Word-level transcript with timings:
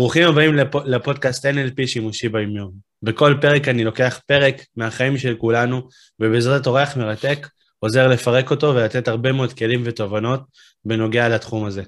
ברוכים 0.00 0.28
הבאים 0.28 0.54
לפ... 0.54 0.74
לפודקאסט 0.74 1.46
NLP 1.46 1.86
שימושי 1.86 2.28
ביומיום. 2.28 2.72
בכל 3.02 3.34
פרק 3.40 3.68
אני 3.68 3.84
לוקח 3.84 4.20
פרק 4.26 4.54
מהחיים 4.76 5.18
של 5.18 5.36
כולנו, 5.36 5.88
ובעזרת 6.20 6.66
אורח 6.66 6.96
מרתק 6.96 7.48
עוזר 7.78 8.08
לפרק 8.08 8.50
אותו 8.50 8.66
ולתת 8.66 9.08
הרבה 9.08 9.32
מאוד 9.32 9.52
כלים 9.52 9.82
ותובנות 9.84 10.40
בנוגע 10.84 11.28
לתחום 11.28 11.64
הזה. 11.64 11.82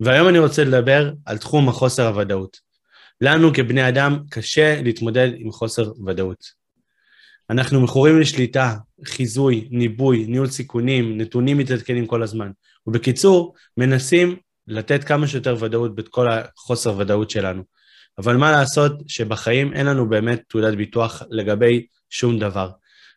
והיום 0.00 0.28
אני 0.28 0.38
רוצה 0.38 0.64
לדבר 0.64 1.12
על 1.26 1.38
תחום 1.38 1.68
החוסר 1.68 2.06
הוודאות. 2.06 2.56
לנו 3.20 3.54
כבני 3.54 3.88
אדם 3.88 4.18
קשה 4.30 4.82
להתמודד 4.82 5.28
עם 5.36 5.52
חוסר 5.52 5.92
ודאות. 6.06 6.44
אנחנו 7.50 7.80
מכורים 7.80 8.20
לשליטה, 8.20 8.76
חיזוי, 9.04 9.68
ניבוי, 9.70 10.24
ניהול 10.28 10.48
סיכונים, 10.48 11.18
נתונים 11.18 11.58
מתעדכנים 11.58 12.06
כל 12.06 12.22
הזמן. 12.22 12.50
ובקיצור, 12.86 13.54
מנסים 13.76 14.36
לתת 14.66 15.04
כמה 15.04 15.26
שיותר 15.26 15.56
ודאות 15.60 15.94
בכל 15.94 16.28
החוסר 16.28 16.98
ודאות 16.98 17.30
שלנו. 17.30 17.62
אבל 18.18 18.36
מה 18.36 18.50
לעשות 18.50 18.92
שבחיים 19.06 19.72
אין 19.72 19.86
לנו 19.86 20.08
באמת 20.08 20.42
תעודת 20.48 20.74
ביטוח 20.74 21.22
לגבי 21.30 21.86
שום 22.10 22.38
דבר. 22.38 22.70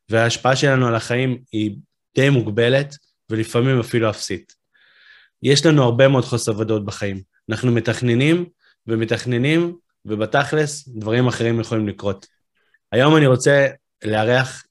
וההשפעה 0.10 0.56
שלנו 0.56 0.88
על 0.88 0.96
החיים 0.96 1.42
היא 1.52 1.76
די 2.16 2.30
מוגבלת, 2.30 2.96
ולפעמים 3.30 3.80
אפילו 3.80 4.10
אפסית. 4.10 4.54
יש 5.44 5.66
לנו 5.66 5.84
הרבה 5.84 6.08
מאוד 6.08 6.24
חוסר 6.24 6.60
ודאות 6.60 6.86
בחיים. 6.86 7.22
אנחנו 7.50 7.72
מתכננים 7.72 8.46
ומתכננים, 8.88 9.78
ובתכלס 10.06 10.88
דברים 10.88 11.28
אחרים 11.28 11.60
יכולים 11.60 11.88
לקרות. 11.88 12.28
היום 12.92 13.18
אני 13.18 13.28
רוצה 13.28 13.68
לארח 14.04 14.64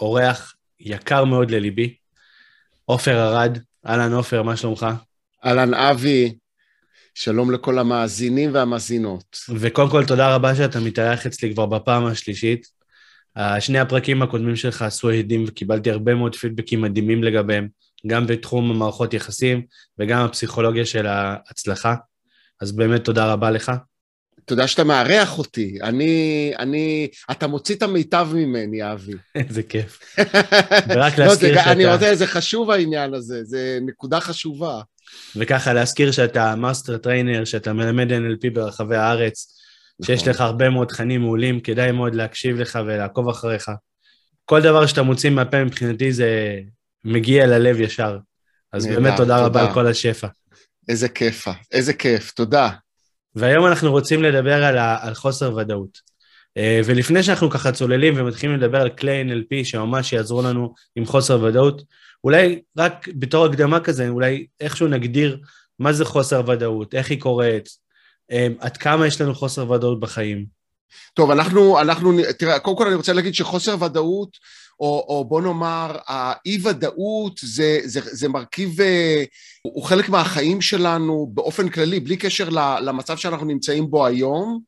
אורח 0.00 0.54
יקר 0.80 1.24
מאוד 1.24 1.50
לליבי, 1.50 1.96
עופר 2.84 3.20
ארד. 3.22 3.58
אהלן 3.86 4.12
עופר, 4.12 4.42
מה 4.42 4.56
שלומך? 4.56 4.86
אהלן 5.44 5.74
אבי, 5.74 6.34
שלום 7.14 7.50
לכל 7.50 7.78
המאזינים 7.78 8.54
והמאזינות. 8.54 9.38
וקודם 9.60 9.90
כל, 9.90 10.04
תודה 10.04 10.34
רבה 10.34 10.54
שאתה 10.54 10.80
מתארח 10.80 11.26
אצלי 11.26 11.54
כבר 11.54 11.66
בפעם 11.66 12.06
השלישית. 12.06 12.66
שני 13.60 13.78
הפרקים 13.78 14.22
הקודמים 14.22 14.56
שלך 14.56 14.82
עשו 14.82 15.10
הדים 15.10 15.44
וקיבלתי 15.48 15.90
הרבה 15.90 16.14
מאוד 16.14 16.34
פידבקים 16.34 16.80
מדהימים 16.80 17.24
לגביהם, 17.24 17.68
גם 18.06 18.26
בתחום 18.26 18.70
המערכות 18.70 19.14
יחסים 19.14 19.62
וגם 19.98 20.24
הפסיכולוגיה 20.24 20.86
של 20.86 21.06
ההצלחה. 21.06 21.94
אז 22.60 22.72
באמת 22.72 23.04
תודה 23.04 23.32
רבה 23.32 23.50
לך. 23.50 23.72
תודה 24.44 24.66
שאתה 24.66 24.84
מארח 24.84 25.38
אותי. 25.38 25.78
אני, 25.82 26.52
אני, 26.58 27.08
אתה 27.30 27.46
מוציא 27.46 27.74
את 27.74 27.82
המיטב 27.82 28.28
ממני, 28.34 28.92
אבי. 28.92 29.12
איזה 29.34 29.62
כיף. 29.62 29.98
ורק 30.88 31.18
לא, 31.18 31.24
להזכיר 31.24 31.58
שאתה... 31.58 31.72
אני 31.72 31.86
רוצה, 31.86 32.14
זה 32.14 32.26
חשוב 32.26 32.70
העניין 32.70 33.14
הזה, 33.14 33.44
זה 33.44 33.78
נקודה 33.86 34.20
חשובה. 34.20 34.80
וככה 35.36 35.72
להזכיר 35.72 36.12
שאתה 36.12 36.56
master 36.56 36.96
trainer, 36.96 37.44
שאתה 37.44 37.72
מלמד 37.72 38.12
NLP 38.12 38.50
ברחבי 38.52 38.96
הארץ, 38.96 39.58
שיש 40.04 40.20
נכון. 40.20 40.30
לך 40.32 40.40
הרבה 40.40 40.70
מאוד 40.70 40.88
תכנים 40.88 41.20
מעולים, 41.20 41.60
כדאי 41.60 41.92
מאוד 41.92 42.14
להקשיב 42.14 42.56
לך 42.56 42.78
ולעקוב 42.86 43.28
אחריך. 43.28 43.70
כל 44.44 44.62
דבר 44.62 44.86
שאתה 44.86 45.02
מוציא 45.02 45.30
מהפה 45.30 45.64
מבחינתי 45.64 46.12
זה 46.12 46.60
מגיע 47.04 47.46
ללב 47.46 47.80
ישר. 47.80 48.18
אז 48.72 48.86
נדע, 48.86 48.94
באמת 48.96 49.16
תודה, 49.16 49.36
תודה 49.36 49.46
רבה 49.46 49.60
על 49.60 49.74
כל 49.74 49.86
השפע. 49.86 50.28
איזה 50.88 51.08
כיף, 51.08 51.46
איזה 51.72 51.92
כיף, 51.92 52.30
תודה. 52.30 52.70
והיום 53.34 53.66
אנחנו 53.66 53.90
רוצים 53.90 54.22
לדבר 54.22 54.64
על, 54.64 54.78
ה, 54.78 54.98
על 55.06 55.14
חוסר 55.14 55.56
ודאות. 55.56 55.98
אה, 56.56 56.80
ולפני 56.84 57.22
שאנחנו 57.22 57.50
ככה 57.50 57.72
צוללים 57.72 58.14
ומתחילים 58.16 58.56
לדבר 58.56 58.80
על 58.80 58.90
כלי 58.90 59.22
NLP 59.22 59.64
שממש 59.64 60.12
יעזרו 60.12 60.42
לנו 60.42 60.74
עם 60.96 61.06
חוסר 61.06 61.42
ודאות, 61.42 61.82
אולי 62.24 62.62
רק 62.76 63.08
בתור 63.08 63.46
הקדמה 63.46 63.80
כזה, 63.80 64.08
אולי 64.08 64.46
איכשהו 64.60 64.88
נגדיר 64.88 65.40
מה 65.78 65.92
זה 65.92 66.04
חוסר 66.04 66.42
ודאות, 66.48 66.94
איך 66.94 67.10
היא 67.10 67.20
קורית, 67.20 67.68
אה, 68.30 68.48
עד 68.58 68.76
כמה 68.76 69.06
יש 69.06 69.20
לנו 69.20 69.34
חוסר 69.34 69.70
ודאות 69.70 70.00
בחיים. 70.00 70.46
טוב, 71.14 71.30
אנחנו, 71.30 71.80
אנחנו, 71.80 72.12
תראה, 72.38 72.58
קודם 72.58 72.76
כל 72.76 72.86
אני 72.86 72.94
רוצה 72.94 73.12
להגיד 73.12 73.34
שחוסר 73.34 73.82
ודאות, 73.82 74.36
או, 74.80 75.04
או 75.08 75.24
בוא 75.24 75.40
נאמר, 75.40 75.96
האי-ודאות 76.06 77.40
זה, 77.42 77.80
זה, 77.84 78.00
זה 78.04 78.28
מרכיב, 78.28 78.80
אה, 78.80 79.24
הוא 79.62 79.84
חלק 79.84 80.08
מהחיים 80.08 80.60
שלנו 80.60 81.30
באופן 81.34 81.68
כללי, 81.68 82.00
בלי 82.00 82.16
קשר 82.16 82.48
למצב 82.80 83.16
שאנחנו 83.16 83.46
נמצאים 83.46 83.90
בו 83.90 84.06
היום. 84.06 84.60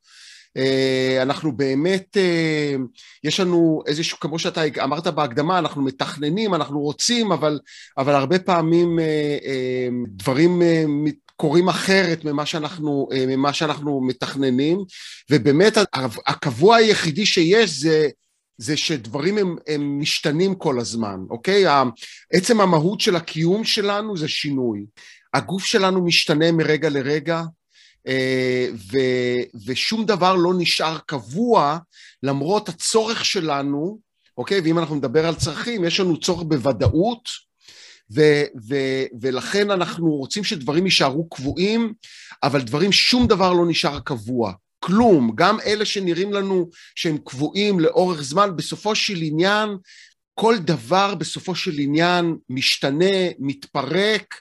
אה, 0.57 1.23
אנחנו 1.23 1.57
באמת, 1.57 2.17
אה, 2.17 2.75
יש 3.25 3.41
לנו 3.41 3.83
איזשהו, 3.87 4.21
כמו 4.21 4.39
שאתה 4.39 4.61
אמרת 4.85 5.07
בהקדמה, 5.07 5.59
אנחנו 5.59 5.83
מתכננים, 5.83 6.55
אנחנו 6.55 6.81
רוצים, 6.81 7.33
אבל, 7.33 7.59
אבל 7.99 8.15
הרבה 8.15 8.39
פעמים 8.39 8.99
אה, 8.99 9.89
דברים 10.09 10.63
קורים 11.37 11.69
אחרת 11.69 12.25
ממה 12.25 12.47
שאנחנו, 12.47 13.09
ממה 13.29 13.53
שאנחנו 13.53 14.01
מתכננים, 14.01 14.79
ובאמת 15.31 15.79
הקבוע 16.27 16.77
היחידי 16.77 17.27
שיש 17.27 17.71
זה 17.71 18.09
זה 18.59 18.77
שדברים 18.77 19.39
הם, 19.39 19.57
הם 19.67 20.01
משתנים 20.01 20.55
כל 20.55 20.81
הזמן, 20.81 21.21
אוקיי? 21.31 21.65
עצם 22.33 22.61
המהות 22.61 23.01
של 23.01 23.17
הקיום 23.17 23.65
שלנו 23.65 24.17
זה 24.17 24.29
שינוי. 24.29 24.85
הגוף 25.35 25.65
שלנו 25.65 26.05
משתנה 26.05 26.53
מרגע 26.53 26.89
לרגע, 26.89 27.43
ו, 28.93 28.99
ושום 29.67 30.07
דבר 30.07 30.35
לא 30.35 30.53
נשאר 30.59 30.99
קבוע 31.07 31.79
למרות 32.23 32.69
הצורך 32.69 33.25
שלנו, 33.25 33.99
אוקיי? 34.39 34.61
ואם 34.61 34.79
אנחנו 34.79 34.95
נדבר 34.95 35.27
על 35.27 35.35
צרכים, 35.35 35.85
יש 35.85 36.01
לנו 36.01 36.21
צורך 36.21 36.43
בוודאות, 36.43 37.29
ו, 38.15 38.23
ו, 38.69 38.75
ולכן 39.21 39.71
אנחנו 39.71 40.11
רוצים 40.11 40.45
שדברים 40.45 40.85
יישארו 40.85 41.29
קבועים, 41.29 41.95
אבל 42.43 42.63
דברים, 42.63 42.93
שום 42.93 43.27
דבר 43.27 43.53
לא 43.53 43.67
נשאר 43.69 44.01
קבוע. 44.01 44.53
כלום, 44.81 45.33
גם 45.35 45.61
אלה 45.61 45.85
שנראים 45.85 46.33
לנו 46.33 46.71
שהם 46.95 47.19
קבועים 47.25 47.81
לאורך 47.81 48.23
זמן, 48.23 48.57
בסופו 48.57 48.95
של 48.95 49.19
עניין, 49.23 49.69
כל 50.35 50.59
דבר 50.59 51.15
בסופו 51.15 51.55
של 51.55 51.73
עניין 51.79 52.37
משתנה, 52.49 53.15
מתפרק 53.39 54.35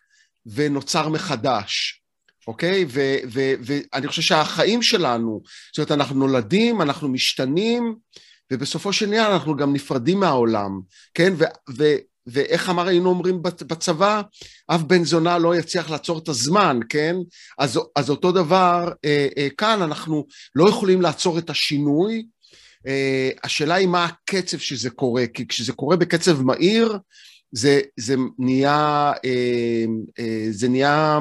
ונוצר 0.46 1.10
מחדש. 1.10 2.03
אוקיי? 2.48 2.86
ואני 3.64 4.08
חושב 4.08 4.22
שהחיים 4.22 4.82
שלנו, 4.82 5.42
זאת 5.76 5.78
אומרת, 5.78 5.92
אנחנו 5.92 6.16
נולדים, 6.16 6.82
אנחנו 6.82 7.08
משתנים, 7.08 7.96
ובסופו 8.52 8.94
של 8.94 9.06
עניין 9.06 9.32
אנחנו 9.32 9.56
גם 9.56 9.74
נפרדים 9.74 10.20
מהעולם, 10.20 10.80
כן? 11.14 11.34
ואיך 12.28 12.70
אמר 12.70 12.88
היינו 12.88 13.10
אומרים 13.10 13.42
בצבא? 13.42 14.22
אף 14.68 14.82
בן 14.82 15.04
זונה 15.04 15.38
לא 15.38 15.56
יצליח 15.56 15.90
לעצור 15.90 16.20
את 16.20 16.30
הזמן, 16.30 16.80
כן? 16.90 17.16
אז, 17.58 17.80
אז 17.96 18.10
אותו 18.10 18.32
דבר 18.32 18.92
אה, 19.06 19.28
אה, 19.38 19.48
כאן, 19.58 19.82
אנחנו 19.82 20.26
לא 20.56 20.70
יכולים 20.70 21.02
לעצור 21.02 21.38
את 21.38 21.50
השינוי. 21.50 22.26
אה, 22.88 23.30
השאלה 23.44 23.76
היא 23.76 23.88
מה 23.88 24.06
הקצב 24.06 24.58
שזה 24.58 24.90
קורה, 24.90 25.28
כי 25.34 25.48
כשזה 25.48 25.74
קורה 25.74 25.96
בקצב 25.96 26.42
מהיר, 26.42 26.98
זה, 27.52 27.82
זה 27.98 28.16
נהיה, 28.40 29.12
אה, 29.26 29.86
אה, 30.20 30.48
זה 30.50 30.70
נהיה 30.70 31.20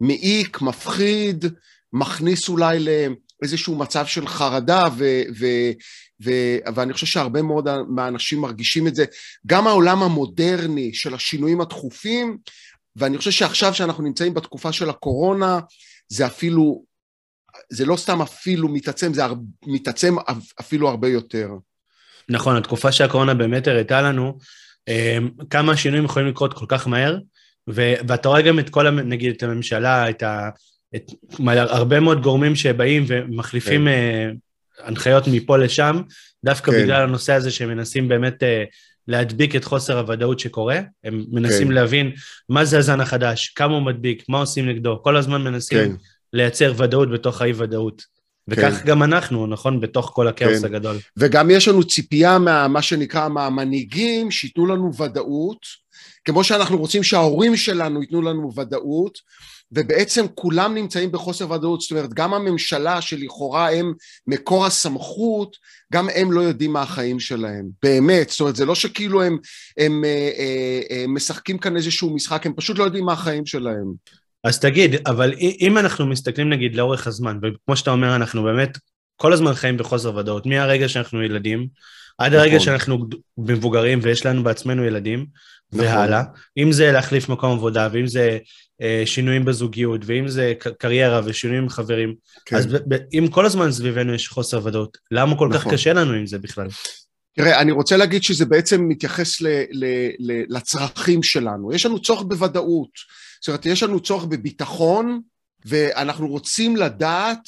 מעיק, 0.00 0.62
מפחיד, 0.62 1.44
מכניס 1.92 2.48
אולי 2.48 2.78
לאיזשהו 2.84 3.76
מצב 3.76 4.06
של 4.06 4.26
חרדה, 4.26 4.84
ו, 4.96 5.22
ו, 5.38 5.46
ו, 6.24 6.30
ואני 6.74 6.92
חושב 6.92 7.06
שהרבה 7.06 7.42
מאוד 7.42 7.68
מהאנשים 7.88 8.40
מרגישים 8.40 8.86
את 8.86 8.94
זה. 8.94 9.04
גם 9.46 9.66
העולם 9.66 10.02
המודרני 10.02 10.94
של 10.94 11.14
השינויים 11.14 11.60
התכופים, 11.60 12.38
ואני 12.96 13.18
חושב 13.18 13.30
שעכשיו 13.30 13.74
שאנחנו 13.74 14.04
נמצאים 14.04 14.34
בתקופה 14.34 14.72
של 14.72 14.90
הקורונה, 14.90 15.60
זה 16.08 16.26
אפילו, 16.26 16.84
זה 17.70 17.84
לא 17.84 17.96
סתם 17.96 18.22
אפילו 18.22 18.68
מתעצם, 18.68 19.14
זה 19.14 19.22
מתעצם 19.66 20.16
אפילו 20.60 20.88
הרבה 20.88 21.08
יותר. 21.08 21.48
נכון, 22.28 22.56
התקופה 22.56 22.92
שהקורונה 22.92 23.34
באמת 23.34 23.68
הראתה 23.68 24.02
לנו 24.02 24.38
אה, 24.88 25.18
כמה 25.50 25.76
שינויים 25.76 26.04
יכולים 26.04 26.28
לקרות 26.28 26.54
כל 26.54 26.66
כך 26.68 26.88
מהר, 26.88 27.18
ו- 27.70 27.94
ואתה 28.08 28.28
רואה 28.28 28.42
גם 28.42 28.58
את 28.58 28.70
כל, 28.70 28.90
נגיד, 28.90 29.34
את 29.36 29.42
הממשלה, 29.42 30.10
את, 30.10 30.22
ה- 30.22 30.50
את 30.96 31.10
הרבה 31.56 32.00
מאוד 32.00 32.22
גורמים 32.22 32.54
שבאים 32.54 33.04
ומחליפים 33.08 33.84
כן. 33.84 34.34
uh, 34.80 34.86
הנחיות 34.86 35.24
מפה 35.32 35.56
לשם, 35.56 36.00
דווקא 36.44 36.72
כן. 36.72 36.82
בגלל 36.82 37.02
הנושא 37.02 37.32
הזה 37.32 37.50
שהם 37.50 37.68
מנסים 37.68 38.08
באמת 38.08 38.42
uh, 38.42 38.46
להדביק 39.08 39.56
את 39.56 39.64
חוסר 39.64 39.98
הוודאות 39.98 40.40
שקורה, 40.40 40.80
הם 41.04 41.24
מנסים 41.32 41.68
כן. 41.68 41.74
להבין 41.74 42.12
מה 42.48 42.64
זה 42.64 42.78
הזן 42.78 43.00
החדש, 43.00 43.48
כמה 43.48 43.74
הוא 43.74 43.82
מדביק, 43.82 44.24
מה 44.28 44.38
עושים 44.38 44.68
נגדו, 44.68 45.02
כל 45.02 45.16
הזמן 45.16 45.42
מנסים 45.42 45.78
כן. 45.78 45.92
לייצר 46.32 46.72
ודאות 46.76 47.10
בתוך 47.10 47.42
האי-ודאות. 47.42 48.16
וכך 48.48 48.72
כן. 48.72 48.86
גם 48.86 49.02
אנחנו, 49.02 49.46
נכון? 49.46 49.80
בתוך 49.80 50.10
כל 50.14 50.28
הכאוס 50.28 50.58
כן. 50.58 50.64
הגדול. 50.64 50.96
וגם 51.16 51.50
יש 51.50 51.68
לנו 51.68 51.84
ציפייה 51.84 52.38
מה 52.68 52.82
שנקרא 52.82 53.28
מהמנהיגים, 53.28 54.30
שייתנו 54.30 54.66
לנו 54.66 54.94
ודאות. 54.96 55.85
כמו 56.26 56.44
שאנחנו 56.44 56.78
רוצים 56.78 57.02
שההורים 57.02 57.56
שלנו 57.56 58.00
ייתנו 58.00 58.22
לנו 58.22 58.52
ודאות, 58.56 59.18
ובעצם 59.72 60.26
כולם 60.34 60.74
נמצאים 60.74 61.12
בחוסר 61.12 61.50
ודאות, 61.50 61.80
זאת 61.80 61.90
אומרת 61.90 62.14
גם 62.14 62.34
הממשלה 62.34 63.00
שלכאורה 63.00 63.70
הם 63.72 63.92
מקור 64.26 64.66
הסמכות, 64.66 65.56
גם 65.92 66.08
הם 66.14 66.32
לא 66.32 66.40
יודעים 66.40 66.72
מה 66.72 66.82
החיים 66.82 67.20
שלהם, 67.20 67.66
באמת, 67.82 68.30
זאת 68.30 68.40
אומרת 68.40 68.56
זה 68.56 68.64
לא 68.64 68.74
שכאילו 68.74 69.22
הם, 69.22 69.32
הם, 69.78 69.92
הם, 69.92 70.04
אה, 70.04 70.80
הם 70.90 70.96
אה, 70.98 71.04
משחקים 71.08 71.58
כאן 71.58 71.76
איזשהו 71.76 72.14
משחק, 72.14 72.46
הם 72.46 72.52
פשוט 72.56 72.78
לא 72.78 72.84
יודעים 72.84 73.04
מה 73.04 73.12
החיים 73.12 73.46
שלהם. 73.46 73.92
אז 74.44 74.60
תגיד, 74.60 74.94
אבל 75.06 75.34
אם 75.60 75.78
אנחנו 75.78 76.06
מסתכלים 76.06 76.50
נגיד 76.50 76.74
לאורך 76.74 77.06
הזמן, 77.06 77.38
וכמו 77.42 77.76
שאתה 77.76 77.90
אומר, 77.90 78.16
אנחנו 78.16 78.42
באמת 78.42 78.78
כל 79.16 79.32
הזמן 79.32 79.54
חיים 79.54 79.76
בחוסר 79.76 80.16
ודאות, 80.16 80.46
מהרגע 80.46 80.88
שאנחנו 80.88 81.22
ילדים, 81.22 81.66
עד 82.18 82.32
נכון. 82.32 82.40
הרגע 82.40 82.60
שאנחנו 82.60 82.98
מבוגרים 83.38 83.98
ויש 84.02 84.26
לנו 84.26 84.44
בעצמנו 84.44 84.84
ילדים, 84.84 85.26
נכון. 85.72 85.86
והלאה, 85.86 86.22
אם 86.56 86.72
זה 86.72 86.92
להחליף 86.92 87.28
מקום 87.28 87.52
עבודה, 87.52 87.88
ואם 87.92 88.06
זה 88.06 88.38
אה, 88.82 89.02
שינויים 89.06 89.44
בזוגיות, 89.44 90.00
ואם 90.04 90.28
זה 90.28 90.52
קריירה 90.78 91.20
ושינויים 91.24 91.62
עם 91.62 91.68
חברים, 91.68 92.14
כן. 92.46 92.56
אז 92.56 92.66
אם 93.12 93.28
כל 93.30 93.46
הזמן 93.46 93.72
סביבנו 93.72 94.14
יש 94.14 94.28
חוסר 94.28 94.60
ודאות, 94.64 94.98
למה 95.10 95.38
כל 95.38 95.48
נכון. 95.48 95.60
כך 95.60 95.72
קשה 95.72 95.92
לנו 95.92 96.12
עם 96.12 96.26
זה 96.26 96.38
בכלל? 96.38 96.66
תראה, 97.36 97.60
אני 97.60 97.72
רוצה 97.72 97.96
להגיד 97.96 98.22
שזה 98.22 98.46
בעצם 98.46 98.88
מתייחס 98.88 99.40
ל, 99.40 99.46
ל, 99.70 99.84
ל, 100.18 100.56
לצרכים 100.56 101.22
שלנו. 101.22 101.72
יש 101.72 101.86
לנו 101.86 102.02
צורך 102.02 102.22
בוודאות, 102.22 102.90
זאת 103.40 103.48
אומרת, 103.48 103.66
יש 103.66 103.82
לנו 103.82 104.00
צורך 104.00 104.24
בביטחון, 104.24 105.20
ואנחנו 105.64 106.28
רוצים 106.28 106.76
לדעת 106.76 107.40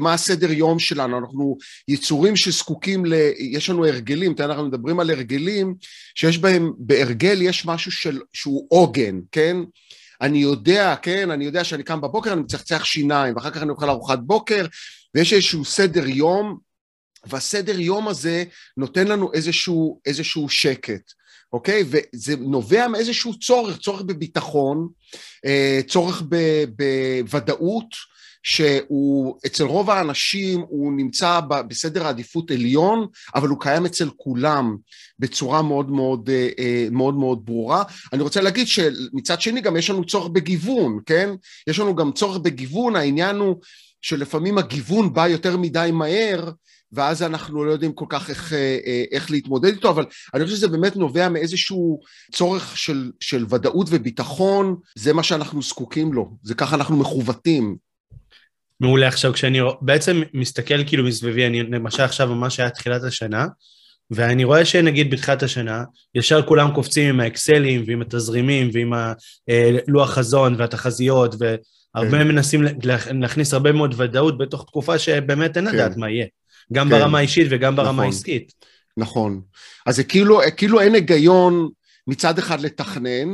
מה 0.00 0.14
הסדר 0.14 0.52
יום 0.52 0.78
שלנו, 0.78 1.18
אנחנו 1.18 1.56
יצורים 1.88 2.36
שזקוקים 2.36 3.06
ל... 3.06 3.14
יש 3.38 3.70
לנו 3.70 3.86
הרגלים, 3.86 4.34
אנחנו 4.40 4.66
מדברים 4.66 5.00
על 5.00 5.10
הרגלים 5.10 5.74
שיש 6.14 6.38
בהם, 6.38 6.72
בהרגל 6.78 7.42
יש 7.42 7.66
משהו 7.66 7.92
של, 7.92 8.20
שהוא 8.32 8.66
עוגן, 8.68 9.20
כן? 9.32 9.56
אני 10.20 10.38
יודע, 10.38 10.94
כן, 11.02 11.30
אני 11.30 11.44
יודע 11.44 11.64
שאני 11.64 11.82
קם 11.82 12.00
בבוקר, 12.00 12.32
אני 12.32 12.40
מצחצח 12.40 12.84
שיניים, 12.84 13.36
ואחר 13.36 13.50
כך 13.50 13.62
אני 13.62 13.70
אוכל 13.70 13.90
ארוחת 13.90 14.18
בוקר, 14.18 14.66
ויש 15.14 15.32
איזשהו 15.32 15.64
סדר 15.64 16.06
יום, 16.06 16.58
והסדר 17.26 17.80
יום 17.80 18.08
הזה 18.08 18.44
נותן 18.76 19.08
לנו 19.08 19.32
איזשהו, 19.32 20.00
איזשהו 20.06 20.48
שקט. 20.48 21.12
אוקיי? 21.52 21.84
וזה 21.86 22.36
נובע 22.36 22.88
מאיזשהו 22.88 23.38
צורך, 23.38 23.78
צורך 23.78 24.02
בביטחון, 24.02 24.88
אה, 25.46 25.80
צורך 25.88 26.22
בוודאות, 26.76 28.12
שהוא 28.42 29.38
אצל 29.46 29.64
רוב 29.64 29.90
האנשים 29.90 30.60
הוא 30.60 30.92
נמצא 30.92 31.40
בסדר 31.68 32.06
העדיפות 32.06 32.50
עליון, 32.50 33.06
אבל 33.34 33.48
הוא 33.48 33.60
קיים 33.60 33.86
אצל 33.86 34.08
כולם 34.16 34.76
בצורה 35.18 35.62
מאוד 35.62 35.90
מאוד, 35.90 36.30
אה, 36.30 36.48
אה, 36.58 36.86
מאוד, 36.90 37.14
מאוד 37.14 37.46
ברורה. 37.46 37.82
אני 38.12 38.22
רוצה 38.22 38.40
להגיד 38.40 38.66
שמצד 38.66 39.40
שני 39.40 39.60
גם 39.60 39.76
יש 39.76 39.90
לנו 39.90 40.04
צורך 40.04 40.28
בגיוון, 40.28 40.98
כן? 41.06 41.30
יש 41.66 41.78
לנו 41.78 41.94
גם 41.96 42.12
צורך 42.12 42.38
בגיוון, 42.38 42.96
העניין 42.96 43.36
הוא 43.36 43.56
שלפעמים 44.00 44.58
הגיוון 44.58 45.12
בא 45.12 45.28
יותר 45.28 45.56
מדי 45.56 45.90
מהר, 45.92 46.50
ואז 46.92 47.22
אנחנו 47.22 47.64
לא 47.64 47.70
יודעים 47.70 47.92
כל 47.92 48.06
כך 48.08 48.30
איך, 48.30 48.52
אה, 48.52 48.78
אה, 48.86 49.04
איך 49.12 49.30
להתמודד 49.30 49.72
איתו, 49.72 49.90
אבל 49.90 50.04
אני 50.34 50.44
חושב 50.44 50.56
שזה 50.56 50.68
באמת 50.68 50.96
נובע 50.96 51.28
מאיזשהו 51.28 52.00
צורך 52.32 52.78
של, 52.78 53.10
של 53.20 53.46
ודאות 53.48 53.86
וביטחון, 53.90 54.76
זה 54.94 55.12
מה 55.12 55.22
שאנחנו 55.22 55.62
זקוקים 55.62 56.12
לו, 56.12 56.30
זה 56.42 56.54
ככה 56.54 56.76
אנחנו 56.76 56.96
מכוותים. 56.96 57.76
מעולה, 58.80 59.08
עכשיו 59.08 59.32
כשאני 59.32 59.58
בעצם 59.80 60.22
מסתכל 60.34 60.84
כאילו 60.84 61.04
מסביבי, 61.04 61.46
אני 61.46 61.62
למשל 61.62 62.02
עכשיו 62.02 62.34
ממש 62.34 62.60
היה 62.60 62.70
תחילת 62.70 63.02
השנה, 63.02 63.46
ואני 64.10 64.44
רואה 64.44 64.64
שנגיד 64.64 65.10
בתחילת 65.10 65.42
השנה, 65.42 65.84
ישר 66.14 66.42
כולם 66.42 66.74
קופצים 66.74 67.08
עם 67.08 67.20
האקסלים 67.20 67.84
ועם 67.86 68.02
התזרימים 68.02 68.70
ועם 68.72 68.94
אה, 68.94 70.06
חזון 70.06 70.54
והתחזיות, 70.58 71.34
והרבה 71.38 72.18
כן. 72.18 72.28
מנסים 72.28 72.62
להכניס 73.12 73.54
הרבה 73.54 73.72
מאוד 73.72 73.94
ודאות 73.98 74.38
בתוך 74.38 74.64
תקופה 74.66 74.98
שבאמת 74.98 75.56
אין 75.56 75.64
לדעת 75.64 75.94
כן. 75.94 76.00
מה 76.00 76.10
יהיה. 76.10 76.26
גם 76.72 76.88
כן. 76.88 76.98
ברמה 76.98 77.18
האישית 77.18 77.46
וגם 77.50 77.76
ברמה 77.76 77.92
נכון, 77.92 78.04
העסקית. 78.04 78.52
נכון. 78.96 79.40
אז 79.86 79.96
זה 79.96 80.04
כאילו, 80.04 80.40
כאילו 80.56 80.80
אין 80.80 80.94
היגיון 80.94 81.68
מצד 82.06 82.38
אחד 82.38 82.60
לתכנן, 82.60 83.28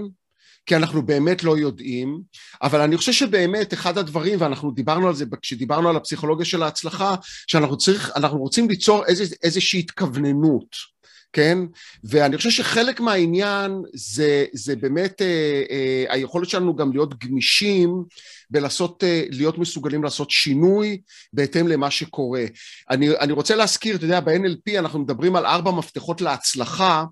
כי 0.66 0.76
אנחנו 0.76 1.02
באמת 1.02 1.44
לא 1.44 1.58
יודעים, 1.58 2.20
אבל 2.62 2.80
אני 2.80 2.96
חושב 2.96 3.12
שבאמת 3.12 3.74
אחד 3.74 3.98
הדברים, 3.98 4.40
ואנחנו 4.40 4.70
דיברנו 4.70 5.08
על 5.08 5.14
זה 5.14 5.24
כשדיברנו 5.42 5.88
על 5.88 5.96
הפסיכולוגיה 5.96 6.44
של 6.44 6.62
ההצלחה, 6.62 7.14
שאנחנו 7.46 7.76
צריך, 7.76 8.12
אנחנו 8.16 8.38
רוצים 8.38 8.68
ליצור 8.68 9.04
איז, 9.06 9.34
איזושהי 9.42 9.78
התכווננות. 9.80 10.97
כן? 11.32 11.58
ואני 12.04 12.36
חושב 12.36 12.50
שחלק 12.50 13.00
מהעניין 13.00 13.82
זה, 13.94 14.44
זה 14.52 14.76
באמת 14.76 15.22
אה, 15.22 15.62
אה, 15.70 16.04
היכולת 16.08 16.48
שלנו 16.48 16.76
גם 16.76 16.92
להיות 16.92 17.24
גמישים 17.24 18.04
ולעשות, 18.50 19.04
אה, 19.04 19.24
להיות 19.30 19.58
מסוגלים 19.58 20.04
לעשות 20.04 20.30
שינוי 20.30 21.00
בהתאם 21.32 21.68
למה 21.68 21.90
שקורה. 21.90 22.44
אני, 22.90 23.08
אני 23.10 23.32
רוצה 23.32 23.56
להזכיר, 23.56 23.96
אתה 23.96 24.04
יודע, 24.04 24.20
ב-NLP 24.20 24.78
אנחנו 24.78 24.98
מדברים 24.98 25.36
על 25.36 25.46
ארבע 25.46 25.70
מפתחות 25.70 26.20
להצלחה, 26.20 27.04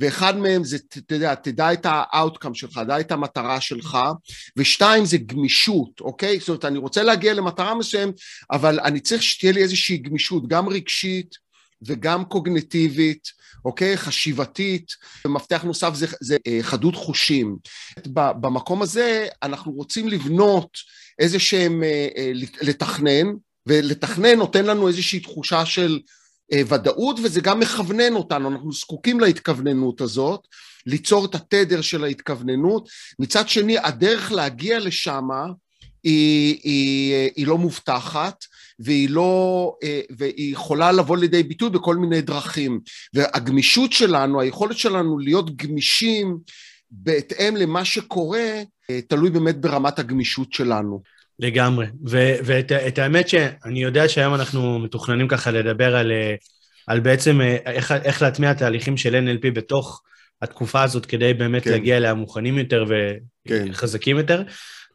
ואחד 0.00 0.38
מהם 0.38 0.64
זה, 0.64 0.76
אתה 0.98 1.14
יודע, 1.14 1.34
תדע 1.34 1.72
את 1.72 1.86
ה-outcome 1.86 2.54
שלך, 2.54 2.78
תדע 2.78 3.00
את 3.00 3.12
המטרה 3.12 3.60
שלך, 3.60 3.98
ושתיים 4.56 5.04
זה 5.04 5.18
גמישות, 5.18 6.00
אוקיי? 6.00 6.38
זאת 6.38 6.48
אומרת, 6.48 6.64
אני 6.64 6.78
רוצה 6.78 7.02
להגיע 7.02 7.34
למטרה 7.34 7.74
מסוימת, 7.74 8.14
אבל 8.50 8.80
אני 8.80 9.00
צריך 9.00 9.22
שתהיה 9.22 9.52
לי 9.52 9.62
איזושהי 9.62 9.96
גמישות, 9.98 10.48
גם 10.48 10.68
רגשית 10.68 11.43
וגם 11.86 12.24
קוגניטיבית, 12.24 13.28
אוקיי? 13.64 13.96
חשיבתית, 13.96 14.92
ומפתח 15.24 15.62
נוסף 15.62 15.94
זה, 15.94 16.06
זה 16.20 16.36
אה, 16.46 16.58
חדות 16.62 16.94
חושים. 16.96 17.56
במקום 18.12 18.82
הזה 18.82 19.26
אנחנו 19.42 19.72
רוצים 19.72 20.08
לבנות 20.08 20.70
איזה 21.18 21.38
שהם, 21.38 21.82
אה, 21.82 22.08
אה, 22.16 22.32
לתכנן, 22.62 23.26
ולתכנן 23.66 24.38
נותן 24.38 24.66
לנו 24.66 24.88
איזושהי 24.88 25.20
תחושה 25.20 25.66
של 25.66 26.00
ודאות, 26.54 27.20
וזה 27.22 27.40
גם 27.40 27.60
מכוונן 27.60 28.14
אותנו, 28.14 28.48
אנחנו 28.48 28.72
זקוקים 28.72 29.20
להתכווננות 29.20 30.00
הזאת, 30.00 30.40
ליצור 30.86 31.24
את 31.24 31.34
התדר 31.34 31.80
של 31.80 32.04
ההתכווננות. 32.04 32.88
מצד 33.18 33.48
שני, 33.48 33.78
הדרך 33.78 34.32
להגיע 34.32 34.78
לשם 34.78 35.28
היא, 36.04 36.60
היא, 36.62 37.30
היא 37.36 37.46
לא 37.46 37.58
מובטחת, 37.58 38.44
והיא 38.78 39.10
לא, 39.10 39.74
אה, 39.82 40.00
והיא 40.16 40.52
יכולה 40.52 40.92
לבוא 40.92 41.16
לידי 41.16 41.42
ביטוי 41.42 41.70
בכל 41.70 41.96
מיני 41.96 42.20
דרכים. 42.20 42.80
והגמישות 43.14 43.92
שלנו, 43.92 44.40
היכולת 44.40 44.78
שלנו 44.78 45.18
להיות 45.18 45.56
גמישים 45.56 46.38
בהתאם 46.90 47.56
למה 47.56 47.84
שקורה, 47.84 48.62
אה, 48.90 49.00
תלוי 49.08 49.30
באמת 49.30 49.60
ברמת 49.60 49.98
הגמישות 49.98 50.52
שלנו. 50.52 51.02
לגמרי. 51.38 51.86
ואת 52.44 52.98
האמת 52.98 53.28
שאני 53.28 53.82
יודע 53.82 54.08
שהיום 54.08 54.34
אנחנו 54.34 54.78
מתוכננים 54.78 55.28
ככה 55.28 55.50
לדבר 55.50 55.96
על, 55.96 56.12
אה, 56.12 56.34
על 56.86 57.00
בעצם 57.00 57.40
איך, 57.66 57.92
איך 57.92 58.22
להטמיע 58.22 58.52
תהליכים 58.52 58.96
של 58.96 59.14
NLP 59.14 59.50
בתוך 59.50 60.02
התקופה 60.42 60.82
הזאת, 60.82 61.06
כדי 61.06 61.34
באמת 61.34 61.64
כן. 61.64 61.70
להגיע 61.70 61.96
אליה 61.96 62.14
מוכנים 62.14 62.58
יותר. 62.58 62.84
וחזקים 63.48 64.16
כן. 64.16 64.20
יותר. 64.20 64.42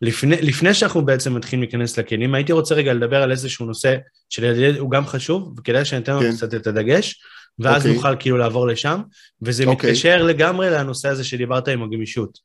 לפני, 0.01 0.35
לפני 0.41 0.73
שאנחנו 0.73 1.05
בעצם 1.05 1.35
מתחילים 1.35 1.63
להיכנס 1.63 1.99
לכלים, 1.99 2.35
הייתי 2.35 2.51
רוצה 2.51 2.75
רגע 2.75 2.93
לדבר 2.93 3.21
על 3.21 3.31
איזשהו 3.31 3.65
נושא 3.65 3.95
שהוא 4.29 4.91
גם 4.91 5.05
חשוב, 5.05 5.53
וכדאי 5.57 5.85
שניתן 5.85 6.13
לו 6.13 6.19
כן. 6.19 6.31
קצת 6.31 6.53
את 6.53 6.67
הדגש, 6.67 7.21
ואז 7.59 7.75
okay. 7.75 7.77
אוקיי. 7.77 7.93
נוכל 7.93 8.15
כאילו 8.19 8.37
לעבור 8.37 8.67
לשם, 8.67 9.01
וזה 9.41 9.63
okay. 9.63 9.67
אוקיי. 9.67 9.91
מתקשר 9.91 10.23
לגמרי 10.23 10.69
לנושא 10.69 11.09
הזה 11.09 11.23
שדיברת 11.23 11.67
עם 11.67 11.83
הגמישות. 11.83 12.37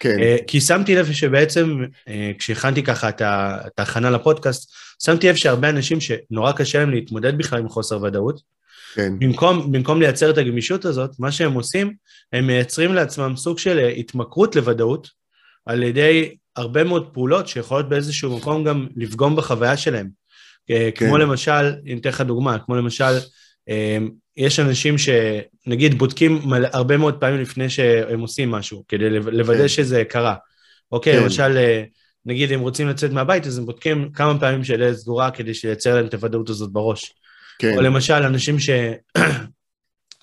כן. 0.00 0.16
Uh, 0.18 0.44
כי 0.46 0.60
שמתי 0.60 0.94
לב 0.94 1.12
שבעצם, 1.12 1.84
uh, 1.84 2.10
כשהכנתי 2.38 2.82
ככה 2.82 3.08
את 3.08 3.78
ההכנה 3.78 4.10
לפודקאסט, 4.10 4.72
שמתי 5.04 5.28
לב 5.28 5.34
שהרבה 5.34 5.68
אנשים 5.68 5.98
שנורא 6.00 6.52
קשה 6.52 6.78
להם 6.78 6.90
להתמודד 6.90 7.38
בכלל 7.38 7.58
עם 7.58 7.68
חוסר 7.68 8.02
ודאות, 8.02 8.40
כן. 8.94 9.18
במקום, 9.18 9.72
במקום 9.72 10.00
לייצר 10.00 10.30
את 10.30 10.38
הגמישות 10.38 10.84
הזאת, 10.84 11.10
מה 11.18 11.32
שהם 11.32 11.52
עושים, 11.52 11.92
הם 12.32 12.46
מייצרים 12.46 12.94
לעצמם 12.94 13.36
סוג 13.36 13.58
של 13.58 13.78
אה, 13.78 13.88
התמכרות 13.88 14.56
לוודאות, 14.56 15.08
על 15.66 15.82
ידי 15.82 16.36
הרבה 16.56 16.84
מאוד 16.84 17.08
פעולות 17.12 17.48
שיכולות 17.48 17.88
באיזשהו 17.88 18.36
מקום 18.36 18.64
גם 18.64 18.86
לפגום 18.96 19.36
בחוויה 19.36 19.76
שלהם. 19.76 20.08
אה, 20.70 20.88
כן. 20.94 21.06
כמו 21.06 21.18
למשל, 21.18 21.72
אני 21.84 21.98
אתן 22.00 22.08
לך 22.08 22.20
דוגמה, 22.20 22.58
כמו 22.58 22.76
למשל, 22.76 23.18
אה, 23.68 23.98
יש 24.36 24.60
אנשים 24.60 24.94
שנגיד 24.98 25.98
בודקים 25.98 26.40
הרבה 26.72 26.96
מאוד 26.96 27.20
פעמים 27.20 27.40
לפני 27.40 27.70
שהם 27.70 28.20
עושים 28.20 28.50
משהו, 28.50 28.84
כדי 28.88 29.10
לוודא 29.10 29.58
כן. 29.58 29.68
שזה 29.68 30.04
קרה. 30.04 30.34
אוקיי, 30.92 31.12
כן. 31.12 31.22
למשל, 31.22 31.56
אה, 31.56 31.84
נגיד 32.26 32.52
הם 32.52 32.60
רוצים 32.60 32.88
לצאת 32.88 33.10
מהבית, 33.10 33.46
אז 33.46 33.58
הם 33.58 33.66
בודקים 33.66 34.10
כמה 34.12 34.40
פעמים 34.40 34.64
שהדלת 34.64 34.96
סגורה 34.96 35.30
כדי 35.30 35.54
שייצר 35.54 35.94
להם 35.94 36.06
את 36.06 36.14
הוודאות 36.14 36.50
הזאת 36.50 36.72
בראש. 36.72 37.14
כן. 37.58 37.76
או 37.76 37.82
למשל, 37.82 38.14
אנשים 38.14 38.56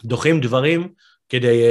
שדוחים 0.03 0.41
דברים 0.45 0.87
כדי 1.29 1.61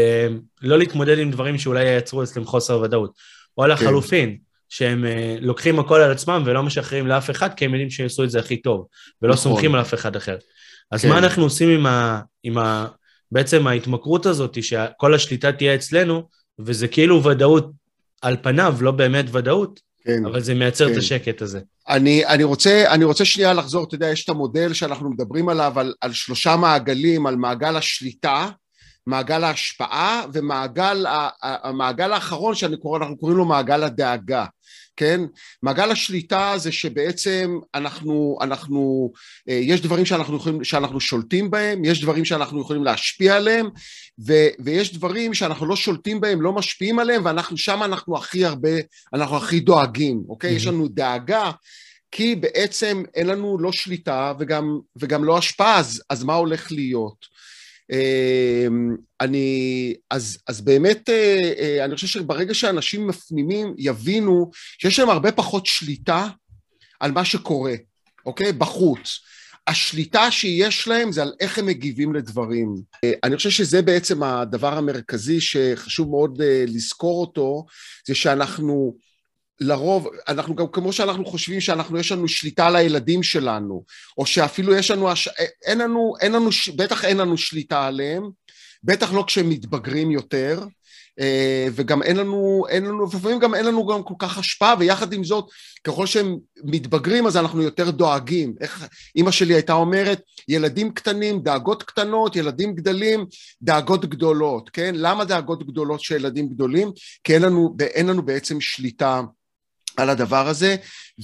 לא 0.62 0.79
להתמודד 0.79 1.19
עם 1.19 1.31
דברים 1.31 1.59
שאולי 1.59 1.85
ייצרו 1.85 2.23
אצלם 2.23 2.45
חוסר 2.45 2.81
ודאות. 2.81 3.12
או 3.59 3.66
לחלופין, 3.66 4.30
כן. 4.30 4.37
שהם 4.69 5.04
uh, 5.04 5.40
לוקחים 5.40 5.78
הכל 5.78 6.00
על 6.00 6.12
עצמם 6.12 6.42
ולא 6.47 6.62
משחררים 6.62 7.07
לאף 7.07 7.30
אחד, 7.30 7.54
כי 7.54 7.64
הם 7.64 7.75
יודעים 7.75 7.90
שהם 7.90 8.04
יעשו 8.04 8.25
את 8.25 8.30
זה 8.30 8.38
הכי 8.38 8.57
טוב, 8.57 8.87
ולא 9.23 9.33
נכון. 9.33 9.42
סומכים 9.42 9.75
על 9.75 9.80
אף 9.80 9.95
אחד 9.95 10.16
אחר. 10.16 10.37
אז 10.90 11.02
כן. 11.02 11.09
מה 11.09 11.19
אנחנו 11.19 11.42
עושים 11.42 11.69
עם, 11.69 11.87
ה, 11.87 12.21
עם 12.42 12.59
ה, 12.59 12.87
בעצם 13.33 13.66
ההתמכרות 13.66 14.26
הזאת, 14.26 14.62
שכל 14.62 15.14
השליטה 15.14 15.52
תהיה 15.52 15.75
אצלנו, 15.75 16.28
וזה 16.59 16.88
כאילו 16.88 17.25
ודאות 17.25 17.71
על 18.23 18.37
פניו, 18.42 18.76
לא 18.80 18.90
באמת 18.90 19.25
ודאות, 19.33 19.80
כן, 20.04 20.26
אבל 20.26 20.40
זה 20.40 20.54
מייצר 20.54 20.87
כן. 20.87 20.92
את 20.92 20.99
השקט 20.99 21.42
הזה. 21.42 21.61
אני, 21.88 22.26
אני, 22.26 22.45
רוצה, 22.45 22.85
אני 22.88 23.04
רוצה 23.04 23.25
שנייה 23.25 23.52
לחזור, 23.52 23.85
אתה 23.85 23.95
יודע, 23.95 24.09
יש 24.09 24.25
את 24.25 24.28
המודל 24.28 24.73
שאנחנו 24.73 25.11
מדברים 25.11 25.49
עליו, 25.49 25.80
על, 25.80 25.95
על 26.00 26.12
שלושה 26.12 26.57
מעגלים, 26.57 27.26
על 27.26 27.37
מעגל 27.37 27.76
השליטה, 27.76 28.49
מעגל 29.11 29.45
ההשפעה 29.45 30.25
ומעגל 30.33 31.07
המעגל 31.43 32.12
האחרון 32.12 32.55
שאנחנו 32.55 32.81
קורא, 32.81 32.99
קוראים 33.21 33.38
לו 33.38 33.45
מעגל 33.45 33.83
הדאגה, 33.83 34.45
כן? 34.97 35.21
מעגל 35.62 35.90
השליטה 35.90 36.52
זה 36.57 36.73
שבעצם 36.73 37.59
אנחנו, 37.75 38.38
אנחנו, 38.40 39.12
אה, 39.49 39.55
יש 39.55 39.81
דברים 39.81 40.07
שאנחנו, 40.07 40.37
יכולים, 40.37 40.64
שאנחנו 40.64 41.00
שולטים 41.00 41.50
בהם, 41.50 41.85
יש 41.85 42.00
דברים 42.00 42.25
שאנחנו 42.25 42.61
יכולים 42.61 42.85
להשפיע 42.85 43.37
עליהם, 43.37 43.69
ו, 44.26 44.33
ויש 44.64 44.95
דברים 44.95 45.35
שאנחנו 45.35 45.67
לא 45.67 45.76
שולטים 45.76 46.21
בהם, 46.21 46.43
לא 46.43 46.52
משפיעים 46.52 46.99
עליהם, 46.99 47.25
ואנחנו 47.25 47.57
שם 47.57 47.83
אנחנו 47.83 48.17
הכי 48.17 48.45
הרבה, 48.45 48.76
אנחנו 49.14 49.37
הכי 49.37 49.61
דואגים, 49.61 50.23
אוקיי? 50.29 50.50
Mm-hmm. 50.50 50.57
יש 50.57 50.67
לנו 50.67 50.88
דאגה, 50.88 51.50
כי 52.11 52.35
בעצם 52.35 53.02
אין 53.14 53.26
לנו 53.26 53.59
לא 53.59 53.73
שליטה 53.73 54.33
וגם, 54.38 54.79
וגם 54.97 55.25
לא 55.25 55.38
השפעה, 55.38 55.79
אז, 55.79 56.02
אז 56.11 56.25
מה 56.25 56.35
הולך 56.35 56.73
להיות? 56.73 57.26
אמ, 57.90 58.97
אני, 59.20 59.94
אז, 60.11 60.38
אז 60.49 60.61
באמת, 60.61 61.11
אה, 61.11 61.52
אה, 61.59 61.85
אני 61.85 61.94
חושב 61.94 62.06
שברגע 62.06 62.54
שאנשים 62.54 63.06
מפנימים, 63.06 63.75
יבינו 63.78 64.50
שיש 64.78 64.99
להם 64.99 65.11
הרבה 65.11 65.32
פחות 65.32 65.66
שליטה 65.66 66.28
על 67.00 67.12
מה 67.12 67.25
שקורה, 67.25 67.75
אוקיי? 68.26 68.52
בחוץ. 68.52 69.20
השליטה 69.66 70.30
שיש 70.30 70.88
להם 70.88 71.12
זה 71.12 71.23
על 71.23 71.32
איך 71.40 71.59
הם 71.59 71.66
מגיבים 71.66 72.14
לדברים. 72.14 72.75
אה, 73.04 73.12
אני 73.25 73.37
חושב 73.37 73.50
שזה 73.50 73.82
בעצם 73.82 74.23
הדבר 74.23 74.78
המרכזי 74.78 75.40
שחשוב 75.40 76.11
מאוד 76.11 76.42
לזכור 76.66 77.20
אותו, 77.20 77.66
זה 78.06 78.14
שאנחנו 78.14 78.97
לרוב, 79.61 80.09
אנחנו 80.29 80.55
גם 80.55 80.67
כמו 80.73 80.93
שאנחנו 80.93 81.25
חושבים 81.25 81.61
שאנחנו, 81.61 81.99
יש 81.99 82.12
לנו 82.12 82.29
שליטה 82.29 82.67
על 82.67 82.76
הילדים 82.76 83.23
שלנו, 83.23 83.85
או 84.19 84.26
שאפילו 84.26 84.75
יש 84.75 84.90
לנו, 84.90 85.09
אין 85.64 85.79
לנו, 85.79 86.14
אין 86.21 86.33
לנו, 86.33 86.50
בטח 86.76 87.05
אין 87.05 87.17
לנו 87.17 87.38
שליטה 87.38 87.87
עליהם, 87.87 88.31
בטח 88.85 89.12
לא 89.12 89.25
כשהם 89.26 89.49
מתבגרים 89.49 90.11
יותר, 90.11 90.61
אה, 91.21 91.67
וגם 91.73 92.02
אין 92.02 92.17
לנו, 92.17 92.64
אין 92.69 92.85
לנו, 92.85 93.05
לפעמים 93.05 93.38
גם 93.38 93.55
אין 93.55 93.67
לנו 93.67 93.87
גם 93.87 94.02
כל 94.02 94.14
כך 94.19 94.38
השפעה, 94.38 94.75
ויחד 94.79 95.12
עם 95.12 95.25
זאת, 95.25 95.45
ככל 95.85 96.07
שהם 96.07 96.37
מתבגרים 96.64 97.26
אז 97.26 97.37
אנחנו 97.37 97.62
יותר 97.62 97.90
דואגים. 97.90 98.55
איך 98.61 98.87
אימא 99.17 99.31
שלי 99.31 99.55
הייתה 99.55 99.73
אומרת, 99.73 100.21
ילדים 100.49 100.93
קטנים, 100.93 101.43
דאגות 101.43 101.83
קטנות, 101.83 102.37
ילדים 102.37 102.75
גדלים, 102.75 103.26
דאגות 103.62 104.05
גדולות, 104.05 104.71
כן? 104.71 104.95
למה 104.95 105.25
דאגות 105.25 105.67
גדולות 105.67 106.00
של 106.00 106.14
ילדים 106.14 106.49
גדולים? 106.49 106.93
כי 107.25 107.35
אין 107.35 107.43
לנו, 107.43 107.76
אין 107.81 108.07
לנו 108.07 108.23
בעצם 108.23 108.61
שליטה. 108.61 109.21
על 109.97 110.11
הדבר 110.11 110.49
הזה, 110.49 110.76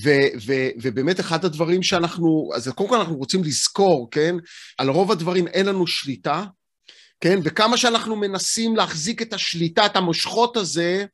ו, 0.04 0.10
ו, 0.46 0.52
ובאמת 0.82 1.20
אחד 1.20 1.44
הדברים 1.44 1.82
שאנחנו, 1.82 2.50
אז 2.54 2.68
קודם 2.68 2.88
כל 2.88 2.98
אנחנו 2.98 3.16
רוצים 3.16 3.44
לזכור, 3.44 4.08
כן, 4.10 4.34
על 4.78 4.88
רוב 4.88 5.12
הדברים 5.12 5.48
אין 5.48 5.66
לנו 5.66 5.86
שליטה, 5.86 6.44
כן, 7.20 7.38
וכמה 7.44 7.76
שאנחנו 7.76 8.16
מנסים 8.16 8.76
להחזיק 8.76 9.22
את 9.22 9.32
השליטה, 9.32 9.86
את 9.86 9.96
המושכות 9.96 10.56
הזה, 10.56 11.04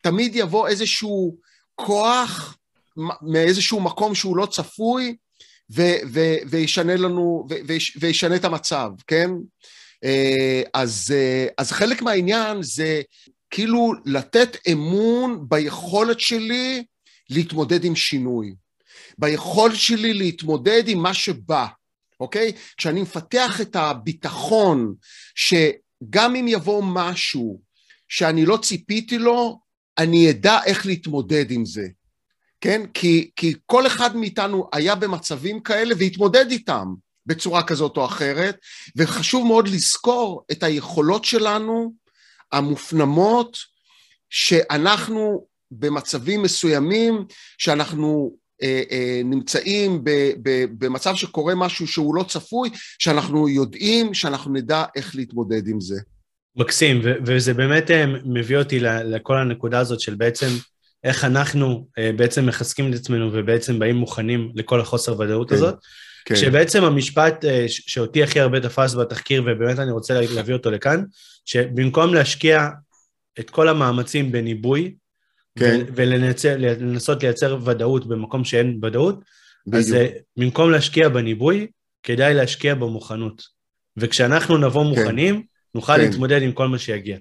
תמיד 0.00 0.36
יבוא 0.36 0.68
איזשהו 0.68 1.36
כוח 1.74 2.56
מאיזשהו 3.22 3.80
מקום 3.80 4.14
שהוא 4.14 4.36
לא 4.36 4.46
צפוי, 4.46 5.16
ו, 5.72 5.82
ו, 6.12 6.20
וישנה 6.46 6.96
לנו, 6.96 7.46
ו, 7.50 7.54
וישנה 8.00 8.36
את 8.36 8.44
המצב, 8.44 8.90
כן? 9.06 9.30
אה, 10.04 10.62
אז, 10.74 11.14
אה, 11.14 11.46
אז 11.58 11.72
חלק 11.72 12.02
מהעניין 12.02 12.62
זה 12.62 13.02
כאילו 13.50 13.92
לתת 14.04 14.56
אמון 14.72 15.44
ביכולת 15.48 16.20
שלי 16.20 16.84
להתמודד 17.30 17.84
עם 17.84 17.96
שינוי, 17.96 18.54
ביכולת 19.18 19.76
שלי 19.76 20.14
להתמודד 20.14 20.88
עם 20.88 20.98
מה 20.98 21.14
שבא, 21.14 21.66
אוקיי? 22.20 22.52
כשאני 22.76 23.02
מפתח 23.02 23.60
את 23.60 23.76
הביטחון 23.76 24.94
שגם 25.34 26.36
אם 26.36 26.48
יבוא 26.48 26.82
משהו 26.86 27.60
שאני 28.08 28.46
לא 28.46 28.56
ציפיתי 28.62 29.18
לו, 29.18 29.60
אני 29.98 30.30
אדע 30.30 30.58
איך 30.66 30.86
להתמודד 30.86 31.50
עם 31.50 31.64
זה, 31.64 31.86
כן? 32.60 32.82
כי, 32.94 33.30
כי 33.36 33.54
כל 33.66 33.86
אחד 33.86 34.16
מאיתנו 34.16 34.68
היה 34.72 34.94
במצבים 34.94 35.60
כאלה 35.60 35.94
והתמודד 35.98 36.50
איתם 36.50 36.86
בצורה 37.26 37.62
כזאת 37.62 37.96
או 37.96 38.04
אחרת, 38.04 38.58
וחשוב 38.96 39.46
מאוד 39.46 39.68
לזכור 39.68 40.44
את 40.52 40.62
היכולות 40.62 41.24
שלנו 41.24 41.92
המופנמות 42.52 43.56
שאנחנו 44.30 45.46
במצבים 45.70 46.42
מסוימים 46.42 47.24
שאנחנו 47.58 48.36
אה, 48.62 48.82
אה, 48.90 49.20
נמצאים 49.24 50.04
ב, 50.04 50.10
ב, 50.42 50.64
במצב 50.78 51.14
שקורה 51.14 51.54
משהו 51.54 51.86
שהוא 51.86 52.14
לא 52.14 52.22
צפוי, 52.22 52.70
שאנחנו 52.98 53.48
יודעים 53.48 54.14
שאנחנו 54.14 54.52
נדע 54.52 54.84
איך 54.96 55.16
להתמודד 55.16 55.68
עם 55.68 55.80
זה. 55.80 55.96
מקסים, 56.56 57.00
ו- 57.04 57.14
וזה 57.26 57.54
באמת 57.54 57.90
אה, 57.90 58.06
מביא 58.24 58.56
אותי 58.56 58.80
לכל 58.80 59.38
הנקודה 59.38 59.78
הזאת 59.78 60.00
של 60.00 60.14
בעצם 60.14 60.46
איך 61.04 61.24
אנחנו 61.24 61.86
אה, 61.98 62.10
בעצם 62.16 62.46
מחזקים 62.46 62.90
את 62.92 62.98
עצמנו 62.98 63.30
ובעצם 63.32 63.78
באים 63.78 63.96
מוכנים 63.96 64.52
לכל 64.54 64.80
החוסר 64.80 65.20
ודאות 65.20 65.48
כן, 65.48 65.54
הזאת. 65.54 65.74
כן. 66.24 66.34
כשבעצם 66.34 66.84
המשפט 66.84 67.44
אה, 67.44 67.64
שאותי 67.68 68.22
הכי 68.22 68.40
הרבה 68.40 68.60
תפס 68.60 68.94
בתחקיר, 68.94 69.42
ובאמת 69.42 69.78
אני 69.78 69.90
רוצה 69.90 70.20
להביא 70.34 70.54
אותו 70.54 70.70
לכאן, 70.70 71.04
שבמקום 71.44 72.14
להשקיע 72.14 72.68
את 73.40 73.50
כל 73.50 73.68
המאמצים 73.68 74.32
בניבוי, 74.32 74.94
כן. 75.58 75.84
ולנסות 75.94 77.22
לייצר 77.22 77.58
ודאות 77.64 78.06
במקום 78.06 78.44
שאין 78.44 78.80
ודאות, 78.82 79.20
בדיוק. 79.66 79.86
אז 79.86 79.94
אה, 79.94 80.06
במקום 80.36 80.70
להשקיע 80.70 81.08
בניבוי, 81.08 81.66
כדאי 82.02 82.34
להשקיע 82.34 82.74
במוכנות. 82.74 83.42
וכשאנחנו 83.96 84.58
נבוא 84.58 84.82
כן. 84.82 85.00
מוכנים. 85.00 85.42
נוכל 85.76 85.96
כן. 85.96 86.00
להתמודד 86.00 86.42
עם 86.42 86.52
כל 86.52 86.68
מה 86.68 86.78
שיגיע. 86.78 87.18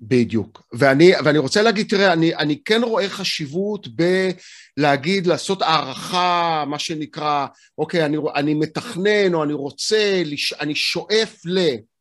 בדיוק. 0.00 0.62
ואני, 0.72 1.12
ואני 1.24 1.38
רוצה 1.38 1.62
להגיד, 1.62 1.88
תראה, 1.88 2.12
אני, 2.12 2.34
אני 2.34 2.62
כן 2.64 2.80
רואה 2.84 3.08
חשיבות 3.08 3.88
בלהגיד, 3.88 5.26
לעשות 5.26 5.62
הערכה, 5.62 6.64
מה 6.66 6.78
שנקרא, 6.78 7.46
אוקיי, 7.78 8.04
אני, 8.04 8.16
אני 8.34 8.54
מתכנן 8.54 9.34
או 9.34 9.44
אני 9.44 9.52
רוצה, 9.52 10.22
אני 10.60 10.74
שואף 10.74 11.40
ל... 11.44 11.58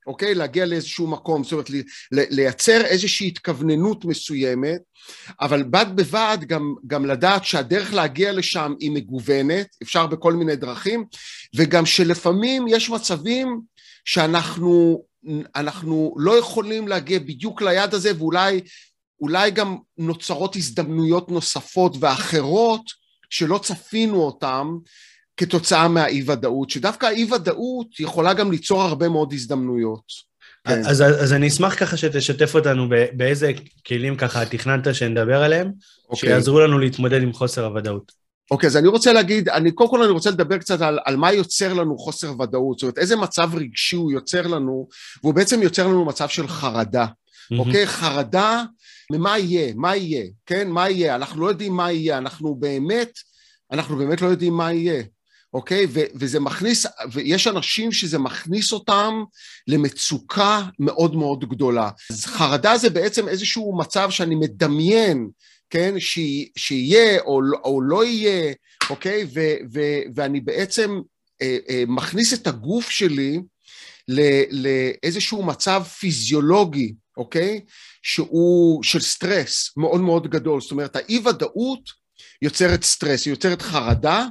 אוקיי? 0.08 0.36
להגיע 0.36 0.66
לאיזשהו 0.66 1.08
מקום, 1.08 1.44
זאת 1.44 1.52
אומרת, 1.52 1.70
לייצר 2.12 2.86
איזושהי 2.86 3.28
התכווננות 3.28 4.06
מסוימת, 4.06 4.82
אבל 5.42 5.64
בד 5.64 5.86
בבד 5.96 6.38
גם, 6.48 6.76
גם 6.88 7.06
לדעת 7.06 7.46
שהדרך 7.46 7.94
להגיע 7.94 8.32
לשם 8.32 8.74
היא 8.80 8.92
מגוונת, 8.92 9.68
אפשר 9.84 10.08
בכל 10.08 10.34
מיני 10.34 10.56
דרכים, 10.56 11.06
וגם 11.56 11.86
שלפעמים 11.86 12.66
יש 12.68 12.90
מצבים 12.90 13.62
שאנחנו 14.06 15.04
אנחנו 15.56 16.16
לא 16.18 16.38
יכולים 16.38 16.88
להגיע 16.88 17.20
בדיוק 17.20 17.62
ליעד 17.62 17.94
הזה, 17.94 18.12
ואולי 18.18 18.62
אולי 19.22 19.52
גם 19.52 19.78
נוצרות 19.98 20.56
הזדמנויות 20.56 21.32
נוספות 21.32 21.96
ואחרות 22.00 22.82
שלא 23.30 23.58
צפינו 23.58 24.22
אותן, 24.22 24.68
כתוצאה 25.38 25.88
מהאי-ודאות, 25.88 26.70
שדווקא 26.70 27.06
האי-ודאות 27.06 28.00
יכולה 28.00 28.34
גם 28.34 28.52
ליצור 28.52 28.82
הרבה 28.82 29.10
מאוד 29.10 29.34
הזדמנויות. 29.34 30.28
כן. 30.68 30.80
אז, 30.86 31.02
אז 31.02 31.34
אני 31.34 31.48
אשמח 31.48 31.80
ככה 31.80 31.98
שתשתף 31.98 32.56
אותנו 32.56 32.90
באיזה 33.14 33.52
כלים 33.88 34.16
ככה 34.16 34.46
תכננת 34.46 34.96
שנדבר 34.96 35.44
עליהם, 35.44 35.68
okay. 35.68 36.10
אוקיי. 36.10 36.30
שיעזרו 36.30 36.60
לנו 36.60 36.80
להתמודד 36.80 37.22
עם 37.22 37.34
חוסר 37.34 37.66
הוודאות. 37.66 38.12
אוקיי, 38.52 38.68
okay, 38.68 38.70
אז 38.70 38.78
אני 38.78 38.88
רוצה 38.88 39.14
להגיד, 39.14 39.50
אני, 39.50 39.72
קודם 39.72 39.90
כל 39.90 40.04
אני 40.04 40.12
רוצה 40.12 40.30
לדבר 40.30 40.58
קצת 40.58 40.82
על, 40.82 41.00
על 41.06 41.16
מה 41.16 41.34
יוצר 41.34 41.74
לנו 41.74 41.98
חוסר 41.98 42.42
ודאות, 42.42 42.78
זאת 42.78 42.84
אומרת, 42.84 42.98
איזה 42.98 43.16
מצב 43.16 43.50
רגשי 43.56 43.96
הוא 43.96 44.12
יוצר 44.12 44.48
לנו, 44.48 44.88
והוא 45.24 45.34
בעצם 45.34 45.64
יוצר 45.64 45.88
לנו 45.88 46.06
מצב 46.06 46.30
של 46.30 46.48
חרדה. 46.48 47.06
אוקיי? 47.60 47.84
Mm-hmm. 47.84 47.88
Okay, 47.88 47.90
חרדה 47.90 48.64
ממה 49.12 49.38
יהיה, 49.38 49.74
מה 49.76 49.96
יהיה, 49.96 50.26
כן? 50.46 50.70
מה 50.70 50.90
יהיה? 50.90 51.16
אנחנו 51.16 51.42
לא 51.42 51.48
יודעים 51.48 51.74
מה 51.74 51.92
יהיה, 51.92 52.18
אנחנו 52.18 52.56
באמת, 52.56 53.12
אנחנו 53.72 53.98
באמת 53.98 54.22
לא 54.22 54.28
יודעים 54.28 54.54
מה 54.54 54.74
יהיה. 54.74 55.04
אוקיי? 55.54 55.86
ו- 55.90 56.10
וזה 56.16 56.40
מכניס, 56.40 56.86
ויש 57.12 57.48
אנשים 57.48 57.92
שזה 57.92 58.20
מכניס 58.20 58.74
אותם 58.74 59.24
למצוקה 59.68 60.64
מאוד 60.80 61.16
מאוד 61.16 61.50
גדולה. 61.50 61.90
אז 62.12 62.26
חרדה 62.26 62.78
זה 62.78 62.90
בעצם 62.90 63.28
איזשהו 63.28 63.78
מצב 63.78 64.10
שאני 64.10 64.36
מדמיין, 64.36 65.30
כן? 65.70 66.00
ש- 66.00 66.50
שיהיה 66.58 67.22
או, 67.22 67.42
או 67.64 67.82
לא 67.82 68.06
יהיה, 68.06 68.54
אוקיי? 68.90 69.28
ו- 69.34 69.56
ו- 69.74 70.02
ואני 70.16 70.42
בעצם 70.42 71.00
אה, 71.42 71.58
אה, 71.70 71.84
מכניס 71.88 72.34
את 72.34 72.48
הגוף 72.48 72.90
שלי 72.90 73.40
לאיזשהו 74.52 75.44
מצב 75.44 75.84
פיזיולוגי, 75.84 76.94
אוקיי? 77.18 77.62
שהוא 78.04 78.84
של 78.84 79.00
סטרס 79.00 79.72
מאוד 79.78 80.02
מאוד 80.02 80.28
גדול. 80.28 80.62
זאת 80.62 80.72
אומרת, 80.72 80.96
האי-ודאות 80.96 81.82
יוצרת 82.42 82.84
סטרס, 82.84 83.26
היא 83.26 83.32
יוצרת 83.32 83.62
חרדה, 83.62 84.26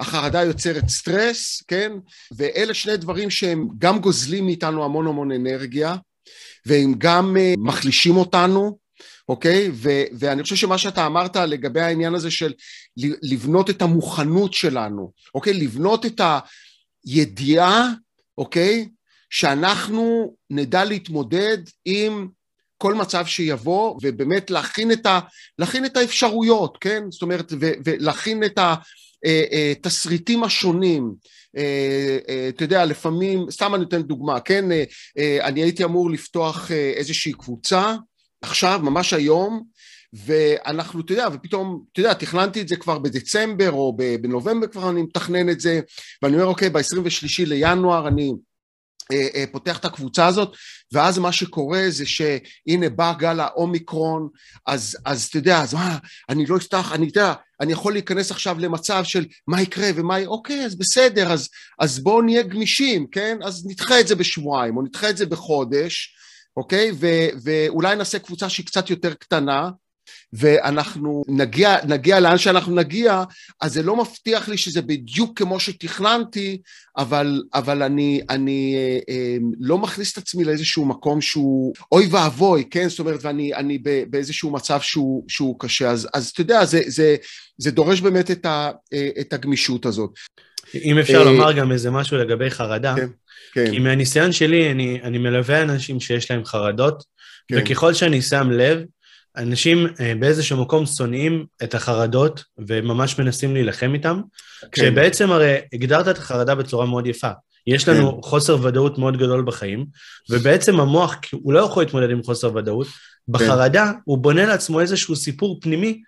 החרדה 0.00 0.42
יוצרת 0.42 0.88
סטרס, 0.88 1.62
כן? 1.68 1.92
ואלה 2.36 2.74
שני 2.74 2.96
דברים 2.96 3.30
שהם 3.30 3.68
גם 3.78 3.98
גוזלים 3.98 4.46
מאיתנו 4.46 4.84
המון 4.84 5.06
המון 5.06 5.32
אנרגיה, 5.32 5.96
והם 6.66 6.94
גם 6.98 7.36
uh, 7.36 7.60
מחלישים 7.60 8.16
אותנו, 8.16 8.78
אוקיי? 9.28 9.70
ו- 9.72 10.04
ואני 10.18 10.42
חושב 10.42 10.56
שמה 10.56 10.78
שאתה 10.78 11.06
אמרת 11.06 11.36
לגבי 11.36 11.80
העניין 11.80 12.14
הזה 12.14 12.30
של 12.30 12.52
לבנות 13.22 13.70
את 13.70 13.82
המוכנות 13.82 14.54
שלנו, 14.54 15.12
אוקיי? 15.34 15.52
לבנות 15.52 16.06
את 16.06 16.20
הידיעה, 17.04 17.88
אוקיי? 18.38 18.88
שאנחנו 19.30 20.34
נדע 20.50 20.84
להתמודד 20.84 21.58
עם 21.84 22.28
כל 22.78 22.94
מצב 22.94 23.26
שיבוא, 23.26 23.98
ובאמת 24.02 24.50
להכין 24.50 24.92
את, 24.92 25.06
ה, 25.06 25.20
להכין 25.58 25.84
את 25.84 25.96
האפשרויות, 25.96 26.78
כן? 26.80 27.02
זאת 27.10 27.22
אומרת, 27.22 27.52
ו, 27.60 27.70
ולהכין 27.84 28.44
את 28.44 28.58
התסריטים 29.70 30.44
השונים. 30.44 31.14
אתה 32.48 32.64
יודע, 32.64 32.84
לפעמים, 32.84 33.50
סתם 33.50 33.74
אני 33.74 33.82
נותן 33.82 34.02
דוגמה, 34.02 34.40
כן? 34.40 34.64
אני 35.40 35.62
הייתי 35.62 35.84
אמור 35.84 36.10
לפתוח 36.10 36.70
איזושהי 36.70 37.32
קבוצה, 37.32 37.94
עכשיו, 38.42 38.80
ממש 38.82 39.12
היום, 39.12 39.62
ואנחנו, 40.12 41.00
אתה 41.00 41.12
יודע, 41.12 41.28
ופתאום, 41.32 41.84
אתה 41.92 42.00
יודע, 42.00 42.14
תכננתי 42.14 42.60
את 42.60 42.68
זה 42.68 42.76
כבר 42.76 42.98
בדצמבר 42.98 43.72
או 43.72 43.96
בנובמבר 44.20 44.66
כבר 44.66 44.90
אני 44.90 45.02
מתכנן 45.02 45.48
את 45.48 45.60
זה, 45.60 45.80
ואני 46.22 46.34
אומר, 46.34 46.46
אוקיי, 46.46 46.70
ב-23 46.70 47.46
לינואר 47.46 48.08
אני 48.08 48.32
אה, 49.12 49.28
אה, 49.34 49.44
פותח 49.52 49.78
את 49.78 49.84
הקבוצה 49.84 50.26
הזאת, 50.26 50.56
ואז 50.92 51.18
מה 51.18 51.32
שקורה 51.32 51.84
זה 51.88 52.06
שהנה 52.06 52.88
בא 52.88 53.12
גל 53.18 53.40
האומיקרון, 53.40 54.28
אז, 54.66 54.96
אז 55.04 55.24
אתה 55.24 55.38
יודע, 55.38 55.62
אז 55.62 55.74
מה, 55.74 55.98
אני 56.28 56.46
לא 56.46 56.56
אפתח, 56.56 56.92
אני 56.92 57.06
יודע, 57.06 57.32
אני 57.60 57.72
יכול 57.72 57.92
להיכנס 57.92 58.30
עכשיו 58.30 58.58
למצב 58.58 59.04
של 59.04 59.26
מה 59.46 59.62
יקרה 59.62 59.88
ומה, 59.94 60.26
אוקיי, 60.26 60.64
אז 60.64 60.78
בסדר, 60.78 61.32
אז, 61.32 61.48
אז 61.78 61.98
בואו 61.98 62.22
נהיה 62.22 62.42
גמישים, 62.42 63.06
כן? 63.06 63.38
אז 63.42 63.66
נדחה 63.66 64.00
את 64.00 64.08
זה 64.08 64.14
בשבועיים, 64.14 64.76
או 64.76 64.82
נדחה 64.82 65.10
את 65.10 65.16
זה 65.16 65.26
בחודש, 65.26 66.14
אוקיי? 66.56 66.90
ו, 67.00 67.06
ואולי 67.44 67.96
נעשה 67.96 68.18
קבוצה 68.18 68.48
שהיא 68.48 68.66
קצת 68.66 68.90
יותר 68.90 69.14
קטנה, 69.14 69.70
ואנחנו 70.32 71.22
נגיע, 71.28 71.76
נגיע 71.88 72.20
לאן 72.20 72.38
שאנחנו 72.38 72.74
נגיע, 72.74 73.24
אז 73.60 73.72
זה 73.72 73.82
לא 73.82 73.96
מבטיח 73.96 74.48
לי 74.48 74.56
שזה 74.56 74.82
בדיוק 74.82 75.38
כמו 75.38 75.60
שתכננתי, 75.60 76.60
אבל, 76.96 77.42
אבל 77.54 77.82
אני, 77.82 78.20
אני 78.30 78.74
אה, 78.76 78.98
אה, 79.14 79.36
לא 79.60 79.78
מכניס 79.78 80.12
את 80.12 80.18
עצמי 80.18 80.44
לאיזשהו 80.44 80.84
מקום 80.84 81.20
שהוא 81.20 81.74
אוי 81.92 82.06
ואבוי, 82.10 82.64
כן? 82.70 82.88
זאת 82.88 82.98
אומרת, 82.98 83.24
ואני 83.24 83.54
אני 83.54 83.78
באיזשהו 84.10 84.50
מצב 84.50 84.80
שהוא, 84.80 85.24
שהוא 85.28 85.60
קשה. 85.60 85.90
אז, 85.90 86.08
אז 86.14 86.28
אתה 86.28 86.40
יודע, 86.40 86.64
זה, 86.64 86.80
זה, 86.86 87.16
זה 87.58 87.70
דורש 87.70 88.00
באמת 88.00 88.30
את, 88.30 88.46
ה, 88.46 88.70
אה, 88.92 89.08
את 89.20 89.32
הגמישות 89.32 89.86
הזאת. 89.86 90.10
אם 90.74 90.98
אפשר 90.98 91.24
לומר 91.24 91.52
גם 91.52 91.72
איזה 91.72 91.90
משהו 91.90 92.16
לגבי 92.16 92.50
חרדה, 92.50 92.94
כן, 92.96 93.06
כן. 93.52 93.70
כי 93.70 93.78
מהניסיון 93.78 94.32
שלי, 94.32 94.70
אני, 94.70 95.00
אני 95.02 95.18
מלווה 95.18 95.62
אנשים 95.62 96.00
שיש 96.00 96.30
להם 96.30 96.44
חרדות, 96.44 97.04
כן. 97.48 97.56
וככל 97.58 97.94
שאני 97.94 98.22
שם 98.22 98.50
לב, 98.50 98.78
אנשים 99.36 99.86
אה, 100.00 100.12
באיזשהו 100.18 100.62
מקום 100.62 100.86
שונאים 100.86 101.46
את 101.62 101.74
החרדות 101.74 102.44
וממש 102.58 103.18
מנסים 103.18 103.54
להילחם 103.54 103.94
איתם, 103.94 104.20
כן. 104.72 104.94
הרי 105.30 105.56
הגדרת 105.72 106.08
את 106.08 106.18
החרדה 106.18 106.54
בצורה 106.54 106.86
מאוד 106.86 107.06
יפה. 107.06 107.30
יש 107.66 107.88
לנו 107.88 108.14
כן. 108.14 108.28
חוסר 108.28 108.58
ודאות 108.62 108.98
מאוד 108.98 109.16
גדול 109.16 109.42
בחיים, 109.42 109.86
ובעצם 110.30 110.80
המוח, 110.80 111.16
הוא 111.32 111.52
לא 111.52 111.60
יכול 111.60 111.82
להתמודד 111.82 112.10
עם 112.10 112.22
חוסר 112.22 112.56
ודאות, 112.56 112.86
בחרדה 113.28 113.92
כן. 113.92 113.98
הוא 114.04 114.18
בונה 114.18 114.46
לעצמו 114.46 114.80
איזשהו 114.80 115.16
סיפור 115.16 115.60
פנימי 115.60 116.02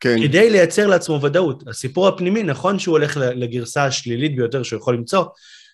כן. 0.00 0.16
כדי 0.22 0.50
לייצר 0.50 0.86
לעצמו 0.86 1.22
ודאות. 1.22 1.68
הסיפור 1.68 2.08
הפנימי, 2.08 2.42
נכון 2.42 2.78
שהוא 2.78 2.92
הולך 2.92 3.16
לגרסה 3.16 3.84
השלילית 3.84 4.36
ביותר 4.36 4.62
שהוא 4.62 4.80
יכול 4.80 4.94
למצוא, 4.94 5.24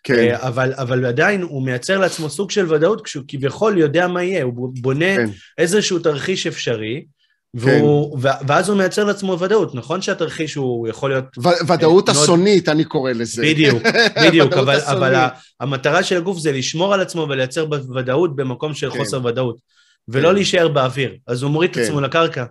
כן. 0.04 0.14
אה, 0.14 0.49
אבל, 0.49 0.73
אבל 0.76 1.06
עדיין 1.06 1.42
הוא 1.42 1.62
מייצר 1.62 1.99
לעצמו 1.99 2.30
סוג 2.30 2.50
של 2.50 2.73
ודאות 2.73 3.04
כשהוא 3.04 3.25
כביכול 3.28 3.78
יודע 3.78 4.08
מה 4.08 4.23
יהיה, 4.23 4.44
הוא 4.44 4.73
בונה 4.80 5.16
כן. 5.16 5.30
איזשהו 5.58 5.99
תרחיש 5.99 6.46
אפשרי, 6.46 7.04
והוא, 7.54 8.20
כן. 8.23 8.28
ואז 8.46 8.68
הוא 8.68 8.78
מייצר 8.78 9.04
לעצמו 9.04 9.38
ודאות, 9.40 9.75
נכון 9.75 10.02
שהתרחיש 10.02 10.54
הוא 10.54 10.88
יכול 10.88 11.11
להיות... 11.11 11.25
ו- 11.38 11.73
ודאות 11.73 12.08
מאוד... 12.08 12.16
אסונית, 12.16 12.68
אני 12.68 12.84
קורא 12.84 13.12
לזה. 13.12 13.42
בדיוק, 13.42 13.82
בדיוק, 14.26 14.52
אבל, 14.52 14.80
אבל 14.80 15.26
המטרה 15.61 16.02
של 16.02 16.16
הגוף 16.16 16.38
זה 16.38 16.52
לשמור 16.52 16.94
על 16.94 17.00
עצמו 17.00 17.26
ולייצר 17.30 17.66
ודאות 17.96 18.37
במקום 18.37 18.75
של 18.75 18.90
כן. 18.90 18.99
חוסר 18.99 19.25
ודאות, 19.25 19.56
ולא 20.08 20.28
כן. 20.28 20.34
להישאר 20.34 20.68
באוויר. 20.68 21.16
אז 21.26 21.42
הוא 21.42 21.50
מוריד 21.50 21.75
כן. 21.75 21.80
את 21.80 21.87
עצמו 21.87 22.00
לקרקע, 22.00 22.44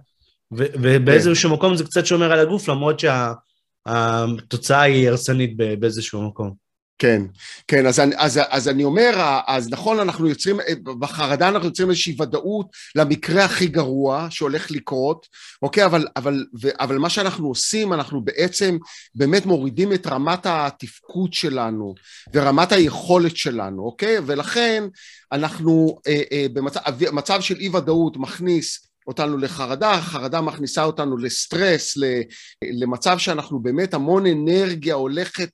ו- 0.58 0.66
ובאיזשהו 0.74 1.50
כן. 1.50 1.56
מקום 1.56 1.76
זה 1.76 1.84
קצת 1.84 2.06
שומר 2.06 2.32
על 2.32 2.40
הגוף, 2.40 2.70
למרות 2.70 3.00
שהתוצאה 3.00 4.78
שה- 4.78 4.82
היא 4.82 5.10
הרסנית 5.10 5.58
באיזשהו 5.80 6.28
מקום. 6.28 6.63
כן, 7.04 7.22
כן, 7.68 7.86
אז 7.86 8.02
אז, 8.16 8.40
אז 8.50 8.68
אני 8.68 8.84
אומר, 8.84 9.42
אז 9.48 9.70
נכון, 9.70 10.00
אנחנו 10.00 10.28
יוצרים, 10.28 10.60
בחרדה 10.84 11.48
אנחנו 11.48 11.68
יוצרים 11.68 11.90
איזושהי 11.90 12.16
ודאות 12.22 12.68
למקרה 12.96 13.46
הכי 13.46 13.68
גרוע 13.68 14.28
שהולך 14.30 14.72
לקרות, 14.72 15.28
אוקיי, 15.62 15.86
אבל, 15.86 16.08
אבל, 16.16 16.46
ו, 16.62 16.68
אבל 16.80 16.98
מה 16.98 17.10
שאנחנו 17.10 17.48
עושים, 17.48 17.94
אנחנו 17.94 18.22
בעצם 18.22 18.78
באמת 19.16 19.46
מורידים 19.46 19.94
את 19.94 20.08
רמת 20.08 20.46
התפקוד 20.46 21.34
שלנו 21.34 21.96
ורמת 22.34 22.72
היכולת 22.72 23.38
שלנו, 23.38 23.86
אוקיי, 23.86 24.18
ולכן 24.26 24.84
אנחנו 25.32 25.98
אה, 26.08 26.22
אה, 26.32 26.46
במצב 26.54 27.42
של 27.42 27.56
אי 27.60 27.70
ודאות 27.70 28.18
מכניס 28.18 28.93
אותנו 29.08 29.38
לחרדה, 29.38 30.02
חרדה 30.02 30.42
מכניסה 30.42 30.84
אותנו 30.84 31.18
לסטרס, 31.18 31.98
למצב 32.64 33.18
שאנחנו 33.18 33.60
באמת 33.60 33.94
המון 33.94 34.26
אנרגיה 34.26 34.96
הולכת 34.96 35.50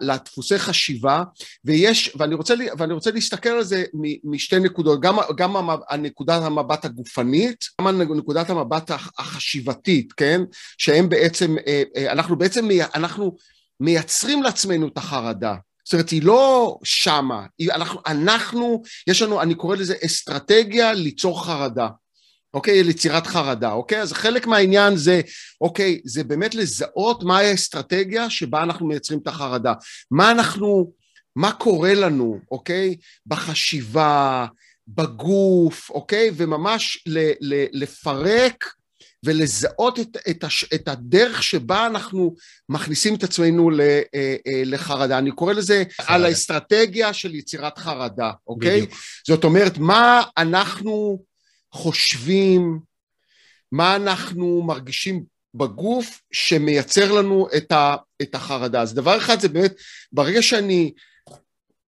לדפוסי 0.00 0.58
חשיבה, 0.58 1.22
ויש, 1.64 2.16
ואני 2.18 2.34
רוצה, 2.34 2.54
ואני 2.78 2.92
רוצה 2.92 3.10
להסתכל 3.10 3.48
על 3.48 3.64
זה 3.64 3.84
משתי 4.24 4.58
נקודות, 4.58 5.00
גם, 5.00 5.16
גם 5.36 5.56
נקודת 5.98 6.42
המבט 6.42 6.84
הגופנית, 6.84 7.64
גם 7.80 8.02
נקודת 8.02 8.50
המבט 8.50 8.90
החשיבתית, 9.18 10.12
כן? 10.12 10.40
שהם 10.78 11.08
בעצם, 11.08 11.56
אה, 11.66 11.82
אה, 11.96 12.12
אנחנו 12.12 12.36
בעצם, 12.36 12.68
אנחנו 12.94 13.36
מייצרים 13.80 14.42
לעצמנו 14.42 14.88
את 14.88 14.98
החרדה. 14.98 15.54
זאת 15.84 15.92
אומרת, 15.92 16.10
היא 16.10 16.22
לא 16.22 16.78
שמה, 16.84 17.46
היא, 17.58 17.72
אנחנו, 17.72 18.00
אנחנו, 18.06 18.82
יש 19.06 19.22
לנו, 19.22 19.42
אני 19.42 19.54
קורא 19.54 19.76
לזה 19.76 19.94
אסטרטגיה 20.04 20.92
ליצור 20.92 21.44
חרדה. 21.46 21.88
אוקיי? 22.54 22.82
ליצירת 22.82 23.26
חרדה, 23.26 23.72
אוקיי? 23.72 24.02
אז 24.02 24.12
חלק 24.12 24.46
מהעניין 24.46 24.96
זה, 24.96 25.20
אוקיי, 25.60 26.00
זה 26.04 26.24
באמת 26.24 26.54
לזהות 26.54 27.22
מהי 27.22 27.46
האסטרטגיה 27.46 28.30
שבה 28.30 28.62
אנחנו 28.62 28.86
מייצרים 28.86 29.20
את 29.22 29.28
החרדה. 29.28 29.72
מה 30.10 30.30
אנחנו, 30.30 30.92
מה 31.36 31.52
קורה 31.52 31.94
לנו, 31.94 32.38
אוקיי? 32.50 32.96
בחשיבה, 33.26 34.46
בגוף, 34.88 35.90
אוקיי? 35.90 36.30
וממש 36.36 37.02
ל, 37.06 37.18
ל, 37.40 37.64
לפרק 37.72 38.64
ולזהות 39.24 39.98
את, 39.98 40.16
את, 40.30 40.44
הש, 40.44 40.64
את 40.74 40.88
הדרך 40.88 41.42
שבה 41.42 41.86
אנחנו 41.86 42.34
מכניסים 42.68 43.14
את 43.14 43.22
עצמנו 43.22 43.70
ל, 43.70 43.80
אה, 43.80 44.00
אה, 44.46 44.62
לחרדה. 44.64 45.18
אני 45.18 45.30
קורא 45.30 45.52
לזה 45.52 45.84
חרדה. 46.00 46.14
על 46.14 46.24
האסטרטגיה 46.24 47.12
של 47.12 47.34
יצירת 47.34 47.78
חרדה, 47.78 48.30
אוקיי? 48.46 48.80
בדיוק. 48.82 49.00
זאת 49.26 49.44
אומרת, 49.44 49.78
מה 49.78 50.22
אנחנו 50.38 51.18
חושבים, 51.74 52.80
מה 53.72 53.96
אנחנו 53.96 54.62
מרגישים 54.62 55.24
בגוף 55.54 56.20
שמייצר 56.32 57.12
לנו 57.12 57.48
את, 57.56 57.72
ה, 57.72 57.96
את 58.22 58.34
החרדה. 58.34 58.80
אז 58.82 58.94
דבר 58.94 59.16
אחד 59.16 59.40
זה 59.40 59.48
באמת, 59.48 59.74
ברגע 60.12 60.42
שאני 60.42 60.92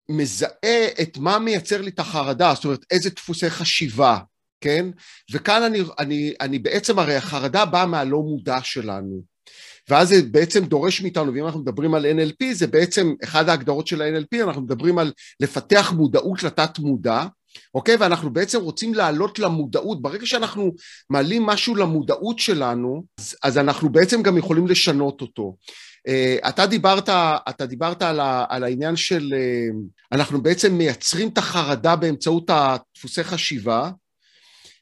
מזהה 0.10 0.88
את 1.02 1.18
מה 1.18 1.40
מייצר 1.40 1.82
לי 1.82 1.90
את 1.90 2.00
החרדה, 2.00 2.54
זאת 2.56 2.66
אומרת 2.66 2.86
איזה 2.92 3.10
דפוסי 3.10 3.50
חשיבה, 3.50 4.18
כן? 4.62 4.86
וכאן 5.32 5.64
אני, 5.64 5.80
אני, 6.00 6.34
אני 6.42 6.60
בעצם, 6.60 7.00
הרי 7.00 7.16
החרדה 7.16 7.66
באה 7.66 7.86
מהלא 7.86 8.18
מודע 8.18 8.60
שלנו. 8.64 9.22
ואז 9.90 10.10
זה 10.10 10.22
בעצם 10.32 10.66
דורש 10.66 11.02
מאיתנו, 11.02 11.34
ואם 11.34 11.46
אנחנו 11.46 11.60
מדברים 11.60 11.94
על 11.94 12.06
NLP, 12.06 12.54
זה 12.54 12.68
בעצם, 12.68 13.14
אחד 13.24 13.50
ההגדרות 13.50 13.88
של 13.88 14.02
ה-NLP, 14.02 14.44
אנחנו 14.44 14.62
מדברים 14.62 14.98
על 14.98 15.12
לפתח 15.40 15.94
מודעות 15.96 16.44
לתת 16.44 16.80
מודע, 16.80 17.26
אוקיי? 17.76 17.96
ואנחנו 17.96 18.34
בעצם 18.34 18.62
רוצים 18.62 18.94
לעלות 18.94 19.40
למודעות. 19.40 20.02
ברגע 20.02 20.26
שאנחנו 20.26 20.72
מעלים 21.10 21.44
משהו 21.44 21.76
למודעות 21.76 22.40
שלנו, 22.40 23.04
אז, 23.20 23.36
אז 23.44 23.58
אנחנו 23.58 23.90
בעצם 23.90 24.22
גם 24.22 24.38
יכולים 24.38 24.68
לשנות 24.68 25.22
אותו. 25.22 25.56
Uh, 26.08 26.50
אתה 26.50 26.66
דיברת, 26.66 27.10
אתה 27.50 27.66
דיברת 27.66 28.02
על, 28.02 28.20
ה, 28.20 28.46
על 28.50 28.64
העניין 28.64 28.96
של 28.96 29.34
uh, 29.34 29.76
אנחנו 30.12 30.42
בעצם 30.42 30.74
מייצרים 30.74 31.28
את 31.28 31.38
החרדה 31.38 31.96
באמצעות 31.96 32.50
הדפוסי 32.50 33.24
חשיבה, 33.24 33.90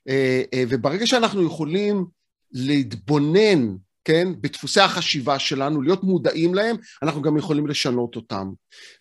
uh, 0.10 0.12
וברגע 0.70 1.08
שאנחנו 1.08 1.48
יכולים 1.48 2.06
להתבונן 2.52 3.76
כן, 4.06 4.28
בדפוסי 4.42 4.82
החשיבה 4.82 5.40
שלנו, 5.40 5.82
להיות 5.82 6.04
מודעים 6.04 6.54
להם, 6.54 6.76
אנחנו 7.04 7.22
גם 7.22 7.38
יכולים 7.38 7.68
לשנות 7.68 8.16
אותם. 8.16 8.52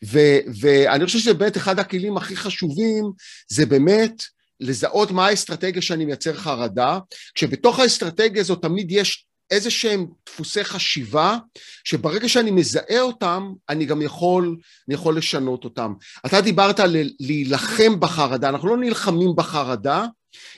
ו, 0.05 0.19
ואני 0.61 1.07
חושב 1.07 1.19
שזה 1.19 1.35
באמת 1.35 1.57
אחד 1.57 1.79
הכלים 1.79 2.17
הכי 2.17 2.37
חשובים, 2.37 3.05
זה 3.49 3.67
באמת 3.67 4.23
לזהות 4.61 5.11
מה 5.11 5.27
האסטרטגיה 5.27 5.83
שאני 5.83 6.05
מייצר 6.05 6.35
חרדה, 6.35 6.99
כשבתוך 7.35 7.79
האסטרטגיה 7.79 8.41
הזאת 8.41 8.63
תמיד 8.63 8.91
יש 8.91 9.27
איזה 9.51 9.71
שהם 9.71 10.07
דפוסי 10.27 10.65
חשיבה, 10.65 11.39
שברגע 11.85 12.29
שאני 12.29 12.51
מזהה 12.51 13.01
אותם, 13.01 13.53
אני 13.69 13.85
גם 13.85 14.03
יכול, 14.03 14.57
אני 14.89 14.95
יכול 14.95 15.17
לשנות 15.17 15.65
אותם. 15.65 15.93
אתה 16.27 16.41
דיברת 16.41 16.81
על 16.81 16.97
להילחם 17.21 18.01
בחרדה, 18.01 18.49
אנחנו 18.49 18.69
לא 18.69 18.77
נלחמים 18.77 19.31
בחרדה, 19.37 20.07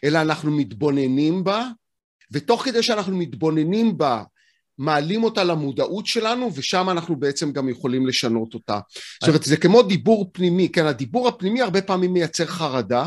אלא 0.04 0.20
אנחנו 0.20 0.50
מתבוננים 0.50 1.44
בה, 1.44 1.68
ותוך 2.32 2.64
כדי 2.64 2.82
שאנחנו 2.82 3.16
מתבוננים 3.16 3.98
בה 3.98 4.22
מעלים 4.78 5.24
אותה 5.24 5.44
למודעות 5.44 6.06
שלנו, 6.06 6.50
ושם 6.54 6.90
אנחנו 6.90 7.16
בעצם 7.16 7.52
גם 7.52 7.68
יכולים 7.68 8.06
לשנות 8.06 8.54
אותה. 8.54 8.80
זאת 9.20 9.28
אומרת, 9.28 9.42
זה 9.42 9.56
כמו 9.56 9.82
דיבור 9.82 10.30
פנימי, 10.32 10.68
כן, 10.68 10.86
הדיבור 10.86 11.28
הפנימי 11.28 11.62
הרבה 11.62 11.82
פעמים 11.82 12.12
מייצר 12.12 12.46
חרדה, 12.46 13.06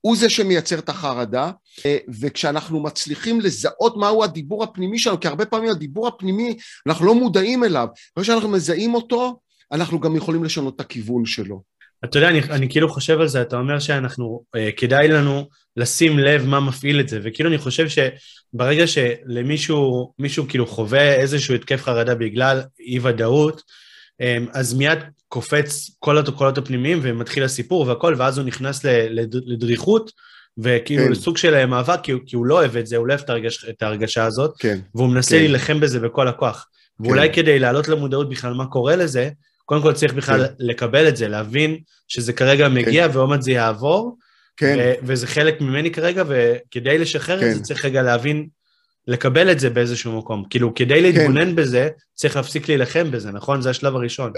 הוא 0.00 0.16
זה 0.16 0.28
שמייצר 0.28 0.78
את 0.78 0.88
החרדה, 0.88 1.50
אה, 1.86 1.96
וכשאנחנו 2.20 2.82
מצליחים 2.82 3.40
לזהות 3.40 3.96
מהו 3.96 4.24
הדיבור 4.24 4.64
הפנימי 4.64 4.98
שלנו, 4.98 5.20
כי 5.20 5.28
הרבה 5.28 5.46
פעמים 5.46 5.70
הדיבור 5.70 6.08
הפנימי, 6.08 6.56
אנחנו 6.86 7.06
לא 7.06 7.14
מודעים 7.14 7.64
אליו, 7.64 7.88
אחרי 8.14 8.24
שאנחנו 8.24 8.48
מזהים 8.48 8.94
אותו, 8.94 9.40
אנחנו 9.72 10.00
גם 10.00 10.16
יכולים 10.16 10.44
לשנות 10.44 10.76
את 10.76 10.80
הכיוון 10.80 11.24
שלו. 11.24 11.62
אתה 12.04 12.18
יודע, 12.18 12.28
אני, 12.28 12.40
אני 12.50 12.68
כאילו 12.68 12.88
חושב 12.88 13.20
על 13.20 13.28
זה, 13.28 13.42
אתה 13.42 13.56
אומר 13.56 13.78
שאנחנו, 13.78 14.42
אה, 14.56 14.70
כדאי 14.76 15.08
לנו 15.08 15.48
לשים 15.76 16.18
לב 16.18 16.46
מה 16.46 16.60
מפעיל 16.60 17.00
את 17.00 17.08
זה, 17.08 17.20
וכאילו 17.22 17.48
אני 17.48 17.58
חושב 17.58 17.86
שברגע 17.88 18.86
שלמישהו, 18.86 20.12
מישהו 20.18 20.48
כאילו 20.48 20.66
חווה 20.66 21.14
איזשהו 21.14 21.54
התקף 21.54 21.82
חרדה 21.82 22.14
בגלל 22.14 22.62
אי 22.80 22.98
ודאות, 23.02 23.62
אה, 24.20 24.38
אז 24.52 24.74
מיד 24.74 24.98
קופץ 25.28 25.90
כל 25.98 26.18
התוקלות 26.18 26.58
הפנימיים 26.58 26.98
ומתחיל 27.02 27.44
הסיפור 27.44 27.86
והכל, 27.86 28.14
ואז 28.18 28.38
הוא 28.38 28.46
נכנס 28.46 28.84
לדריכות, 29.46 30.12
וכאילו 30.58 31.04
כן. 31.04 31.10
לסוג 31.10 31.36
של 31.36 31.66
מאבק, 31.66 32.00
כי, 32.02 32.12
כי 32.26 32.36
הוא 32.36 32.46
לא 32.46 32.54
אוהב 32.54 32.76
את 32.76 32.86
זה, 32.86 32.96
הוא 32.96 33.06
לא 33.06 33.12
אוהב 33.12 33.24
את, 33.24 33.30
הרגש, 33.30 33.64
את 33.68 33.82
ההרגשה 33.82 34.24
הזאת, 34.24 34.54
כן. 34.58 34.78
והוא 34.94 35.08
מנסה 35.08 35.30
כן. 35.30 35.36
להילחם 35.36 35.80
בזה 35.80 36.00
בכל 36.00 36.28
הכוח. 36.28 36.66
כן. 36.98 37.06
ואולי 37.06 37.32
כדי 37.32 37.58
להעלות 37.58 37.88
למודעות 37.88 38.28
בכלל 38.28 38.54
מה 38.54 38.66
קורה 38.66 38.96
לזה, 38.96 39.30
קודם 39.68 39.82
כל 39.82 39.92
צריך 39.92 40.14
בכלל 40.14 40.46
כן. 40.46 40.52
לקבל 40.58 41.08
את 41.08 41.16
זה, 41.16 41.28
להבין 41.28 41.78
שזה 42.08 42.32
כרגע 42.32 42.68
כן. 42.68 42.74
מגיע 42.74 43.08
כן. 43.08 43.16
ועוד 43.16 43.28
מעט 43.28 43.42
זה 43.42 43.52
יעבור, 43.52 44.16
כן. 44.56 44.92
וזה 45.02 45.26
חלק 45.26 45.60
ממני 45.60 45.90
כרגע, 45.90 46.24
וכדי 46.28 46.98
לשחרר 46.98 47.40
כן. 47.40 47.50
את 47.50 47.54
זה 47.54 47.62
צריך 47.62 47.84
רגע 47.84 48.02
להבין, 48.02 48.46
לקבל 49.06 49.50
את 49.50 49.60
זה 49.60 49.70
באיזשהו 49.70 50.18
מקום. 50.18 50.44
כאילו, 50.50 50.74
כדי 50.74 50.94
כן. 50.94 51.02
להתבונן 51.02 51.50
כן. 51.50 51.54
בזה, 51.54 51.88
צריך 52.14 52.36
להפסיק 52.36 52.68
להילחם 52.68 53.10
בזה, 53.10 53.30
נכון? 53.30 53.62
זה 53.62 53.70
השלב 53.70 53.96
הראשון. 53.96 54.32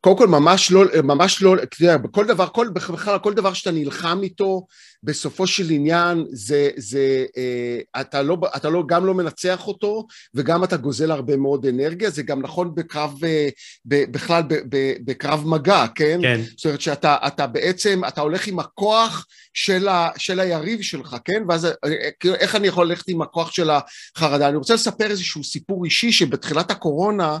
קודם 0.00 0.18
כל, 0.18 0.26
ממש 0.26 0.70
לא, 0.70 0.84
ממש 1.02 1.42
לא, 1.42 1.54
אתה 1.54 1.76
יודע, 1.82 1.96
בכל 1.96 2.26
דבר, 2.26 2.46
כל, 2.46 2.68
בכלל, 2.72 3.18
כל 3.18 3.34
דבר 3.34 3.52
שאתה 3.52 3.70
נלחם 3.70 4.18
איתו, 4.22 4.66
בסופו 5.02 5.46
של 5.46 5.70
עניין, 5.70 6.24
זה, 6.30 6.70
זה, 6.76 7.26
אה, 7.36 8.00
אתה, 8.00 8.22
לא, 8.22 8.36
אתה 8.56 8.68
לא, 8.68 8.84
גם 8.86 9.06
לא 9.06 9.14
מנצח 9.14 9.66
אותו, 9.66 10.06
וגם 10.34 10.64
אתה 10.64 10.76
גוזל 10.76 11.10
הרבה 11.10 11.36
מאוד 11.36 11.66
אנרגיה, 11.66 12.10
זה 12.10 12.22
גם 12.22 12.42
נכון 12.42 12.74
בקרב, 12.74 13.24
אה, 13.24 13.48
ב, 13.84 14.04
בכלל 14.10 14.42
ב, 14.42 14.54
ב, 14.68 14.92
בקרב 15.04 15.46
מגע, 15.46 15.86
כן? 15.94 16.18
כן. 16.22 16.40
זאת 16.56 16.64
אומרת 16.64 16.80
שאתה 16.80 17.16
אתה 17.26 17.46
בעצם, 17.46 18.02
אתה 18.08 18.20
הולך 18.20 18.46
עם 18.46 18.58
הכוח 18.58 19.26
של, 19.54 19.88
ה, 19.88 20.08
של 20.16 20.40
היריב 20.40 20.82
שלך, 20.82 21.16
כן? 21.24 21.42
ואז 21.48 21.64
אה, 21.64 21.70
כאילו, 22.20 22.34
איך 22.34 22.56
אני 22.56 22.66
יכול 22.66 22.86
ללכת 22.86 23.08
עם 23.08 23.22
הכוח 23.22 23.50
של 23.50 23.70
החרדה? 23.70 24.48
אני 24.48 24.56
רוצה 24.56 24.74
לספר 24.74 25.10
איזשהו 25.10 25.44
סיפור 25.44 25.84
אישי, 25.84 26.12
שבתחילת 26.12 26.70
הקורונה, 26.70 27.38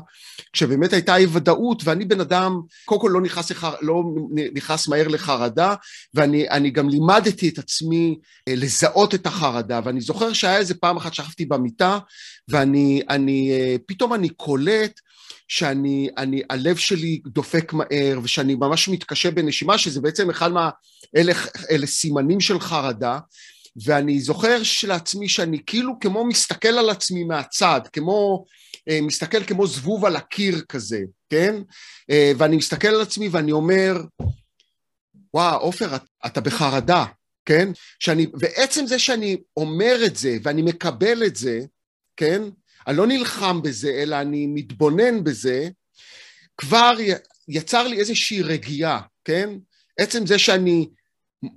כשבאמת 0.52 0.92
הייתה 0.92 1.16
אי 1.16 1.26
ודאות, 1.32 1.82
ואני 1.84 2.04
בן 2.04 2.20
אדם, 2.20 2.60
קודם 2.84 3.00
כל 3.00 3.10
לא 3.12 3.20
נכנס, 3.20 3.52
לא 3.80 4.02
נכנס 4.54 4.88
מהר 4.88 5.08
לחרדה, 5.08 5.74
ואני 6.14 6.70
גם 6.70 6.88
לימדתי 6.88 7.47
את 7.48 7.58
עצמי 7.58 8.18
אה, 8.48 8.54
לזהות 8.56 9.14
את 9.14 9.26
החרדה, 9.26 9.80
ואני 9.84 10.00
זוכר 10.00 10.32
שהיה 10.32 10.56
איזה 10.56 10.74
פעם 10.74 10.96
אחת 10.96 11.14
שכבתי 11.14 11.44
במיטה, 11.44 11.98
ואני, 12.48 13.02
אני, 13.08 13.50
אה, 13.52 13.76
פתאום 13.86 14.14
אני 14.14 14.28
קולט 14.28 15.00
שאני, 15.48 16.08
אני, 16.16 16.42
הלב 16.50 16.76
שלי 16.76 17.20
דופק 17.26 17.72
מהר, 17.72 18.20
ושאני 18.22 18.54
ממש 18.54 18.88
מתקשה 18.88 19.30
בנשימה, 19.30 19.78
שזה 19.78 20.00
בעצם 20.00 20.30
אחד 20.30 20.52
מה... 20.52 20.70
אלה, 21.16 21.32
אלה 21.70 21.86
סימנים 21.86 22.40
של 22.40 22.60
חרדה, 22.60 23.18
ואני 23.84 24.20
זוכר 24.20 24.62
לעצמי 24.88 25.28
שאני 25.28 25.58
כאילו 25.66 26.00
כמו 26.00 26.24
מסתכל 26.24 26.68
על 26.68 26.90
עצמי 26.90 27.24
מהצד, 27.24 27.80
כמו, 27.92 28.44
אה, 28.88 29.00
מסתכל 29.02 29.44
כמו 29.44 29.66
זבוב 29.66 30.04
על 30.04 30.16
הקיר 30.16 30.60
כזה, 30.68 31.00
כן? 31.30 31.54
ואני 32.38 32.56
מסתכל 32.56 32.88
על 32.88 33.00
עצמי 33.00 33.28
ואני 33.28 33.52
אומר, 33.52 34.00
וואו, 35.34 35.60
עופר, 35.60 35.96
אתה 36.26 36.40
בחרדה, 36.40 37.04
כן? 37.48 37.68
שאני, 37.98 38.26
ועצם 38.40 38.86
זה 38.86 38.98
שאני 38.98 39.36
אומר 39.56 39.96
את 40.06 40.16
זה 40.16 40.36
ואני 40.42 40.62
מקבל 40.62 41.26
את 41.26 41.36
זה, 41.36 41.60
כן? 42.16 42.42
אני 42.86 42.96
לא 42.96 43.06
נלחם 43.06 43.62
בזה, 43.62 43.90
אלא 43.90 44.20
אני 44.20 44.46
מתבונן 44.46 45.24
בזה, 45.24 45.68
כבר 46.56 46.96
יצר 47.48 47.88
לי 47.88 47.98
איזושהי 47.98 48.42
רגיעה, 48.42 49.00
כן? 49.24 49.50
עצם 49.98 50.26
זה 50.26 50.38
שאני 50.38 50.88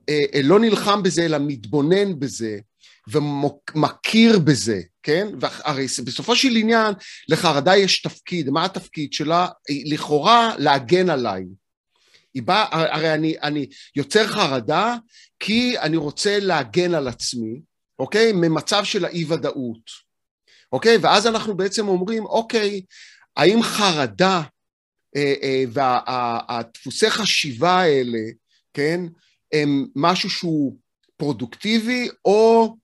אה, 0.10 0.20
אה, 0.34 0.42
לא 0.44 0.60
נלחם 0.60 1.04
בזה, 1.04 1.26
אלא 1.26 1.38
מתבונן 1.42 2.20
בזה, 2.20 2.60
ומכיר 3.08 4.40
בזה, 4.40 4.82
כן? 5.04 5.28
והרי 5.40 5.86
בסופו 6.06 6.36
של 6.36 6.56
עניין 6.56 6.94
לחרדה 7.30 7.78
יש 7.78 8.02
תפקיד, 8.02 8.50
מה 8.50 8.66
התפקיד 8.66 9.14
שלה? 9.14 9.48
לכאורה 9.86 10.56
להגן 10.58 11.10
עליי, 11.10 11.44
היא 12.34 12.44
באה, 12.44 12.96
הרי 12.96 13.14
אני, 13.14 13.36
אני 13.42 13.66
יוצר 13.96 14.28
חרדה 14.28 14.96
כי 15.42 15.80
אני 15.80 15.98
רוצה 15.98 16.40
להגן 16.40 16.94
על 16.94 17.08
עצמי, 17.08 17.62
אוקיי? 18.00 18.32
ממצב 18.32 18.84
של 18.84 19.06
האי 19.06 19.26
ודאות, 19.26 19.90
אוקיי? 20.72 20.98
ואז 21.02 21.28
אנחנו 21.28 21.58
בעצם 21.58 21.88
אומרים, 21.88 22.26
אוקיי, 22.26 22.82
האם 23.38 23.64
חרדה 23.64 24.42
אה, 25.16 25.34
אה, 25.44 25.64
והדפוסי 25.74 27.10
חשיבה 27.10 27.82
האלה, 27.82 28.20
כן, 28.74 29.02
הם 29.54 29.88
משהו 29.96 30.30
שהוא 30.30 30.78
פרודוקטיבי, 31.18 32.10
או 32.26 32.76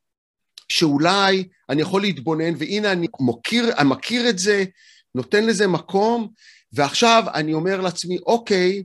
שאולי 0.70 1.48
אני 1.70 1.82
יכול 1.82 2.02
להתבונן, 2.02 2.54
והנה 2.58 2.92
אני 2.92 3.08
מוקיר, 3.20 3.74
אני 3.78 3.90
מכיר 3.90 4.30
את 4.30 4.40
זה, 4.40 4.64
נותן 5.16 5.46
לזה 5.46 5.68
מקום, 5.68 6.28
ועכשיו 6.74 7.24
אני 7.34 7.54
אומר 7.54 7.82
לעצמי, 7.82 8.18
אוקיי, 8.18 8.84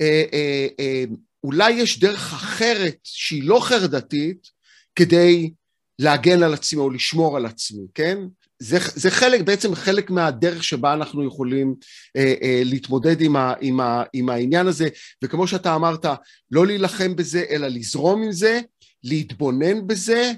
אה, 0.00 0.24
אה, 0.32 0.66
אה, 0.80 1.04
אולי 1.44 1.70
יש 1.70 2.00
דרך 2.00 2.32
אחרת 2.32 2.98
שהיא 3.04 3.42
לא 3.44 3.60
חרדתית 3.62 4.48
כדי 4.96 5.50
להגן 5.98 6.42
על 6.42 6.54
עצמי 6.54 6.80
או 6.80 6.90
לשמור 6.90 7.36
על 7.36 7.46
עצמי, 7.46 7.86
כן? 7.94 8.18
זה, 8.58 8.78
זה 8.94 9.10
חלק, 9.10 9.40
בעצם 9.40 9.74
חלק 9.74 10.10
מהדרך 10.10 10.64
שבה 10.64 10.94
אנחנו 10.94 11.26
יכולים 11.26 11.74
אה, 12.16 12.34
אה, 12.42 12.62
להתמודד 12.64 13.20
עם, 13.20 13.36
ה, 13.36 13.54
עם, 13.60 13.80
ה, 13.80 14.02
עם 14.12 14.28
העניין 14.28 14.66
הזה, 14.66 14.88
וכמו 15.24 15.46
שאתה 15.48 15.74
אמרת, 15.74 16.06
לא 16.50 16.66
להילחם 16.66 17.16
בזה, 17.16 17.44
אלא 17.50 17.66
לזרום 17.66 18.22
עם 18.22 18.32
זה, 18.32 18.60
להתבונן 19.04 19.86
בזה, 19.86 20.32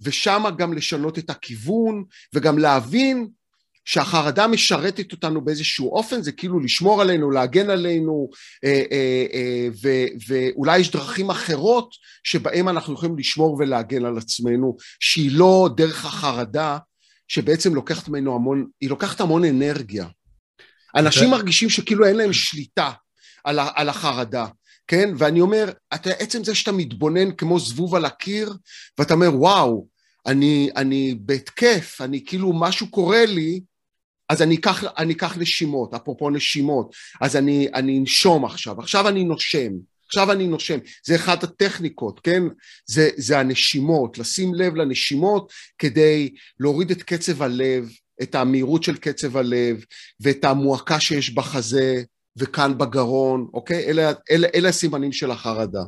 ושם 0.00 0.44
גם 0.58 0.72
לשנות 0.72 1.18
את 1.18 1.30
הכיוון, 1.30 2.04
וגם 2.34 2.58
להבין 2.58 3.28
שהחרדה 3.84 4.46
משרתת 4.46 5.12
אותנו 5.12 5.40
באיזשהו 5.40 5.92
אופן, 5.92 6.22
זה 6.22 6.32
כאילו 6.32 6.60
לשמור 6.60 7.00
עלינו, 7.02 7.30
להגן 7.30 7.70
עלינו, 7.70 8.30
אה, 8.64 8.82
אה, 8.92 9.26
אה, 9.32 9.68
ואולי 10.28 10.78
יש 10.78 10.90
דרכים 10.90 11.30
אחרות 11.30 11.94
שבהן 12.24 12.68
אנחנו 12.68 12.94
יכולים 12.94 13.18
לשמור 13.18 13.56
ולהגן 13.58 14.04
על 14.04 14.18
עצמנו, 14.18 14.76
שהיא 15.00 15.30
לא 15.32 15.68
דרך 15.76 16.04
החרדה, 16.04 16.78
שבעצם 17.28 17.74
לוקחת 17.74 18.08
ממנו 18.08 18.34
המון, 18.34 18.66
היא 18.80 18.90
לוקחת 18.90 19.20
המון 19.20 19.44
אנרגיה. 19.44 20.06
אנשים 20.96 21.30
מרגישים 21.30 21.70
שכאילו 21.70 22.06
אין 22.06 22.16
להם 22.16 22.32
שליטה 22.32 22.90
על, 23.44 23.58
על 23.74 23.88
החרדה, 23.88 24.46
כן? 24.86 25.14
ואני 25.18 25.40
אומר, 25.40 25.70
אתה, 25.94 26.10
עצם 26.10 26.44
זה 26.44 26.54
שאתה 26.54 26.72
מתבונן 26.72 27.32
כמו 27.32 27.60
זבוב 27.60 27.94
על 27.94 28.04
הקיר, 28.04 28.54
ואתה 28.98 29.14
אומר, 29.14 29.34
וואו, 29.34 29.86
אני, 30.26 30.70
אני 30.76 31.14
בהתקף, 31.20 31.98
אני 32.00 32.24
כאילו 32.26 32.52
משהו 32.52 32.90
קורה 32.90 33.26
לי, 33.26 33.60
אז 34.30 34.42
אני 34.42 34.54
אקח, 34.54 34.84
אני 34.98 35.12
אקח 35.12 35.38
נשימות, 35.38 35.94
אפרופו 35.94 36.30
נשימות, 36.30 36.94
אז 37.20 37.36
אני, 37.36 37.68
אני 37.74 37.98
אנשום 37.98 38.44
עכשיו, 38.44 38.80
עכשיו 38.80 39.08
אני 39.08 39.24
נושם, 39.24 39.72
עכשיו 40.06 40.32
אני 40.32 40.46
נושם, 40.46 40.78
זה 41.06 41.16
אחת 41.16 41.44
הטכניקות, 41.44 42.20
כן? 42.20 42.42
זה, 42.86 43.10
זה 43.16 43.38
הנשימות, 43.38 44.18
לשים 44.18 44.54
לב 44.54 44.74
לנשימות 44.74 45.52
כדי 45.78 46.34
להוריד 46.60 46.90
את 46.90 47.02
קצב 47.02 47.42
הלב, 47.42 47.90
את 48.22 48.34
המהירות 48.34 48.82
של 48.82 48.96
קצב 48.96 49.36
הלב 49.36 49.84
ואת 50.20 50.44
המועקה 50.44 51.00
שיש 51.00 51.34
בחזה 51.34 52.02
וכאן 52.36 52.78
בגרון, 52.78 53.46
אוקיי? 53.54 53.84
אלה, 53.86 54.12
אלה, 54.30 54.48
אלה 54.54 54.68
הסימנים 54.68 55.12
של 55.12 55.30
החרדה. 55.30 55.82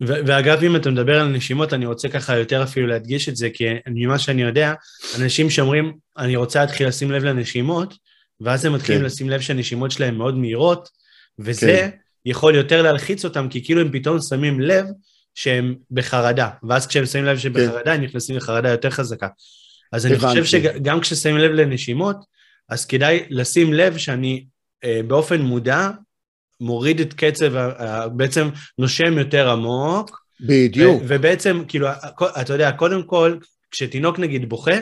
ואגב, 0.00 0.62
אם 0.62 0.76
אתה 0.76 0.90
מדבר 0.90 1.20
על 1.20 1.28
נשימות, 1.28 1.72
אני 1.72 1.86
רוצה 1.86 2.08
ככה 2.08 2.36
יותר 2.36 2.62
אפילו 2.62 2.86
להדגיש 2.86 3.28
את 3.28 3.36
זה, 3.36 3.50
כי 3.50 3.64
ממה 3.86 4.18
שאני 4.18 4.42
יודע, 4.42 4.74
אנשים 5.20 5.50
שאומרים, 5.50 5.92
אני 6.18 6.36
רוצה 6.36 6.60
להתחיל 6.60 6.88
לשים 6.88 7.10
לב 7.10 7.24
לנשימות, 7.24 7.94
ואז 8.40 8.64
הם 8.64 8.72
מתחילים 8.72 9.00
כן. 9.00 9.06
לשים 9.06 9.30
לב 9.30 9.40
שהנשימות 9.40 9.90
שלהם 9.90 10.18
מאוד 10.18 10.38
מהירות, 10.38 10.88
וזה 11.38 11.66
כן. 11.66 11.90
יכול 12.26 12.54
יותר 12.54 12.82
להלחיץ 12.82 13.24
אותם, 13.24 13.48
כי 13.48 13.64
כאילו 13.64 13.80
הם 13.80 13.92
פתאום 13.92 14.18
שמים 14.20 14.60
לב 14.60 14.86
שהם 15.34 15.74
בחרדה, 15.90 16.48
ואז 16.68 16.86
כשהם 16.86 17.06
שמים 17.06 17.24
לב 17.24 17.38
שהם 17.38 17.52
כן. 17.52 17.66
בחרדה, 17.66 17.92
הם 17.92 18.00
נכנסים 18.00 18.36
לחרדה 18.36 18.68
יותר 18.68 18.90
חזקה. 18.90 19.28
אז 19.92 20.06
אני 20.06 20.18
חושב 20.18 20.44
שגם 20.44 21.00
כששמים 21.00 21.38
לב 21.38 21.50
לנשימות, 21.50 22.16
אז 22.68 22.86
כדאי 22.86 23.24
לשים 23.30 23.72
לב 23.72 23.96
שאני 23.98 24.44
באופן 25.06 25.40
מודע 25.40 25.90
מוריד 26.60 27.00
את 27.00 27.12
קצב, 27.12 27.52
בעצם 28.16 28.48
נושם 28.78 29.18
יותר 29.18 29.50
עמוק. 29.50 30.24
בדיוק. 30.40 31.02
ובעצם, 31.06 31.62
כאילו, 31.68 31.88
אתה 32.40 32.52
יודע, 32.52 32.72
קודם 32.72 33.02
כל, 33.02 33.36
כשתינוק 33.70 34.18
נגיד 34.18 34.48
בוכה, 34.48 34.76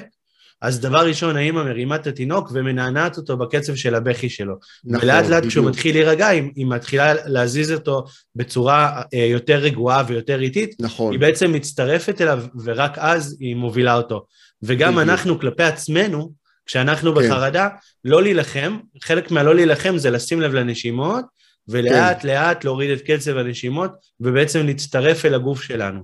אז 0.63 0.81
דבר 0.81 1.07
ראשון, 1.07 1.37
האמא 1.37 1.65
מרימה 1.65 1.97
את 1.97 2.07
התינוק 2.07 2.51
ומנענעת 2.53 3.17
אותו 3.17 3.37
בקצב 3.37 3.75
של 3.75 3.95
הבכי 3.95 4.29
שלו. 4.29 4.55
נכון, 4.85 5.05
ולאט 5.05 5.25
לאט 5.25 5.39
בדיוק. 5.39 5.51
כשהוא 5.51 5.69
מתחיל 5.69 5.95
להירגע, 5.95 6.27
היא, 6.27 6.43
היא 6.57 6.67
מתחילה 6.67 7.15
להזיז 7.27 7.73
אותו 7.73 8.05
בצורה 8.37 9.03
אה, 9.15 9.19
יותר 9.19 9.59
רגועה 9.59 10.05
ויותר 10.07 10.41
איטית, 10.41 10.75
נכון, 10.81 11.13
היא 11.13 11.21
בעצם 11.21 11.53
מצטרפת 11.53 12.21
אליו, 12.21 12.45
ורק 12.65 12.99
אז 12.99 13.37
היא 13.41 13.57
מובילה 13.57 13.97
אותו. 13.97 14.27
וגם 14.63 14.95
בדיוק. 14.95 15.09
אנחנו 15.09 15.41
כלפי 15.41 15.63
עצמנו, 15.63 16.33
כשאנחנו 16.67 17.15
כן. 17.15 17.21
בחרדה, 17.21 17.69
לא 18.05 18.23
להילחם, 18.23 18.79
חלק 19.03 19.31
מהלא 19.31 19.55
להילחם 19.55 19.99
זה 19.99 20.11
לשים 20.11 20.41
לב 20.41 20.55
לנשימות, 20.55 21.25
ולאט 21.69 22.23
כן. 22.23 22.29
לאט 22.29 22.65
להוריד 22.65 22.91
את 22.91 23.03
קצב 23.11 23.37
הנשימות, 23.37 23.91
ובעצם 24.21 24.67
להצטרף 24.67 25.25
אל 25.25 25.35
הגוף 25.35 25.63
שלנו. 25.63 26.01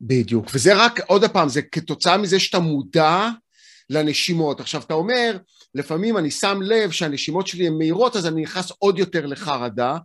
בדיוק. 0.00 0.46
וזה 0.54 0.74
רק, 0.74 1.00
עוד 1.00 1.24
פעם, 1.24 1.48
זה 1.48 1.62
כתוצאה 1.62 2.16
מזה 2.16 2.40
שאתה 2.40 2.58
מודע 2.58 3.28
לנשימות. 3.90 4.60
עכשיו, 4.60 4.82
אתה 4.82 4.94
אומר, 4.94 5.36
לפעמים 5.74 6.18
אני 6.18 6.30
שם 6.30 6.58
לב 6.62 6.90
שהנשימות 6.90 7.46
שלי 7.46 7.66
הן 7.66 7.78
מהירות, 7.78 8.16
אז 8.16 8.26
אני 8.26 8.42
נכנס 8.42 8.72
עוד 8.78 8.98
יותר 8.98 9.26
לחרדה, 9.26 9.96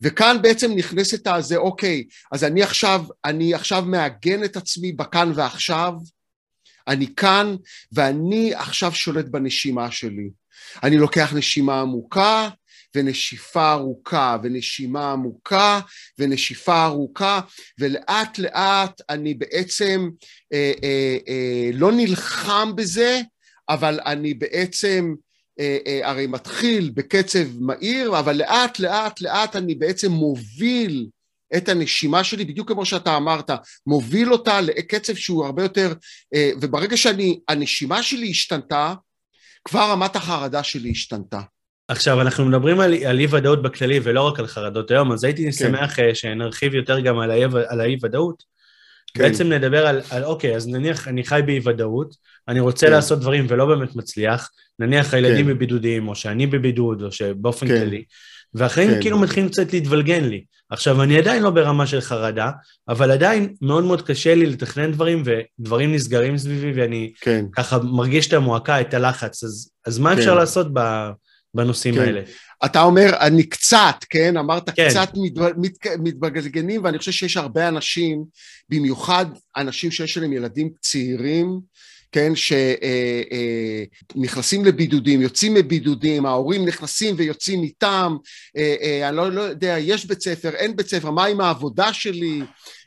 וכאן 0.00 0.36
בעצם 0.42 0.72
נכנסת 0.76 1.26
הזה, 1.26 1.56
אוקיי, 1.56 2.04
אז 2.32 2.44
אני 2.44 2.62
עכשיו, 2.62 3.04
אני 3.24 3.54
עכשיו 3.54 3.82
מעגן 3.86 4.44
את 4.44 4.56
עצמי 4.56 4.92
בכאן 4.92 5.32
ועכשיו, 5.34 5.92
אני 6.88 7.14
כאן, 7.14 7.56
ואני 7.92 8.54
עכשיו 8.54 8.92
שולט 8.92 9.24
בנשימה 9.24 9.90
שלי. 9.90 10.30
אני 10.82 10.96
לוקח 10.98 11.32
נשימה 11.36 11.80
עמוקה, 11.80 12.48
ונשיפה 12.94 13.72
ארוכה, 13.72 14.36
ונשימה 14.42 15.12
עמוקה, 15.12 15.80
ונשיפה 16.18 16.84
ארוכה, 16.84 17.40
ולאט 17.78 18.38
לאט 18.38 19.00
אני 19.10 19.34
בעצם 19.34 20.08
אה, 20.52 20.72
אה, 20.84 21.16
אה, 21.28 21.70
לא 21.72 21.92
נלחם 21.92 22.72
בזה, 22.76 23.20
אבל 23.68 24.00
אני 24.06 24.34
בעצם 24.34 25.14
אה, 25.60 25.78
אה, 25.86 26.00
הרי 26.08 26.26
מתחיל 26.26 26.90
בקצב 26.94 27.60
מהיר, 27.60 28.18
אבל 28.18 28.36
לאט 28.36 28.78
לאט 28.78 29.20
לאט 29.20 29.56
אני 29.56 29.74
בעצם 29.74 30.12
מוביל 30.12 31.08
את 31.56 31.68
הנשימה 31.68 32.24
שלי, 32.24 32.44
בדיוק 32.44 32.72
כמו 32.72 32.86
שאתה 32.86 33.16
אמרת, 33.16 33.50
מוביל 33.86 34.32
אותה 34.32 34.60
לקצב 34.60 35.14
שהוא 35.14 35.44
הרבה 35.44 35.62
יותר, 35.62 35.92
אה, 36.34 36.50
וברגע 36.60 36.96
שהנשימה 36.96 38.02
שלי 38.02 38.30
השתנתה, 38.30 38.94
כבר 39.64 39.90
רמת 39.90 40.16
החרדה 40.16 40.62
שלי 40.62 40.90
השתנתה. 40.90 41.40
עכשיו, 41.88 42.20
אנחנו 42.20 42.44
מדברים 42.44 42.80
על, 42.80 42.94
על 42.94 43.18
אי-ודאות 43.18 43.62
בכללי 43.62 44.00
ולא 44.02 44.20
רק 44.20 44.38
על 44.38 44.46
חרדות 44.46 44.90
היום, 44.90 45.12
אז 45.12 45.24
הייתי 45.24 45.44
כן. 45.44 45.52
שמח 45.52 45.98
אה, 45.98 46.14
שנרחיב 46.14 46.74
יותר 46.74 47.00
גם 47.00 47.18
על 47.18 47.30
האי- 47.30 47.44
על 47.68 47.80
האי-ודאות. 47.80 48.52
כן. 49.14 49.22
בעצם 49.22 49.52
נדבר 49.52 49.86
על, 49.86 50.00
על, 50.10 50.24
אוקיי, 50.24 50.56
אז 50.56 50.68
נניח 50.68 51.08
אני 51.08 51.24
חי 51.24 51.40
באי-ודאות, 51.46 52.14
אני 52.48 52.60
רוצה 52.60 52.86
כן. 52.86 52.92
לעשות 52.92 53.20
דברים 53.20 53.46
ולא 53.48 53.66
באמת 53.66 53.96
מצליח, 53.96 54.50
נניח 54.78 55.14
הילדים 55.14 55.46
כן. 55.46 55.54
בבידודים, 55.54 56.08
או 56.08 56.14
שאני 56.14 56.46
בבידוד, 56.46 57.02
או 57.02 57.12
שבאופן 57.12 57.68
כן. 57.68 57.78
כללי, 57.78 58.04
והחיים 58.54 58.90
כן. 58.90 59.00
כאילו 59.00 59.18
מתחילים 59.18 59.48
קצת 59.48 59.72
להתבלגן 59.72 60.24
לי. 60.24 60.44
עכשיו, 60.70 61.02
אני 61.02 61.18
עדיין 61.18 61.42
לא 61.42 61.50
ברמה 61.50 61.86
של 61.86 62.00
חרדה, 62.00 62.50
אבל 62.88 63.10
עדיין 63.10 63.54
מאוד 63.62 63.84
מאוד 63.84 64.02
קשה 64.02 64.34
לי 64.34 64.46
לתכנן 64.46 64.92
דברים, 64.92 65.22
ודברים 65.24 65.92
נסגרים 65.94 66.38
סביבי, 66.38 66.80
ואני 66.80 67.12
כן. 67.20 67.44
ככה 67.52 67.78
מרגיש 67.78 68.28
את 68.28 68.32
המועקה, 68.32 68.80
את 68.80 68.94
הלחץ, 68.94 69.44
אז, 69.44 69.70
אז 69.86 69.98
מה 69.98 70.12
כן. 70.12 70.18
אפשר 70.18 70.34
לעשות 70.34 70.66
ב, 70.72 70.80
בנושאים 71.54 71.94
כן. 71.94 72.00
האלה? 72.00 72.20
אתה 72.64 72.82
אומר, 72.82 73.10
אני 73.20 73.42
קצת, 73.42 73.94
כן? 74.10 74.36
אמרת 74.36 74.70
כן. 74.70 74.88
קצת 74.88 75.10
מתב- 75.16 75.58
מת- 75.58 75.86
מתבגלגנים, 76.02 76.84
ואני 76.84 76.98
חושב 76.98 77.12
שיש 77.12 77.36
הרבה 77.36 77.68
אנשים, 77.68 78.24
במיוחד 78.68 79.26
אנשים 79.56 79.90
שיש 79.90 80.18
להם 80.18 80.32
ילדים 80.32 80.70
צעירים, 80.80 81.60
כן, 82.12 82.32
שנכנסים 84.14 84.64
לבידודים, 84.64 85.20
יוצאים 85.22 85.54
מבידודים, 85.54 86.26
ההורים 86.26 86.64
נכנסים 86.68 87.14
ויוצאים 87.18 87.62
איתם, 87.62 88.16
אה, 88.56 88.74
אה, 88.82 89.08
אני 89.08 89.16
לא, 89.16 89.32
לא 89.32 89.40
יודע, 89.40 89.76
יש 89.78 90.06
בית 90.06 90.20
ספר, 90.20 90.50
אין 90.50 90.76
בית 90.76 90.88
ספר, 90.88 91.10
מה 91.10 91.24
עם 91.24 91.40
העבודה 91.40 91.92
שלי? 91.92 92.40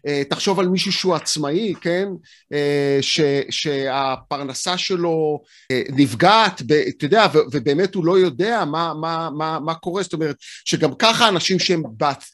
אה, 0.07 0.23
תחשוב 0.29 0.59
על 0.59 0.67
מישהו 0.67 0.91
שהוא 0.91 1.15
עצמאי, 1.15 1.73
כן? 1.81 2.07
אה, 2.53 2.97
ש, 3.01 3.21
שהפרנסה 3.49 4.77
שלו 4.77 5.41
אה, 5.71 5.81
נפגעת, 5.89 6.61
אתה 6.89 7.05
יודע, 7.05 7.27
ובאמת 7.51 7.95
הוא 7.95 8.05
לא 8.05 8.19
יודע 8.19 8.65
מה, 8.65 8.93
מה, 8.93 9.29
מה, 9.37 9.59
מה 9.59 9.73
קורה, 9.73 10.03
זאת 10.03 10.13
אומרת, 10.13 10.35
שגם 10.65 10.95
ככה 10.99 11.27
אנשים 11.27 11.59
שהם 11.59 11.83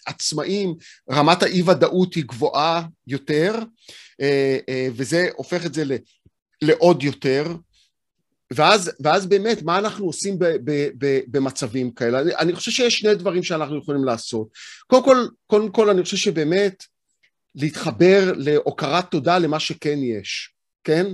עצמאים, 0.06 0.76
רמת 1.12 1.44
האי-ודאות 1.44 2.14
היא 2.14 2.24
גבוהה 2.24 2.84
יותר, 3.08 3.56
אה, 4.22 4.58
אה, 4.70 4.88
וזה 4.96 5.30
הופך 5.36 5.66
את 5.66 5.74
זה 5.74 5.84
לעוד 6.64 7.04
יותר. 7.04 7.56
ואז, 8.54 8.92
ואז 9.00 9.26
באמת, 9.26 9.62
מה 9.62 9.78
אנחנו 9.78 10.06
עושים 10.06 10.40
ב, 10.40 10.46
ב, 10.46 10.90
ב, 10.98 11.20
במצבים 11.28 11.92
כאלה? 11.92 12.22
אני, 12.22 12.36
אני 12.36 12.56
חושב 12.56 12.72
שיש 12.72 12.98
שני 12.98 13.16
דברים 13.16 13.44
שאנחנו 13.44 13.78
יכולים 13.78 14.04
לעשות. 14.04 14.48
קודם 14.88 15.04
כל, 15.04 15.28
קודם 15.48 15.72
כל, 15.72 15.90
אני 15.90 16.04
חושב 16.04 16.18
שבאמת 16.18 16.84
להתחבר 17.56 18.34
להוקרת 18.38 19.12
תודה 19.12 19.38
למה 19.38 19.60
שכן 19.60 19.98
יש, 20.04 20.54
כן? 20.84 21.06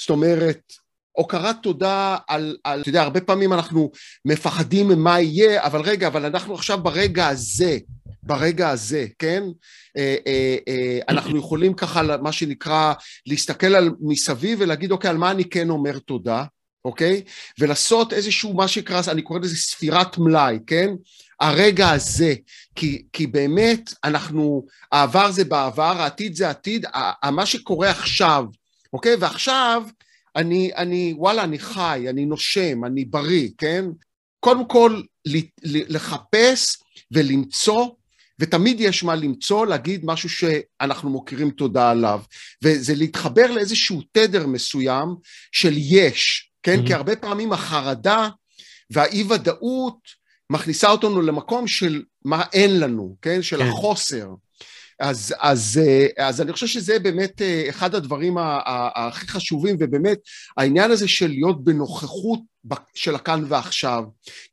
זאת 0.00 0.10
אומרת, 0.10 0.72
הוקרת 1.12 1.56
תודה 1.62 2.16
על, 2.28 2.56
על, 2.64 2.80
אתה 2.80 2.88
יודע, 2.88 3.02
הרבה 3.02 3.20
פעמים 3.20 3.52
אנחנו 3.52 3.90
מפחדים 4.24 4.88
ממה 4.88 5.20
יהיה, 5.20 5.66
אבל 5.66 5.80
רגע, 5.80 6.06
אבל 6.06 6.24
אנחנו 6.24 6.54
עכשיו 6.54 6.82
ברגע 6.82 7.28
הזה, 7.28 7.78
ברגע 8.30 8.68
הזה, 8.68 9.06
כן? 9.18 9.42
אה, 9.96 10.16
אה, 10.26 10.56
אה, 10.68 10.98
אנחנו 11.08 11.38
יכולים 11.38 11.74
ככה, 11.74 12.16
מה 12.22 12.32
שנקרא, 12.32 12.92
להסתכל 13.26 13.74
על 13.74 13.90
מסביב 14.00 14.58
ולהגיד, 14.60 14.90
אוקיי, 14.90 15.10
על 15.10 15.16
מה 15.16 15.30
אני 15.30 15.44
כן 15.44 15.70
אומר 15.70 15.98
תודה, 15.98 16.44
אוקיי? 16.84 17.22
ולעשות 17.58 18.12
איזשהו, 18.12 18.54
מה 18.54 18.68
שנקרא, 18.68 19.00
אני 19.08 19.22
קורא 19.22 19.38
לזה 19.38 19.56
ספירת 19.56 20.18
מלאי, 20.18 20.58
כן? 20.66 20.90
הרגע 21.40 21.90
הזה, 21.90 22.34
כי, 22.74 23.02
כי 23.12 23.26
באמת 23.26 23.94
אנחנו, 24.04 24.66
העבר 24.92 25.30
זה 25.30 25.44
בעבר, 25.44 25.94
העתיד 26.02 26.34
זה 26.34 26.50
עתיד, 26.50 26.86
מה 27.32 27.46
שקורה 27.46 27.90
עכשיו, 27.90 28.44
אוקיי? 28.92 29.16
ועכשיו 29.20 29.82
אני, 30.36 30.70
אני, 30.76 31.14
וואלה, 31.16 31.44
אני 31.44 31.58
חי, 31.58 32.06
אני 32.08 32.24
נושם, 32.24 32.84
אני 32.84 33.04
בריא, 33.04 33.48
כן? 33.58 33.84
קודם 34.40 34.68
כל, 34.68 35.00
לחפש 35.64 36.76
ולמצוא, 37.12 37.86
ותמיד 38.40 38.80
יש 38.80 39.04
מה 39.04 39.14
למצוא, 39.14 39.66
להגיד 39.66 40.00
משהו 40.04 40.28
שאנחנו 40.28 41.10
מוקירים 41.10 41.50
תודה 41.50 41.90
עליו, 41.90 42.20
וזה 42.64 42.94
להתחבר 42.94 43.50
לאיזשהו 43.50 44.02
תדר 44.12 44.46
מסוים 44.46 45.08
של 45.52 45.72
יש, 45.76 46.50
כן? 46.62 46.80
Mhm. 46.80 46.86
כי 46.86 46.94
הרבה 46.94 47.16
פעמים 47.16 47.52
החרדה 47.52 48.28
והאי-ודאות 48.90 49.98
מכניסה 50.50 50.90
אותנו 50.90 51.22
למקום 51.22 51.66
של 51.66 52.02
מה 52.24 52.42
אין 52.52 52.80
לנו, 52.80 53.16
כן? 53.22 53.42
של 53.42 53.58
כן. 53.58 53.68
החוסר. 53.68 54.28
אז, 55.00 55.34
אז, 55.38 55.80
אז 56.18 56.40
אני 56.40 56.52
חושב 56.52 56.66
שזה 56.66 56.98
באמת 56.98 57.42
אה, 57.42 57.66
אחד 57.68 57.94
הדברים 57.94 58.36
הכי 58.94 59.28
חשובים, 59.28 59.76
ובאמת 59.80 60.18
העניין 60.56 60.90
הזה 60.90 61.08
של 61.08 61.28
להיות 61.28 61.64
בנוכחות 61.64 62.40
של 62.94 63.14
הכאן 63.14 63.44
ועכשיו. 63.48 64.04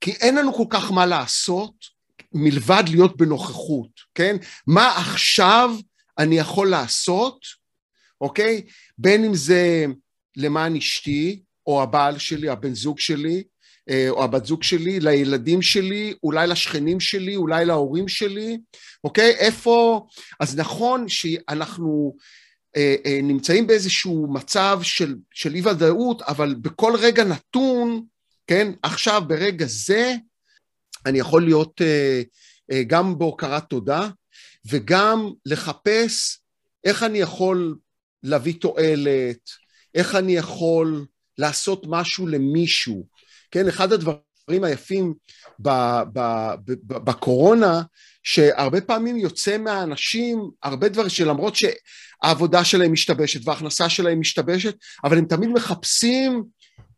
כי 0.01 0.11
אין 0.11 0.35
לנו 0.35 0.53
כל 0.53 0.63
כך 0.69 0.91
מה 0.91 1.05
לעשות 1.05 1.96
מלבד 2.33 2.83
להיות 2.87 3.17
בנוכחות, 3.17 3.89
כן? 4.15 4.35
מה 4.67 4.97
עכשיו 4.97 5.75
אני 6.17 6.37
יכול 6.37 6.69
לעשות, 6.69 7.39
אוקיי? 8.21 8.61
בין 8.97 9.23
אם 9.23 9.35
זה 9.35 9.85
למען 10.37 10.75
אשתי, 10.75 11.41
או 11.67 11.83
הבעל 11.83 12.17
שלי, 12.17 12.49
הבן 12.49 12.73
זוג 12.73 12.99
שלי, 12.99 13.43
אה, 13.89 14.09
או 14.09 14.23
הבת 14.23 14.45
זוג 14.45 14.63
שלי, 14.63 14.99
לילדים 14.99 15.61
שלי, 15.61 16.13
אולי 16.23 16.47
לשכנים 16.47 16.99
שלי, 16.99 17.35
אולי 17.35 17.65
להורים 17.65 18.07
שלי, 18.07 18.57
אוקיי? 19.03 19.31
איפה... 19.31 20.07
אז 20.39 20.57
נכון 20.57 21.09
שאנחנו 21.09 22.15
אה, 22.75 22.95
אה, 23.05 23.19
נמצאים 23.23 23.67
באיזשהו 23.67 24.33
מצב 24.33 24.79
של, 24.83 25.15
של 25.33 25.55
אי 25.55 25.61
ודאות, 25.61 26.21
אבל 26.21 26.55
בכל 26.61 26.93
רגע 26.99 27.23
נתון, 27.23 28.05
כן, 28.47 28.71
עכשיו 28.83 29.21
ברגע 29.27 29.65
זה, 29.67 30.15
אני 31.05 31.19
יכול 31.19 31.45
להיות 31.45 31.81
אה, 31.81 32.21
אה, 32.71 32.83
גם 32.83 33.17
בהוקרת 33.17 33.63
תודה, 33.69 34.09
וגם 34.69 35.31
לחפש 35.45 36.39
איך 36.83 37.03
אני 37.03 37.17
יכול 37.17 37.75
להביא 38.23 38.53
תועלת, 38.61 39.49
איך 39.95 40.15
אני 40.15 40.35
יכול 40.35 41.05
לעשות 41.37 41.85
משהו 41.87 42.27
למישהו. 42.27 43.07
כן, 43.51 43.67
אחד 43.67 43.93
הדברים 43.93 44.63
היפים 44.63 45.13
בקורונה, 46.87 47.81
שהרבה 48.23 48.81
פעמים 48.81 49.17
יוצא 49.17 49.57
מהאנשים 49.57 50.49
הרבה 50.63 50.89
דברים 50.89 51.09
שלמרות 51.09 51.53
שהעבודה 51.55 52.63
שלהם 52.63 52.91
משתבשת 52.91 53.47
וההכנסה 53.47 53.89
שלהם 53.89 54.19
משתבשת, 54.19 54.75
אבל 55.03 55.17
הם 55.17 55.25
תמיד 55.25 55.49
מחפשים 55.49 56.43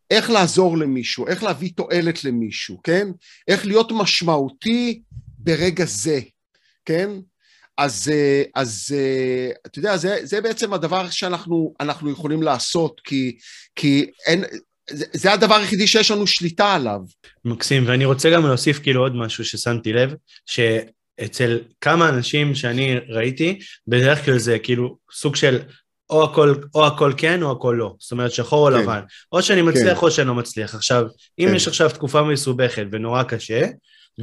איך 0.09 0.29
לעזור 0.29 0.77
למישהו, 0.77 1.27
איך 1.27 1.43
להביא 1.43 1.71
תועלת 1.75 2.23
למישהו, 2.23 2.81
כן? 2.83 3.07
איך 3.47 3.65
להיות 3.65 3.91
משמעותי 3.91 5.01
ברגע 5.37 5.85
זה, 5.85 6.19
כן? 6.85 7.09
אז, 7.77 8.11
אה, 8.13 8.43
אז 8.55 8.95
אה, 8.97 9.51
אתה 9.65 9.79
יודע, 9.79 9.97
זה, 9.97 10.17
זה 10.23 10.41
בעצם 10.41 10.73
הדבר 10.73 11.09
שאנחנו 11.09 11.73
אנחנו 11.79 12.11
יכולים 12.11 12.43
לעשות, 12.43 13.01
כי, 13.03 13.37
כי 13.75 14.05
אין, 14.25 14.43
זה, 14.89 15.05
זה 15.13 15.33
הדבר 15.33 15.55
היחידי 15.55 15.87
שיש 15.87 16.11
לנו 16.11 16.27
שליטה 16.27 16.73
עליו. 16.73 16.99
מקסים, 17.45 17.87
ואני 17.87 18.05
רוצה 18.05 18.29
גם 18.29 18.45
להוסיף 18.45 18.79
כאילו 18.79 19.01
עוד 19.01 19.15
משהו 19.15 19.45
ששמתי 19.45 19.93
לב, 19.93 20.13
שאצל 20.45 21.59
כמה 21.81 22.09
אנשים 22.09 22.55
שאני 22.55 22.95
ראיתי, 23.09 23.59
בדרך 23.87 24.25
כלל 24.25 24.37
זה 24.37 24.59
כאילו 24.59 24.97
סוג 25.11 25.35
של 25.35 25.59
או 26.09 26.23
הכל, 26.23 26.53
או 26.75 26.87
הכל 26.87 27.13
כן 27.17 27.43
או 27.43 27.51
הכל 27.51 27.75
לא, 27.79 27.95
זאת 27.99 28.11
אומרת 28.11 28.31
שחור 28.31 28.69
או 28.69 28.75
כן. 28.75 28.81
לבן, 28.81 29.01
או 29.31 29.41
שאני 29.41 29.61
מצליח 29.61 29.99
כן. 29.99 30.05
או 30.05 30.11
שאני 30.11 30.27
לא 30.27 30.35
מצליח. 30.35 30.75
עכשיו, 30.75 31.05
אם 31.39 31.47
כן. 31.49 31.55
יש 31.55 31.67
עכשיו 31.67 31.89
תקופה 31.89 32.23
מסובכת 32.23 32.85
ונורא 32.91 33.23
קשה, 33.23 33.65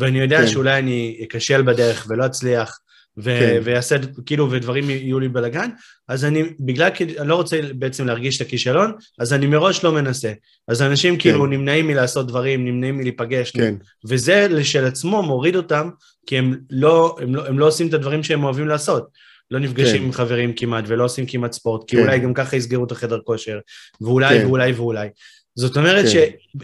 ואני 0.01 0.21
יודע 0.21 0.41
כן. 0.41 0.47
שאולי 0.47 0.79
אני 0.79 1.25
אכשל 1.25 1.63
בדרך 1.63 2.07
ולא 2.09 2.27
אצליח, 2.27 2.79
ו- 3.19 3.39
כן. 3.41 3.61
ויעשה, 3.65 3.97
כאילו, 4.27 4.51
ודברים 4.51 4.91
יהיו 4.91 5.21
לי 5.21 5.29
בלאגן, 5.29 5.71
אז 6.09 6.25
אני, 6.25 6.43
בגלל, 6.61 6.91
אני 7.19 7.29
לא 7.29 7.35
רוצה 7.35 7.61
בעצם 7.75 8.07
להרגיש 8.07 8.37
את 8.37 8.47
הכישלון, 8.47 8.93
אז 9.19 9.33
אני 9.33 9.47
מראש 9.47 9.85
לא 9.85 9.93
מנסה. 9.93 10.33
אז 10.69 10.83
אנשים 10.83 11.15
כן. 11.15 11.21
כאילו 11.21 11.47
נמנעים 11.47 11.87
מלעשות 11.87 12.27
דברים, 12.27 12.65
נמנעים 12.65 12.99
מלהיפגש, 12.99 13.51
כן. 13.51 13.75
וזה 14.09 14.47
לשלעצמו 14.51 15.23
מוריד 15.23 15.57
אותם, 15.57 15.91
כי 16.27 16.39
הם 16.39 16.59
לא, 16.71 17.17
הם 17.21 17.35
לא, 17.35 17.47
הם 17.47 17.59
לא 17.59 17.67
עושים 17.67 17.89
את 17.89 17.95
הדברים 17.95 18.23
שהם 18.23 18.45
אוהבים 18.45 18.69
לעשות. 18.69 19.09
לא 19.51 19.59
נפגשים 19.61 19.99
כן. 19.99 20.05
עם 20.05 20.13
חברים 20.13 20.53
כמעט 20.53 20.85
ולא 20.87 21.05
עושים 21.05 21.27
כמעט 21.27 21.53
ספורט, 21.53 21.91
כי 21.91 21.97
כן. 21.97 22.03
אולי 22.03 22.19
גם 22.19 22.35
ככה 22.35 22.57
יסגרו 22.57 22.85
את 22.85 22.93
החדר 22.93 23.19
כושר, 23.25 23.59
ואולי 24.01 24.39
כן. 24.39 24.47
ואולי 24.47 24.73
ואולי. 24.73 25.09
זאת 25.55 25.77
אומרת 25.77 26.05
כן. 26.05 26.11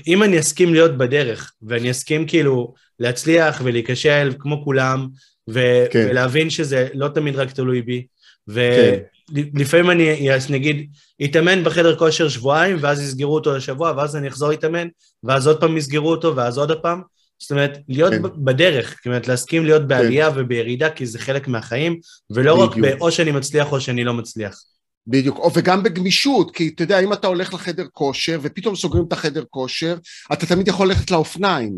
שאם 0.07 0.23
אני 0.23 0.39
אסכים 0.39 0.75
להיות 0.75 0.99
בדרך, 0.99 1.53
ואני 1.63 1.91
אסכים 1.91 2.27
כאילו 2.27 2.75
להצליח 3.01 3.61
ולהיכשל 3.65 4.33
כמו 4.39 4.65
כולם, 4.65 5.09
ו- 5.51 5.85
כן. 5.91 6.07
ולהבין 6.11 6.51
שזה 6.51 6.89
לא 6.95 7.09
תמיד 7.09 7.37
רק 7.37 7.53
תלוי 7.53 7.83
בי, 7.83 8.07
ולפעמים 8.49 9.87
כן. 9.87 9.91
אני 9.91 10.29
נגיד 10.51 10.91
אתאמן 11.25 11.65
בחדר 11.65 11.97
כושר 11.97 12.29
שבועיים, 12.29 12.77
ואז 12.81 13.03
יסגרו 13.03 13.35
אותו 13.35 13.57
לשבוע, 13.57 13.93
ואז 13.97 14.17
אני 14.17 14.29
אחזור 14.29 14.49
להתאמן, 14.49 14.89
ואז 15.25 15.47
עוד 15.47 15.61
פעם 15.61 15.77
יסגרו 15.77 16.11
אותו, 16.11 16.37
ואז 16.37 16.59
עוד 16.59 16.73
פעם. 16.81 17.03
זאת 17.43 17.51
אומרת, 17.51 17.79
להיות 17.89 18.13
כן. 18.13 18.23
בדרך, 18.45 18.95
זאת 18.97 19.07
אומרת, 19.07 19.29
להסכים 19.29 19.65
להיות 19.65 19.89
בעלייה 19.89 20.33
כן. 20.33 20.41
ובירידה, 20.41 20.91
כי 20.91 21.07
זה 21.07 21.19
חלק 21.19 21.49
מהחיים, 21.49 22.01
ולא 22.31 22.55
בדיוק. 22.55 22.73
רק 22.73 22.99
באו 22.99 23.13
שאני 23.13 23.31
מצליח 23.31 23.73
או 23.73 23.81
שאני 23.81 24.05
לא 24.05 24.15
מצליח. 24.15 24.63
בדיוק, 25.07 25.39
או 25.39 25.51
וגם 25.55 25.83
בגמישות, 25.83 26.55
כי 26.55 26.71
אתה 26.75 26.83
יודע, 26.83 27.01
אם 27.01 27.13
אתה 27.13 27.27
הולך 27.27 27.55
לחדר 27.55 27.87
כושר, 27.93 28.39
ופתאום 28.43 28.77
סוגרים 28.77 29.05
את 29.09 29.13
החדר 29.13 29.45
כושר, 29.51 29.97
אתה 30.33 30.47
תמיד 30.47 30.69
יכול 30.69 30.89
ללכת 30.89 31.11
לאופניים, 31.11 31.73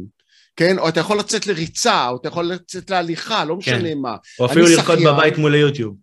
כן? 0.56 0.78
או 0.78 0.88
אתה 0.88 1.00
יכול 1.00 1.18
לצאת 1.18 1.46
לריצה, 1.46 2.08
או 2.08 2.16
אתה 2.16 2.28
יכול 2.28 2.44
לצאת 2.44 2.90
להליכה, 2.90 3.44
לא 3.44 3.56
משנה 3.56 3.90
כן. 3.90 3.98
מה. 3.98 4.16
או 4.38 4.46
אפילו 4.46 4.66
לרקוד 4.66 4.98
בבית 4.98 5.38
מול 5.38 5.54
היוטיוב. 5.54 5.94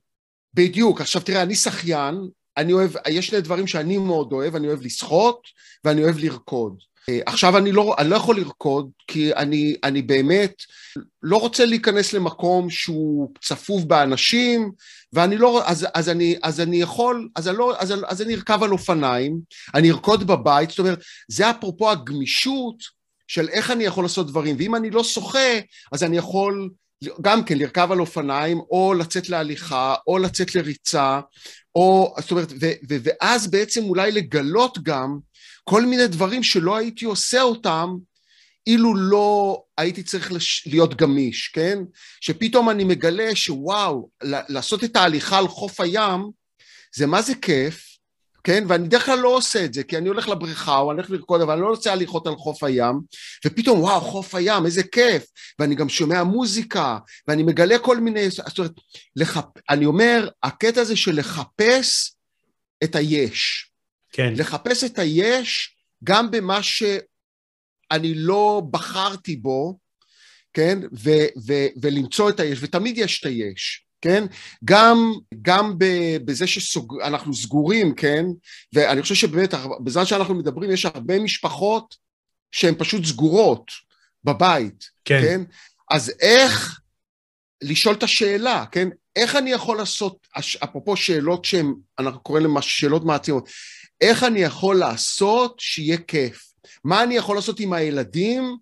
בדיוק, 0.54 1.02
עכשיו 1.02 1.22
תראה, 1.22 1.42
אני 1.42 1.56
שחיין, 1.56 2.16
אני 2.58 2.74
אוהב, 2.74 2.92
יש 3.10 3.28
שני 3.28 3.42
דברים 3.42 3.68
שאני 3.68 3.98
מאוד 3.98 4.34
אוהב, 4.34 4.56
אני 4.56 4.68
אוהב 4.68 4.82
לשחות, 4.82 5.42
ואני 5.86 6.04
אוהב 6.04 6.18
לרקוד. 6.18 6.76
אה, 7.10 7.20
עכשיו 7.26 7.58
אני 7.58 7.72
לא, 7.72 7.96
אני 7.98 8.10
לא 8.10 8.16
יכול 8.16 8.38
לרקוד 8.38 8.90
כי 9.08 9.34
אני, 9.34 9.76
אני 9.84 10.02
באמת 10.02 10.54
לא 11.24 11.38
רוצה 11.38 11.66
להיכנס 11.66 12.14
למקום 12.14 12.70
שהוא 12.70 13.32
צפוף 13.42 13.84
באנשים 13.84 14.72
ואני 15.14 15.38
לא, 15.38 15.62
אז, 15.66 15.88
אז, 15.94 16.10
אני, 16.10 16.36
אז 16.44 16.62
אני 16.62 16.82
יכול, 16.82 17.30
אז 17.36 17.48
אני, 17.48 17.58
לא, 17.58 17.74
אז, 17.80 17.94
אז 18.08 18.22
אני 18.22 18.36
ארכב 18.36 18.64
על 18.64 18.72
אופניים, 18.72 19.40
אני 19.76 19.92
ארקוד 19.92 20.28
בבית, 20.28 20.70
זאת 20.70 20.80
אומרת 20.80 21.00
זה 21.28 21.50
אפרופו 21.50 21.92
הגמישות 21.92 22.76
של 23.28 23.50
איך 23.50 23.72
אני 23.72 23.84
יכול 23.84 24.04
לעשות 24.04 24.28
דברים 24.28 24.56
ואם 24.60 24.76
אני 24.76 24.90
לא 24.90 25.04
שוחה 25.04 25.60
אז 25.92 26.04
אני 26.04 26.18
יכול 26.18 26.70
גם 27.22 27.44
כן 27.44 27.58
לרכב 27.58 27.92
על 27.92 28.00
אופניים 28.00 28.60
או 28.60 28.94
לצאת 28.94 29.30
להליכה 29.30 29.96
או 30.08 30.18
לצאת 30.18 30.56
לריצה 30.56 31.20
או 31.76 32.16
זאת 32.20 32.32
אומרת 32.32 32.52
ו, 32.52 32.66
ו, 32.90 32.96
ואז 33.04 33.48
בעצם 33.48 33.84
אולי 33.84 34.12
לגלות 34.12 34.78
גם 34.84 35.20
כל 35.64 35.86
מיני 35.86 36.08
דברים 36.08 36.44
שלא 36.44 36.78
הייתי 36.78 37.06
עושה 37.06 37.42
אותם 37.42 37.96
אילו 38.68 38.96
לא 38.96 39.64
הייתי 39.78 40.04
צריך 40.04 40.32
לש... 40.32 40.68
להיות 40.68 40.96
גמיש, 40.96 41.48
כן? 41.48 41.80
שפתאום 42.22 42.70
אני 42.70 42.84
מגלה 42.84 43.36
שוואו, 43.36 44.10
לעשות 44.24 44.84
את 44.84 44.96
ההליכה 44.96 45.38
על 45.38 45.48
חוף 45.48 45.80
הים 45.80 46.32
זה 46.96 47.08
מה 47.08 47.22
זה 47.22 47.36
כיף, 47.36 47.92
כן? 48.44 48.64
ואני 48.68 48.88
בדרך 48.88 49.06
כלל 49.06 49.20
לא 49.20 49.28
עושה 49.28 49.66
את 49.66 49.74
זה, 49.74 49.84
כי 49.84 49.98
אני 49.98 50.08
הולך 50.08 50.30
לבריכה 50.30 50.78
או 50.78 50.92
אני 50.92 51.00
הולך 51.00 51.12
לרקוד, 51.12 51.42
אבל 51.42 51.54
אני 51.54 51.62
לא 51.62 51.68
רוצה 51.68 51.92
הליכות 51.92 52.28
על 52.28 52.36
חוף 52.36 52.64
הים, 52.64 53.00
ופתאום 53.46 53.80
וואו, 53.80 54.02
חוף 54.02 54.36
הים, 54.36 54.66
איזה 54.66 54.84
כיף, 54.84 55.26
ואני 55.60 55.76
גם 55.76 55.90
שומע 55.90 56.24
מוזיקה, 56.24 56.98
ואני 57.28 57.44
מגלה 57.44 57.80
כל 57.80 57.98
מיני, 57.98 58.30
זאת 58.30 58.58
אומרת, 58.60 58.72
לחפ... 59.16 59.46
אני 59.70 59.86
אומר, 59.86 60.30
הקטע 60.44 60.82
הזה 60.82 60.96
של 60.96 61.20
לחפש 61.20 62.16
את 62.84 62.96
היש, 62.96 63.71
כן. 64.12 64.34
לחפש 64.36 64.84
את 64.84 65.00
היש 65.00 65.76
גם 66.04 66.32
במה 66.32 66.64
שאני 66.64 68.14
לא 68.16 68.62
בחרתי 68.72 69.36
בו, 69.36 69.80
כן? 70.54 70.80
ו- 70.94 71.32
ו- 71.48 71.68
ולמצוא 71.82 72.30
את 72.30 72.40
היש, 72.40 72.60
ותמיד 72.62 72.98
יש 72.98 73.20
את 73.20 73.26
היש, 73.26 73.86
כן? 74.02 74.26
גם, 74.66 75.14
גם 75.42 75.76
בזה 76.26 76.48
שאנחנו 76.48 77.34
סגורים, 77.34 77.96
כן? 77.96 78.26
ואני 78.74 79.02
חושב 79.02 79.16
שבאמת, 79.16 79.54
בזמן 79.84 80.06
שאנחנו 80.06 80.36
מדברים, 80.36 80.72
יש 80.72 80.86
הרבה 80.86 81.20
משפחות 81.20 81.96
שהן 82.52 82.76
פשוט 82.78 83.06
סגורות 83.06 83.72
בבית, 84.24 84.90
כן? 85.06 85.22
כן? 85.22 85.42
אז 85.92 86.14
איך 86.22 86.80
לשאול 87.64 87.96
את 87.96 88.04
השאלה, 88.04 88.66
כן? 88.72 88.90
איך 89.16 89.36
אני 89.36 89.52
יכול 89.52 89.78
לעשות, 89.78 90.28
אפרופו 90.64 90.98
שאלות 90.98 91.46
שהן, 91.46 91.74
אנחנו 92.00 92.20
קוראים 92.20 92.46
להן 92.46 92.62
שאלות 92.62 93.06
מעצימות, 93.06 93.50
איך 94.02 94.24
אני 94.24 94.40
יכול 94.40 94.76
לעשות 94.76 95.60
שיהיה 95.60 95.98
כיף? 95.98 96.52
מה 96.84 97.04
אני 97.04 97.16
יכול 97.16 97.36
לעשות 97.36 97.60
עם 97.60 97.74
הילדים 97.74 98.58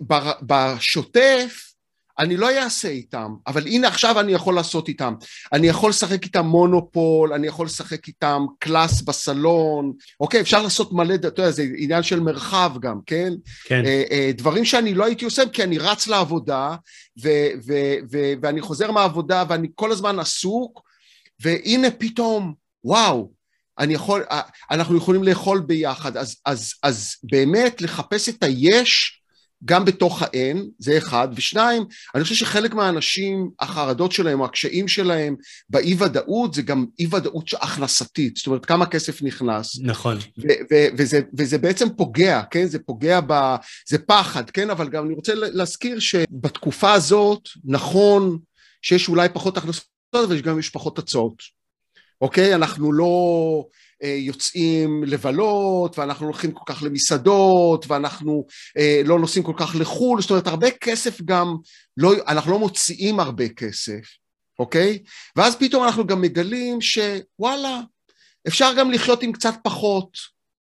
שבשוטף 0.00 1.72
אני 2.18 2.36
לא 2.36 2.50
אעשה 2.50 2.88
איתם, 2.88 3.34
אבל 3.46 3.66
הנה 3.66 3.88
עכשיו 3.88 4.20
אני 4.20 4.32
יכול 4.32 4.54
לעשות 4.54 4.88
איתם. 4.88 5.14
אני 5.52 5.66
יכול 5.66 5.90
לשחק 5.90 6.24
איתם 6.24 6.46
מונופול, 6.46 7.32
אני 7.32 7.46
יכול 7.46 7.66
לשחק 7.66 8.08
איתם 8.08 8.46
קלאס 8.58 9.02
בסלון, 9.02 9.92
אוקיי, 10.20 10.40
אפשר 10.40 10.62
לעשות 10.62 10.92
מלא, 10.92 11.14
אתה 11.14 11.28
יודע, 11.28 11.50
זה 11.50 11.66
עניין 11.76 12.02
של 12.02 12.20
מרחב 12.20 12.72
גם, 12.80 12.98
כן? 13.06 13.32
כן. 13.64 13.84
אה, 13.86 14.02
אה, 14.10 14.30
דברים 14.34 14.64
שאני 14.64 14.94
לא 14.94 15.04
הייתי 15.04 15.24
עושה 15.24 15.42
כי 15.52 15.62
אני 15.62 15.78
רץ 15.78 16.06
לעבודה, 16.06 16.76
ו- 17.22 17.50
ו- 17.66 17.96
ו- 18.12 18.32
ואני 18.42 18.60
חוזר 18.60 18.90
מהעבודה 18.90 19.44
ואני 19.48 19.68
כל 19.74 19.92
הזמן 19.92 20.18
עסוק, 20.18 20.82
והנה 21.40 21.90
פתאום, 21.90 22.54
וואו, 22.84 23.30
אני 23.82 23.94
יכול, 23.94 24.24
אה, 24.30 24.40
אנחנו 24.70 24.96
יכולים 24.96 25.24
לאכול 25.24 25.60
ביחד, 25.60 26.16
אז, 26.16 26.36
אז, 26.46 26.74
אז 26.82 27.16
באמת 27.22 27.82
לחפש 27.82 28.28
את 28.28 28.42
היש 28.42 29.18
גם 29.64 29.84
בתוך 29.84 30.22
האין, 30.22 30.68
זה 30.78 30.98
אחד, 30.98 31.28
ושניים, 31.36 31.84
אני 32.14 32.22
חושב 32.22 32.34
שחלק 32.34 32.74
מהאנשים, 32.74 33.50
החרדות 33.60 34.12
שלהם 34.12 34.40
או 34.40 34.44
הקשיים 34.44 34.88
שלהם 34.88 35.36
באי 35.70 35.94
ודאות 35.98 36.54
זה 36.54 36.62
גם 36.62 36.86
אי 36.98 37.06
ודאות 37.06 37.50
הכנסתית, 37.60 38.36
זאת 38.36 38.46
אומרת 38.46 38.66
כמה 38.66 38.86
כסף 38.86 39.22
נכנס. 39.22 39.80
נכון. 39.82 40.18
וזה, 40.96 41.20
וזה 41.38 41.58
בעצם 41.58 41.88
פוגע, 41.96 42.42
כן? 42.50 42.66
זה 42.66 42.78
פוגע 42.78 43.20
ב... 43.26 43.56
זה 43.88 43.98
פחד, 43.98 44.50
כן? 44.50 44.70
אבל 44.70 44.88
גם 44.88 45.06
אני 45.06 45.14
רוצה 45.14 45.34
להזכיר 45.34 45.98
שבתקופה 45.98 46.92
הזאת, 46.92 47.48
נכון 47.64 48.38
שיש 48.82 49.08
אולי 49.08 49.28
פחות 49.32 49.56
הכנסות, 49.56 49.84
אבל 50.14 50.40
גם 50.40 50.58
יש 50.58 50.70
פחות 50.70 50.98
הצעות. 50.98 51.61
אוקיי? 52.22 52.54
אנחנו 52.54 52.92
לא 52.92 53.64
אה, 54.02 54.16
יוצאים 54.18 55.04
לבלות, 55.04 55.98
ואנחנו 55.98 56.26
הולכים 56.26 56.52
כל 56.52 56.74
כך 56.74 56.82
למסעדות, 56.82 57.84
ואנחנו 57.88 58.46
אה, 58.78 59.02
לא 59.04 59.18
נוסעים 59.18 59.44
כל 59.44 59.54
כך 59.56 59.76
לחו"ל, 59.78 60.20
זאת 60.20 60.30
אומרת, 60.30 60.46
הרבה 60.46 60.70
כסף 60.70 61.22
גם, 61.22 61.56
לא, 61.96 62.12
אנחנו 62.28 62.52
לא 62.52 62.58
מוציאים 62.58 63.20
הרבה 63.20 63.48
כסף, 63.48 64.00
אוקיי? 64.58 64.98
ואז 65.36 65.56
פתאום 65.56 65.84
אנחנו 65.84 66.06
גם 66.06 66.20
מגלים 66.20 66.78
שוואלה, 66.80 67.80
אפשר 68.48 68.72
גם 68.78 68.90
לחיות 68.90 69.22
עם 69.22 69.32
קצת 69.32 69.54
פחות, 69.62 70.10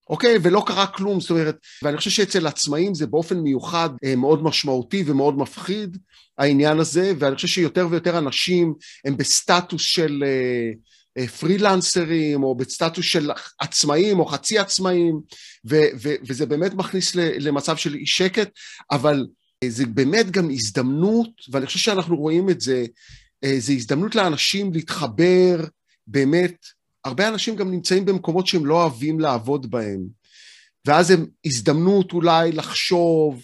אוקיי? 0.09 0.37
ולא 0.41 0.63
קרה 0.67 0.87
כלום, 0.87 1.19
זאת 1.19 1.29
אומרת, 1.29 1.57
ואני 1.83 1.97
חושב 1.97 2.09
שאצל 2.09 2.47
עצמאים 2.47 2.95
זה 2.95 3.07
באופן 3.07 3.39
מיוחד 3.39 3.89
אה, 4.05 4.15
מאוד 4.15 4.43
משמעותי 4.43 5.03
ומאוד 5.07 5.37
מפחיד, 5.37 5.97
העניין 6.37 6.79
הזה, 6.79 7.13
ואני 7.19 7.35
חושב 7.35 7.47
שיותר 7.47 7.87
ויותר 7.89 8.17
אנשים 8.17 8.73
הם 9.05 9.17
בסטטוס 9.17 9.81
של... 9.81 10.23
אה, 11.17 11.27
פרילנסרים 11.27 12.43
או 12.43 12.55
בסטטוס 12.55 13.05
של 13.05 13.31
עצמאים 13.59 14.19
או 14.19 14.25
חצי 14.25 14.59
עצמאים 14.59 15.21
ו- 15.69 15.89
ו- 16.01 16.15
וזה 16.27 16.45
באמת 16.45 16.73
מכניס 16.73 17.15
למצב 17.15 17.77
של 17.77 17.93
אי 17.93 18.05
שקט 18.05 18.49
אבל 18.91 19.27
אה, 19.63 19.69
זה 19.69 19.85
באמת 19.85 20.31
גם 20.31 20.49
הזדמנות 20.51 21.29
ואני 21.51 21.65
חושב 21.65 21.79
שאנחנו 21.79 22.17
רואים 22.17 22.49
את 22.49 22.61
זה 22.61 22.85
אה, 23.43 23.55
זה 23.59 23.73
הזדמנות 23.73 24.15
לאנשים 24.15 24.73
להתחבר 24.73 25.65
באמת 26.07 26.65
הרבה 27.05 27.27
אנשים 27.27 27.55
גם 27.55 27.71
נמצאים 27.71 28.05
במקומות 28.05 28.47
שהם 28.47 28.65
לא 28.65 28.81
אוהבים 28.81 29.19
לעבוד 29.19 29.71
בהם 29.71 30.01
ואז 30.85 31.11
הם 31.11 31.25
הזדמנות 31.45 32.13
אולי 32.13 32.51
לחשוב 32.51 33.43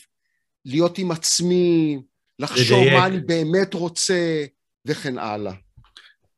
להיות 0.65 0.97
עם 0.97 1.11
עצמי 1.11 1.99
לחשוב. 2.39 2.87
מה 2.93 3.05
אני 3.05 3.19
באמת 3.19 3.73
רוצה 3.73 4.45
וכן 4.85 5.17
הלאה 5.17 5.53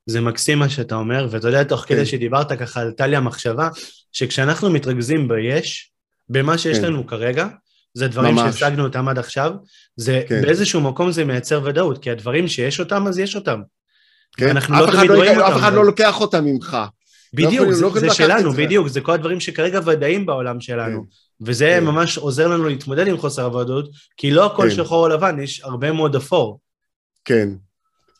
זה 0.09 0.21
מקסים 0.21 0.59
מה 0.59 0.69
שאתה 0.69 0.95
אומר, 0.95 1.27
ואתה 1.31 1.47
יודע, 1.47 1.63
תוך 1.63 1.81
כן. 1.81 1.95
כדי 1.95 2.05
שדיברת 2.05 2.51
ככה, 2.51 2.81
עלתה 2.81 3.07
לי 3.07 3.15
המחשבה, 3.15 3.69
שכשאנחנו 4.11 4.69
מתרכזים 4.69 5.27
ביש, 5.27 5.91
במה 6.29 6.57
שיש 6.57 6.77
כן. 6.77 6.83
לנו 6.83 7.07
כרגע, 7.07 7.47
זה 7.93 8.07
דברים 8.07 8.35
ממש. 8.35 8.55
שהשגנו 8.59 8.83
אותם 8.83 9.07
עד 9.07 9.19
עכשיו, 9.19 9.51
זה 9.95 10.23
כן. 10.27 10.41
באיזשהו 10.41 10.81
מקום 10.81 11.11
זה 11.11 11.25
מייצר 11.25 11.61
ודאות, 11.63 11.97
כי 12.03 12.11
הדברים 12.11 12.47
שיש 12.47 12.79
אותם, 12.79 13.07
אז 13.07 13.19
יש 13.19 13.35
אותם. 13.35 13.61
כן? 14.37 14.47
ואנחנו 14.47 14.75
אף 14.75 14.79
לא 14.81 14.89
אחד 14.89 14.97
תמיד 14.97 15.11
לא 15.11 15.29
אותם, 15.29 15.39
אף 15.53 15.59
אחד 15.59 15.73
לא 15.73 15.85
לוקח 15.85 16.21
אותם 16.21 16.45
ממך. 16.45 16.77
בדיוק, 17.33 17.53
יכולים- 17.53 17.73
זה, 17.73 17.81
לא 17.81 17.99
זה 17.99 18.09
שלנו. 18.09 18.51
בדיוק, 18.53 18.87
זה 18.87 19.01
כל 19.01 19.11
הדברים 19.11 19.39
שכרגע 19.39 19.79
ודאים 19.85 20.25
בעולם 20.25 20.61
שלנו. 20.61 21.05
וזה 21.41 21.77
כן. 21.79 21.85
ממש 21.85 22.17
עוזר 22.17 22.47
לנו 22.47 22.63
להתמודד 22.67 23.07
עם 23.07 23.17
חוסר 23.17 23.45
הוודאות, 23.45 23.89
כי 24.17 24.31
לא 24.31 24.45
הכל 24.45 24.69
כן. 24.69 24.75
שחור 24.75 25.03
או 25.03 25.09
לבן, 25.09 25.39
יש 25.39 25.61
הרבה 25.63 25.91
מאוד 25.91 26.15
אפור. 26.15 26.59
כן, 27.25 27.49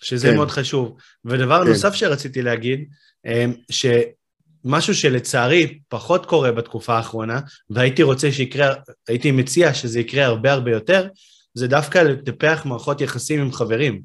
שזה 0.02 0.28
כן. 0.28 0.36
מאוד 0.36 0.52
חשוב. 0.52 0.98
ודבר 1.26 1.64
כן. 1.64 1.70
נוסף 1.70 1.94
שרציתי 1.94 2.42
להגיד, 2.42 2.86
אמ, 3.26 3.54
שמשהו 3.72 4.96
שלצערי 4.96 5.80
פחות 5.88 6.26
קורה 6.26 6.52
בתקופה 6.52 6.98
האחרונה, 6.98 7.40
והייתי 7.70 8.04
רוצה 8.04 8.32
שיקרה, 8.32 8.74
הייתי 9.08 9.32
מציע 9.32 9.74
שזה 9.74 10.00
יקרה 10.00 10.26
הרבה 10.26 10.52
הרבה 10.52 10.72
יותר, 10.72 11.08
זה 11.54 11.68
דווקא 11.68 11.98
לטפח 11.98 12.62
מערכות 12.66 13.02
יחסים 13.02 13.42
עם 13.42 13.52
חברים. 13.52 14.02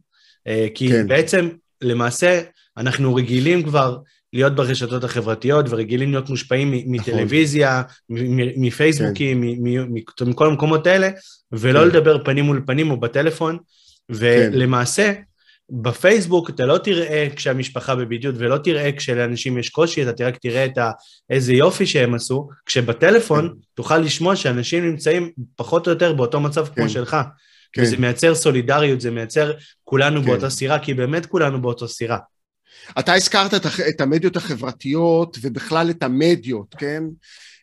אה, 0.47 0.67
כי 0.75 0.89
כן. 0.89 1.09
בעצם, 1.09 1.49
למעשה, 1.83 2.43
אנחנו 2.77 3.15
רגילים 3.15 3.63
כבר 3.63 3.99
להיות 4.33 4.55
ברשתות 4.55 5.05
החברתיות 5.05 5.67
ורגילים 5.69 6.11
להיות 6.11 6.29
מושפעים 6.29 6.75
נכון. 6.75 6.93
מטלוויזיה, 6.95 7.83
מפייסבוקים, 8.57 9.41
מ- 9.41 9.95
מכל 10.27 10.47
המקומות 10.47 10.87
האלה, 10.87 11.11
ולא 11.53 11.81
כן. 11.81 11.89
לדבר 11.89 12.25
פנים 12.25 12.45
מול 12.45 12.63
פנים 12.67 12.91
או 12.91 13.01
בטלפון, 13.01 13.59
ולמעשה, 14.09 15.13
בפייסבוק 15.71 16.51
אתה 16.51 16.67
לא 16.67 16.79
תראה 16.79 17.29
כשהמשפחה 17.37 17.95
בבידוד 17.95 18.35
ולא 18.39 18.59
תראה 18.59 18.93
כשלאנשים 18.93 19.59
יש 19.59 19.69
קושי, 19.69 20.09
אתה 20.09 20.27
רק 20.27 20.37
תראה 20.37 20.65
את 20.65 20.79
ה... 20.79 20.91
איזה 21.31 21.53
יופי 21.53 21.87
שהם 21.87 22.15
עשו, 22.15 22.49
כשבטלפון. 22.67 23.55
תוכל 23.75 23.99
לשמוע 23.99 24.37
שאנשים 24.37 24.85
נמצאים 24.85 25.31
פחות 25.57 25.87
או 25.87 25.93
יותר 25.93 26.13
באותו 26.13 26.41
מצב 26.41 26.67
כמו 26.67 26.85
כן. 26.85 26.89
שלך. 26.89 27.17
כן. 27.73 27.83
וזה 27.83 27.97
מייצר 27.97 28.35
סולידריות, 28.35 29.01
זה 29.01 29.11
מייצר 29.11 29.53
כולנו 29.85 30.21
כן. 30.21 30.27
באותה 30.27 30.51
סירה, 30.51 30.79
כי 30.79 30.95
באמת 30.95 31.27
כולנו 31.27 31.63
באותה 31.63 31.89
סירה. 31.89 32.19
אתה 32.99 33.15
הזכרת 33.15 33.55
את, 33.55 33.67
את 33.89 34.01
המדיות 34.01 34.37
החברתיות 34.37 35.37
ובכלל 35.43 35.91
את 35.91 36.03
המדיות, 36.03 36.75
כן? 36.79 37.03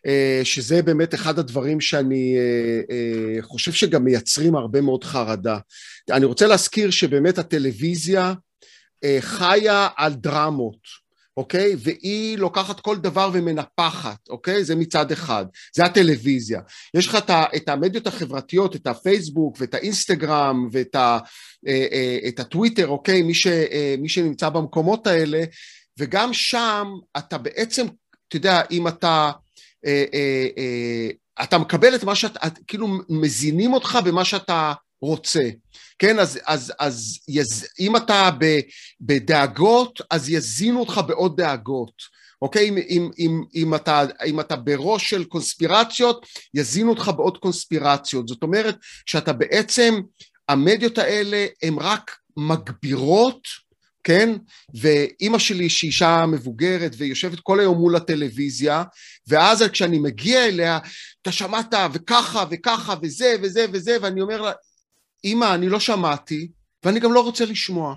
אה, 0.06 0.40
שזה 0.44 0.82
באמת 0.82 1.14
אחד 1.14 1.38
הדברים 1.38 1.80
שאני 1.80 2.36
אה, 2.38 2.80
אה, 2.90 3.42
חושב 3.42 3.72
שגם 3.72 4.04
מייצרים 4.04 4.56
הרבה 4.56 4.80
מאוד 4.80 5.04
חרדה. 5.04 5.58
אני 6.10 6.24
רוצה 6.24 6.46
להזכיר 6.46 6.90
שבאמת 6.90 7.38
הטלוויזיה 7.38 8.34
חיה 9.20 9.88
על 9.96 10.14
דרמות. 10.14 11.02
אוקיי? 11.36 11.76
והיא 11.78 12.38
לוקחת 12.38 12.80
כל 12.80 12.96
דבר 12.96 13.30
ומנפחת, 13.32 14.28
אוקיי? 14.28 14.64
זה 14.64 14.76
מצד 14.76 15.12
אחד. 15.12 15.46
זה 15.74 15.84
הטלוויזיה. 15.84 16.60
יש 16.94 17.06
לך 17.06 17.14
את, 17.14 17.30
את 17.56 17.68
המדיות 17.68 18.06
החברתיות, 18.06 18.76
את 18.76 18.86
הפייסבוק 18.86 19.56
ואת 19.60 19.74
האינסטגרם 19.74 20.68
ואת 20.72 20.94
ה, 20.94 21.18
את 22.28 22.40
הטוויטר, 22.40 22.88
אוקיי? 22.88 23.22
מי, 23.22 23.34
ש, 23.34 23.46
מי 23.98 24.08
שנמצא 24.08 24.48
במקומות 24.48 25.06
האלה, 25.06 25.44
וגם 25.98 26.32
שם 26.32 26.86
אתה 27.16 27.38
בעצם, 27.38 27.86
אתה 28.28 28.36
יודע, 28.36 28.62
אם 28.70 28.88
אתה... 28.88 29.30
אה, 29.86 30.04
אה, 30.14 30.46
אה, 30.58 31.08
אתה 31.44 31.58
מקבל 31.58 31.94
את 31.94 32.04
מה 32.04 32.14
שאתה, 32.14 32.46
את- 32.46 32.58
כאילו 32.66 32.88
מזינים 33.08 33.72
אותך 33.72 33.98
במה 34.04 34.24
שאתה 34.24 34.72
רוצה, 35.02 35.40
כן? 35.98 36.18
אז, 36.18 36.38
אז, 36.46 36.72
אז 36.78 37.18
יז, 37.28 37.66
אם 37.80 37.96
אתה 37.96 38.30
ב, 38.38 38.58
בדאגות, 39.00 40.00
אז 40.10 40.28
יזינו 40.30 40.80
אותך 40.80 41.00
בעוד 41.06 41.40
דאגות, 41.40 41.92
אוקיי? 42.42 42.68
אם, 42.68 42.78
אם, 42.88 43.10
אם, 43.18 43.42
אם, 43.54 43.74
אתה, 43.74 44.02
אם 44.26 44.40
אתה 44.40 44.56
בראש 44.56 45.10
של 45.10 45.24
קונספירציות, 45.24 46.26
יזינו 46.54 46.90
אותך 46.90 47.10
בעוד 47.16 47.38
קונספירציות. 47.38 48.28
זאת 48.28 48.42
אומרת 48.42 48.76
שאתה 49.06 49.32
בעצם, 49.32 50.00
המדיות 50.48 50.98
האלה 50.98 51.46
הן 51.62 51.74
רק 51.80 52.16
מגבירות, 52.36 53.40
כן? 54.04 54.36
ואימא 54.74 55.38
שלי 55.38 55.68
שהיא 55.68 55.88
אישה 55.88 56.24
מבוגרת 56.26 56.92
ויושבת 56.98 57.40
כל 57.40 57.60
היום 57.60 57.78
מול 57.78 57.96
הטלוויזיה, 57.96 58.84
ואז 59.26 59.62
כשאני 59.62 59.98
מגיע 59.98 60.46
אליה, 60.46 60.78
אתה 61.22 61.32
שמעת 61.32 61.74
וככה 61.92 62.44
וככה 62.50 62.94
וזה 63.02 63.34
וזה 63.42 63.66
וזה, 63.72 63.96
ואני 64.02 64.20
אומר 64.20 64.40
לה, 64.42 64.52
אימא, 65.24 65.54
אני 65.54 65.68
לא 65.68 65.80
שמעתי, 65.80 66.48
ואני 66.84 67.00
גם 67.00 67.12
לא 67.12 67.20
רוצה 67.20 67.44
לשמוע. 67.44 67.94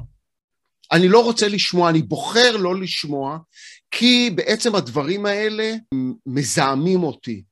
אני 0.91 1.07
לא 1.07 1.23
רוצה 1.23 1.47
לשמוע, 1.47 1.89
אני 1.89 2.01
בוחר 2.01 2.57
לא 2.57 2.81
לשמוע, 2.81 3.37
כי 3.91 4.29
בעצם 4.35 4.75
הדברים 4.75 5.25
האלה 5.25 5.73
מזהמים 6.25 7.03
אותי, 7.03 7.43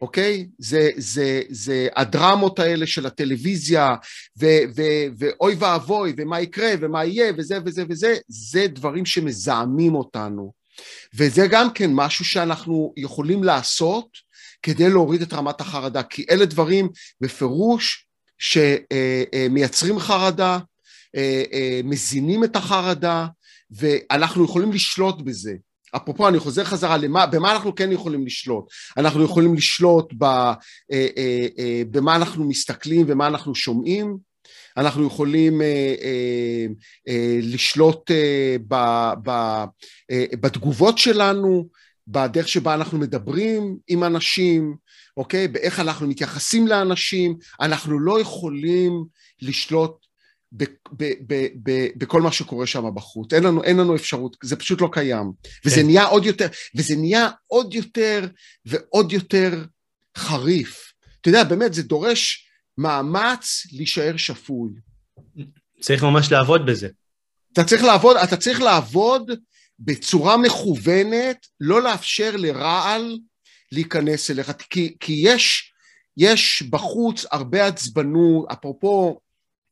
אוקיי? 0.00 0.46
זה, 0.58 0.90
זה, 0.96 1.42
זה 1.48 1.88
הדרמות 1.96 2.58
האלה 2.58 2.86
של 2.86 3.06
הטלוויזיה, 3.06 3.94
ו, 4.40 4.46
ו, 4.76 4.82
ואוי 5.18 5.54
ואבוי, 5.58 6.12
ומה 6.16 6.40
יקרה, 6.40 6.70
ומה 6.80 7.04
יהיה, 7.04 7.32
וזה 7.38 7.58
וזה 7.64 7.84
וזה, 7.88 8.16
זה 8.28 8.66
דברים 8.68 9.06
שמזהמים 9.06 9.94
אותנו. 9.94 10.52
וזה 11.14 11.46
גם 11.50 11.72
כן 11.72 11.90
משהו 11.94 12.24
שאנחנו 12.24 12.92
יכולים 12.96 13.44
לעשות 13.44 14.08
כדי 14.62 14.90
להוריד 14.90 15.22
את 15.22 15.32
רמת 15.32 15.60
החרדה, 15.60 16.02
כי 16.02 16.24
אלה 16.30 16.44
דברים 16.44 16.88
בפירוש 17.20 18.06
שמייצרים 18.38 19.98
חרדה, 19.98 20.58
מזינים 21.84 22.44
את 22.44 22.56
החרדה, 22.56 23.26
ואנחנו 23.70 24.44
יכולים 24.44 24.72
לשלוט 24.72 25.22
בזה. 25.22 25.54
אפרופו, 25.96 26.28
אני 26.28 26.38
חוזר 26.38 26.64
חזרה, 26.64 26.96
למה, 26.96 27.26
במה 27.26 27.52
אנחנו 27.52 27.74
כן 27.74 27.92
יכולים 27.92 28.26
לשלוט? 28.26 28.64
אנחנו 28.96 29.24
יכולים 29.24 29.54
לשלוט 29.54 30.12
ב, 30.18 30.24
אה, 30.24 30.54
אה, 30.92 31.46
אה, 31.58 31.82
במה 31.90 32.16
אנחנו 32.16 32.44
מסתכלים 32.44 33.06
ומה 33.08 33.26
אנחנו 33.26 33.54
שומעים, 33.54 34.16
אנחנו 34.76 35.06
יכולים 35.06 35.62
אה, 35.62 35.94
אה, 36.02 36.66
אה, 37.08 37.38
לשלוט 37.42 38.10
אה, 38.10 38.56
ב, 38.68 38.74
ב, 39.22 39.30
אה, 40.10 40.24
בתגובות 40.40 40.98
שלנו, 40.98 41.68
בדרך 42.08 42.48
שבה 42.48 42.74
אנחנו 42.74 42.98
מדברים 42.98 43.76
עם 43.88 44.04
אנשים, 44.04 44.76
אוקיי? 45.16 45.48
באיך 45.48 45.80
אנחנו 45.80 46.06
מתייחסים 46.06 46.66
לאנשים, 46.66 47.36
אנחנו 47.60 47.98
לא 47.98 48.20
יכולים 48.20 49.04
לשלוט 49.42 50.05
ב, 50.52 50.64
ב, 50.92 51.12
ב, 51.26 51.46
ב, 51.62 51.86
בכל 51.96 52.22
מה 52.22 52.32
שקורה 52.32 52.66
שם 52.66 52.84
בחוץ, 52.94 53.32
אין 53.32 53.42
לנו, 53.42 53.64
אין 53.64 53.76
לנו 53.76 53.96
אפשרות, 53.96 54.36
זה 54.42 54.56
פשוט 54.56 54.80
לא 54.80 54.88
קיים. 54.92 55.32
וזה 55.64 55.76
כן. 55.76 55.86
נהיה 55.86 56.04
עוד 56.04 56.26
יותר, 56.26 56.46
וזה 56.76 56.96
נהיה 56.96 57.28
עוד 57.46 57.74
יותר 57.74 58.26
ועוד 58.66 59.12
יותר 59.12 59.64
חריף. 60.16 60.92
אתה 61.20 61.28
יודע, 61.28 61.44
באמת, 61.44 61.74
זה 61.74 61.82
דורש 61.82 62.48
מאמץ 62.78 63.66
להישאר 63.72 64.16
שפוי. 64.16 64.70
צריך 65.80 66.02
ממש 66.02 66.32
לעבוד 66.32 66.66
בזה. 66.66 66.88
אתה 67.52 67.64
צריך 67.64 67.82
לעבוד, 67.82 68.16
אתה 68.16 68.36
צריך 68.36 68.60
לעבוד 68.60 69.30
בצורה 69.78 70.36
מכוונת, 70.36 71.46
לא 71.60 71.82
לאפשר 71.82 72.36
לרעל 72.36 73.18
להיכנס 73.72 74.30
אליך, 74.30 74.52
כי, 74.70 74.96
כי 75.00 75.12
יש, 75.24 75.72
יש 76.16 76.62
בחוץ 76.70 77.24
הרבה 77.32 77.66
עצבנות, 77.66 78.46
אפרופו, 78.52 79.20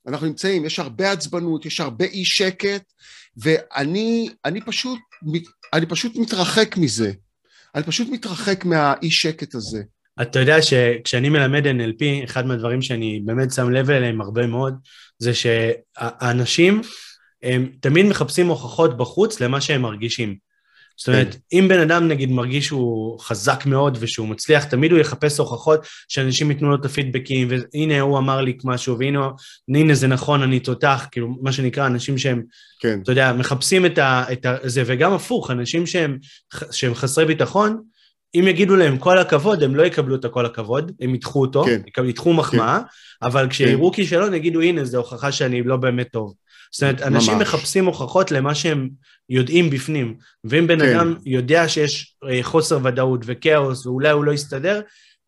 אנחנו 0.08 0.26
נמצאים, 0.26 0.64
יש 0.64 0.78
הרבה 0.78 1.12
עצבנות, 1.12 1.66
יש 1.66 1.80
הרבה 1.80 2.04
אי 2.04 2.24
שקט, 2.24 2.92
ואני 3.36 4.28
אני 4.44 4.60
פשוט, 4.60 4.98
אני 5.72 5.86
פשוט 5.86 6.16
מתרחק 6.16 6.76
מזה. 6.76 7.12
אני 7.74 7.82
פשוט 7.82 8.08
מתרחק 8.10 8.64
מהאי 8.64 9.10
שקט 9.10 9.54
הזה. 9.54 9.82
אתה 10.22 10.38
יודע 10.38 10.62
שכשאני 10.62 11.28
מלמד 11.28 11.66
NLP, 11.66 12.24
אחד 12.24 12.46
מהדברים 12.46 12.82
שאני 12.82 13.20
באמת 13.24 13.52
שם 13.52 13.70
לב 13.70 13.90
אליהם 13.90 14.20
הרבה 14.20 14.46
מאוד, 14.46 14.74
זה 15.18 15.32
שהאנשים, 15.34 16.80
הם 17.42 17.68
תמיד 17.80 18.06
מחפשים 18.06 18.46
הוכחות 18.46 18.96
בחוץ 18.96 19.40
למה 19.40 19.60
שהם 19.60 19.82
מרגישים. 19.82 20.36
זאת 20.96 21.08
אומרת, 21.08 21.36
אם 21.52 21.66
בן 21.68 21.80
אדם 21.80 22.08
נגיד 22.08 22.30
מרגיש 22.30 22.66
שהוא 22.66 23.20
חזק 23.20 23.66
מאוד 23.66 23.98
ושהוא 24.00 24.28
מצליח, 24.28 24.64
תמיד 24.64 24.92
הוא 24.92 25.00
יחפש 25.00 25.38
הוכחות 25.38 25.80
שאנשים 26.08 26.50
ייתנו 26.50 26.70
לו 26.70 26.76
את 26.76 26.84
הפידבקים, 26.84 27.48
והנה 27.50 28.00
הוא 28.00 28.18
אמר 28.18 28.40
לי 28.40 28.56
משהו, 28.64 28.98
והנה 28.98 29.28
הנה 29.68 29.94
זה 29.94 30.06
נכון, 30.06 30.42
אני 30.42 30.60
תותח, 30.60 31.06
כאילו 31.10 31.28
מה 31.42 31.52
שנקרא, 31.52 31.86
אנשים 31.86 32.18
שהם, 32.18 32.42
כן. 32.80 32.98
אתה 33.02 33.12
יודע, 33.12 33.32
מחפשים 33.32 33.86
את, 33.86 33.98
ה, 33.98 34.24
את 34.32 34.46
ה, 34.46 34.56
זה, 34.62 34.82
וגם 34.86 35.12
הפוך, 35.12 35.50
אנשים 35.50 35.86
שהם, 35.86 36.18
שהם 36.70 36.94
חסרי 36.94 37.24
ביטחון, 37.24 37.82
אם 38.34 38.48
יגידו 38.48 38.76
להם 38.76 38.98
כל 38.98 39.18
הכבוד, 39.18 39.62
הם 39.62 39.74
לא 39.74 39.82
יקבלו 39.82 40.14
את 40.14 40.24
הכל 40.24 40.46
הכבוד, 40.46 40.92
הם 41.00 41.14
ידחו 41.14 41.40
אותו, 41.40 41.64
כן. 41.94 42.04
ידחו 42.04 42.32
מחמאה, 42.32 42.78
כן. 42.78 43.26
אבל 43.26 43.46
כשיראו 43.50 43.90
כן. 43.90 43.96
כישלון 43.96 44.34
יגידו, 44.34 44.60
הנה, 44.60 44.84
זו 44.84 44.98
הוכחה 44.98 45.32
שאני 45.32 45.62
לא 45.62 45.76
באמת 45.76 46.08
טוב. 46.12 46.34
זאת 46.72 46.82
אומרת, 46.82 47.02
אנשים 47.02 47.34
ממש. 47.34 47.42
מחפשים 47.42 47.86
הוכחות 47.86 48.30
למה 48.30 48.54
שהם 48.54 48.88
יודעים 49.30 49.70
בפנים, 49.70 50.16
ואם 50.44 50.66
בן 50.66 50.78
כן. 50.78 50.96
אדם 50.96 51.14
יודע 51.26 51.68
שיש 51.68 52.16
אה, 52.30 52.38
חוסר 52.42 52.78
ודאות 52.84 53.20
וכאוס 53.24 53.86
ואולי 53.86 54.10
הוא 54.10 54.24
לא 54.24 54.32
יסתדר, 54.32 54.80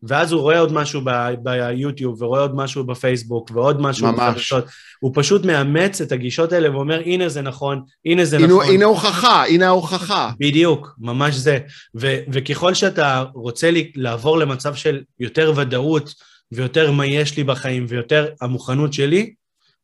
ואז 0.03 0.31
הוא 0.31 0.41
רואה 0.41 0.59
עוד 0.59 0.73
משהו 0.73 1.01
ב- 1.03 1.33
ביוטיוב, 1.43 2.21
ורואה 2.21 2.41
עוד 2.41 2.55
משהו 2.55 2.83
בפייסבוק, 2.83 3.51
ועוד 3.53 3.81
משהו 3.81 4.07
ממש. 4.07 4.19
בחדשות. 4.19 4.65
הוא 4.99 5.11
פשוט 5.15 5.45
מאמץ 5.45 6.01
את 6.01 6.11
הגישות 6.11 6.51
האלה 6.51 6.71
ואומר, 6.71 7.01
הנה 7.05 7.29
זה 7.29 7.41
נכון, 7.41 7.81
הנה 8.05 8.25
זה 8.25 8.37
הנה, 8.37 8.47
נכון. 8.47 8.65
הנה 8.67 8.85
ההוכחה, 8.85 9.45
הנה 9.45 9.67
ההוכחה. 9.67 10.31
בדיוק, 10.39 10.95
ממש 10.99 11.35
זה. 11.35 11.59
ו- 11.99 12.17
וככל 12.31 12.73
שאתה 12.73 13.25
רוצה 13.33 13.71
לי- 13.71 13.91
לעבור 13.95 14.37
למצב 14.37 14.75
של 14.75 15.01
יותר 15.19 15.53
ודאות, 15.55 16.13
ויותר 16.51 16.91
מה 16.91 17.05
יש 17.05 17.37
לי 17.37 17.43
בחיים, 17.43 17.85
ויותר 17.89 18.27
המוכנות 18.41 18.93
שלי, 18.93 19.33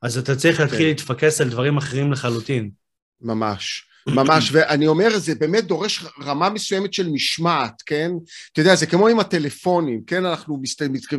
אז 0.01 0.17
אתה 0.17 0.35
צריך 0.35 0.59
להתחיל 0.59 0.79
כן. 0.79 0.85
להתפקס 0.85 1.41
על 1.41 1.49
דברים 1.49 1.77
אחרים 1.77 2.11
לחלוטין. 2.11 2.69
ממש, 3.21 3.85
ממש, 4.07 4.49
ואני 4.51 4.87
אומר, 4.87 5.19
זה 5.19 5.35
באמת 5.35 5.63
דורש 5.63 6.05
רמה 6.21 6.49
מסוימת 6.49 6.93
של 6.93 7.09
משמעת, 7.09 7.81
כן? 7.85 8.11
אתה 8.51 8.61
יודע, 8.61 8.75
זה 8.75 8.85
כמו 8.85 9.07
עם 9.07 9.19
הטלפונים, 9.19 10.01
כן? 10.07 10.25
אנחנו 10.25 10.61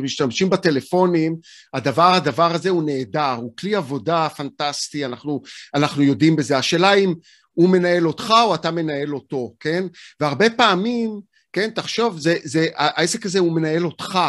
משתמשים 0.01 0.49
בטלפונים, 0.49 1.35
הדבר, 1.73 2.13
הדבר 2.13 2.53
הזה 2.55 2.69
הוא 2.69 2.83
נהדר, 2.83 3.35
הוא 3.37 3.53
כלי 3.57 3.75
עבודה 3.75 4.27
פנטסטי, 4.29 5.05
אנחנו, 5.05 5.41
אנחנו 5.75 6.03
יודעים 6.03 6.35
בזה. 6.35 6.57
השאלה 6.57 6.93
אם 6.93 7.13
הוא 7.53 7.69
מנהל 7.69 8.07
אותך 8.07 8.33
או 8.43 8.55
אתה 8.55 8.71
מנהל 8.71 9.13
אותו, 9.13 9.53
כן? 9.59 9.83
והרבה 10.19 10.49
פעמים, 10.49 11.19
כן, 11.53 11.69
תחשוב, 11.69 12.19
זה, 12.19 12.37
זה, 12.43 12.67
העסק 12.75 13.25
הזה 13.25 13.39
הוא 13.39 13.55
מנהל 13.55 13.85
אותך, 13.85 14.19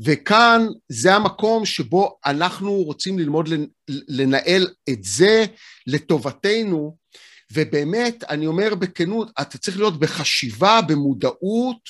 וכאן 0.00 0.66
זה 0.88 1.14
המקום 1.14 1.66
שבו 1.66 2.18
אנחנו 2.26 2.72
רוצים 2.72 3.18
ללמוד 3.18 3.48
לנ- 3.48 3.68
לנהל 4.08 4.68
את 4.90 5.04
זה 5.04 5.44
לטובתנו, 5.86 6.96
ובאמת, 7.52 8.24
אני 8.24 8.46
אומר 8.46 8.74
בכנות, 8.74 9.30
אתה 9.40 9.58
צריך 9.58 9.78
להיות 9.78 10.00
בחשיבה, 10.00 10.80
במודעות, 10.88 11.80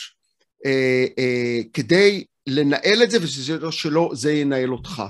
אה, 0.67 1.07
אה, 1.19 1.61
כדי 1.73 2.25
לנהל 2.47 3.03
את 3.03 3.11
זה, 3.11 3.19
וזה 3.23 3.59
לא 3.59 3.73
שלא, 3.73 4.11
זה 4.15 4.33
ינהל 4.33 4.73
אותך. 4.73 5.03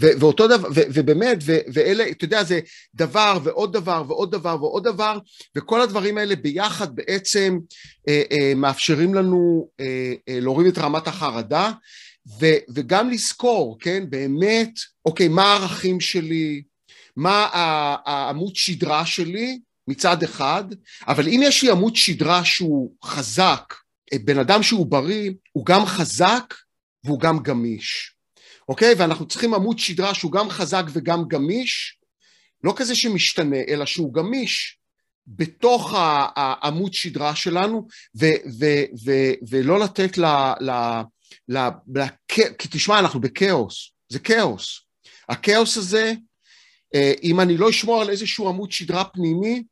ו- 0.00 0.20
ואותו 0.20 0.48
דבר, 0.48 0.68
ו- 0.74 0.88
ובאמת, 0.94 1.38
ו- 1.42 1.58
ואלה, 1.72 2.04
אתה 2.10 2.24
יודע, 2.24 2.44
זה 2.44 2.60
דבר 2.94 3.38
ועוד 3.44 3.72
דבר 3.72 4.04
ועוד 4.08 4.30
דבר 4.30 4.56
ועוד 4.60 4.84
דבר, 4.84 5.18
וכל 5.56 5.80
הדברים 5.80 6.18
האלה 6.18 6.36
ביחד 6.36 6.94
בעצם 6.94 7.58
אה, 8.08 8.22
אה, 8.32 8.52
מאפשרים 8.56 9.14
לנו 9.14 9.68
אה, 9.80 10.12
אה, 10.28 10.40
להוריד 10.40 10.66
את 10.66 10.78
רמת 10.78 11.08
החרדה, 11.08 11.72
ו- 12.40 12.64
וגם 12.74 13.10
לזכור, 13.10 13.76
כן, 13.80 14.04
באמת, 14.10 14.70
אוקיי, 15.04 15.28
מה 15.28 15.42
הערכים 15.42 16.00
שלי, 16.00 16.62
מה 17.16 17.48
העמוד 18.04 18.56
שדרה 18.56 19.06
שלי 19.06 19.58
מצד 19.88 20.22
אחד, 20.22 20.64
אבל 21.06 21.28
אם 21.28 21.40
יש 21.42 21.62
לי 21.62 21.70
עמוד 21.70 21.96
שדרה 21.96 22.44
שהוא 22.44 22.94
חזק, 23.04 23.74
אה, 24.12 24.18
בן 24.24 24.38
אדם 24.38 24.62
שהוא 24.62 24.86
בריא, 24.86 25.30
הוא 25.52 25.66
גם 25.66 25.86
חזק 25.86 26.54
והוא 27.04 27.20
גם 27.20 27.38
גמיש, 27.38 28.14
אוקיי? 28.68 28.94
ואנחנו 28.98 29.28
צריכים 29.28 29.54
עמוד 29.54 29.78
שדרה 29.78 30.14
שהוא 30.14 30.32
גם 30.32 30.50
חזק 30.50 30.84
וגם 30.92 31.24
גמיש, 31.28 31.98
לא 32.64 32.72
כזה 32.76 32.94
שמשתנה, 32.94 33.56
אלא 33.68 33.86
שהוא 33.86 34.14
גמיש 34.14 34.78
בתוך 35.26 35.92
העמוד 36.36 36.94
שדרה 36.94 37.36
שלנו, 37.36 37.88
ו- 38.20 38.40
ו- 38.60 38.84
ו- 39.04 39.32
ולא 39.48 39.80
לתת 39.80 40.18
ל... 40.18 40.24
ל- 40.60 41.02
ל- 41.48 41.68
לכ- 41.94 42.56
כי 42.58 42.68
תשמע, 42.70 42.98
אנחנו 42.98 43.20
בכאוס, 43.20 43.90
זה 44.08 44.18
כאוס. 44.18 44.80
הכאוס 45.28 45.76
הזה, 45.76 46.14
אם 47.22 47.40
אני 47.40 47.56
לא 47.56 47.70
אשמור 47.70 48.02
על 48.02 48.10
איזשהו 48.10 48.48
עמוד 48.48 48.72
שדרה 48.72 49.04
פנימי, 49.04 49.62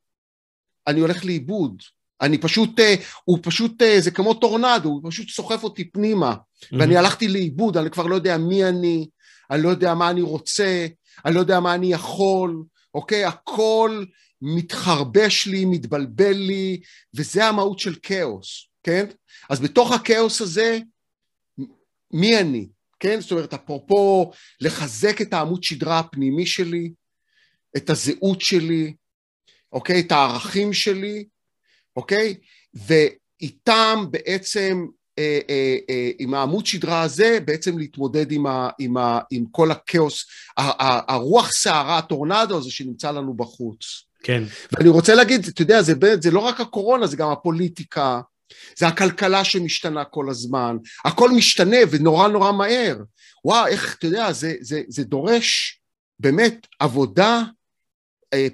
אני 0.87 1.01
הולך 1.01 1.25
לאיבוד. 1.25 1.83
אני 2.23 2.39
פשוט, 2.39 2.81
אה, 2.81 2.95
הוא 3.25 3.39
פשוט, 3.43 3.83
אה, 3.83 4.01
זה 4.01 4.11
כמו 4.11 4.35
טורנדו, 4.35 4.89
הוא 4.89 5.11
פשוט 5.11 5.29
סוחף 5.29 5.64
אותי 5.64 5.85
פנימה, 5.85 6.35
ואני 6.73 6.97
הלכתי 6.97 7.29
לאיבוד, 7.29 7.77
אני 7.77 7.91
כבר 7.91 8.07
לא 8.07 8.14
יודע 8.14 8.39
מי 8.39 8.64
אני, 8.64 9.09
אני 9.51 9.62
לא 9.62 9.68
יודע 9.68 9.95
מה 9.95 10.11
אני 10.11 10.20
רוצה, 10.20 10.87
אני 11.25 11.35
לא 11.35 11.41
יודע 11.41 11.61
מה 11.61 11.75
אני 11.75 11.93
יכול, 11.93 12.64
אוקיי? 12.95 13.25
הכל 13.25 14.05
מתחרבש 14.43 15.47
לי, 15.47 15.64
מתבלבל 15.64 16.33
לי, 16.33 16.81
וזה 17.14 17.47
המהות 17.47 17.79
של 17.79 17.95
כאוס, 18.03 18.68
כן? 18.83 19.07
אז 19.51 19.61
בתוך 19.61 19.93
הכאוס 19.93 20.41
הזה, 20.41 20.79
מי 22.12 22.39
אני? 22.39 22.68
כן? 23.01 23.20
זאת 23.20 23.33
אומרת, 23.33 23.55
אפרופו 23.55 24.31
לחזק 24.61 25.20
את 25.20 25.33
העמוד 25.33 25.62
שדרה 25.62 25.99
הפנימי 25.99 26.47
שלי, 26.47 26.93
את 27.77 27.91
הזהות 27.91 28.41
שלי, 28.41 28.95
אוקיי? 29.73 30.01
את 30.01 30.12
הערכים 30.12 30.73
שלי, 30.73 31.25
אוקיי? 31.97 32.35
ואיתם 32.75 34.05
בעצם, 34.11 34.87
אה, 35.18 35.39
אה, 35.51 35.77
אה, 35.91 36.11
עם 36.18 36.35
העמוד 36.35 36.66
שדרה 36.66 37.03
הזה, 37.03 37.39
בעצם 37.45 37.79
להתמודד 37.79 38.33
עם, 38.33 38.47
ה, 38.47 38.68
עם, 38.79 38.97
ה, 38.97 39.20
עם 39.31 39.45
כל 39.51 39.70
הכאוס, 39.70 40.25
הרוח 40.57 41.53
סערה, 41.53 41.99
הטורנדו 41.99 42.59
הזה 42.59 42.70
שנמצא 42.70 43.11
לנו 43.11 43.35
בחוץ. 43.35 43.85
כן, 44.23 44.43
ואני 44.73 44.89
רוצה 44.89 45.14
להגיד, 45.14 45.47
אתה 45.49 45.62
יודע, 45.62 45.83
זה, 45.83 45.95
זה 46.20 46.31
לא 46.31 46.41
רק 46.41 46.61
הקורונה, 46.61 47.07
זה 47.07 47.16
גם 47.16 47.31
הפוליטיקה, 47.31 48.20
זה 48.77 48.87
הכלכלה 48.87 49.45
שמשתנה 49.45 50.05
כל 50.05 50.31
הזמן, 50.31 50.77
הכל 51.05 51.31
משתנה 51.31 51.77
ונורא 51.91 52.29
נורא 52.29 52.53
מהר. 52.53 52.97
וואו, 53.45 53.66
איך, 53.66 53.97
אתה 53.99 54.07
יודע, 54.07 54.33
זה, 54.33 54.55
זה, 54.61 54.83
זה 54.89 55.05
דורש 55.05 55.81
באמת 56.18 56.66
עבודה 56.79 57.43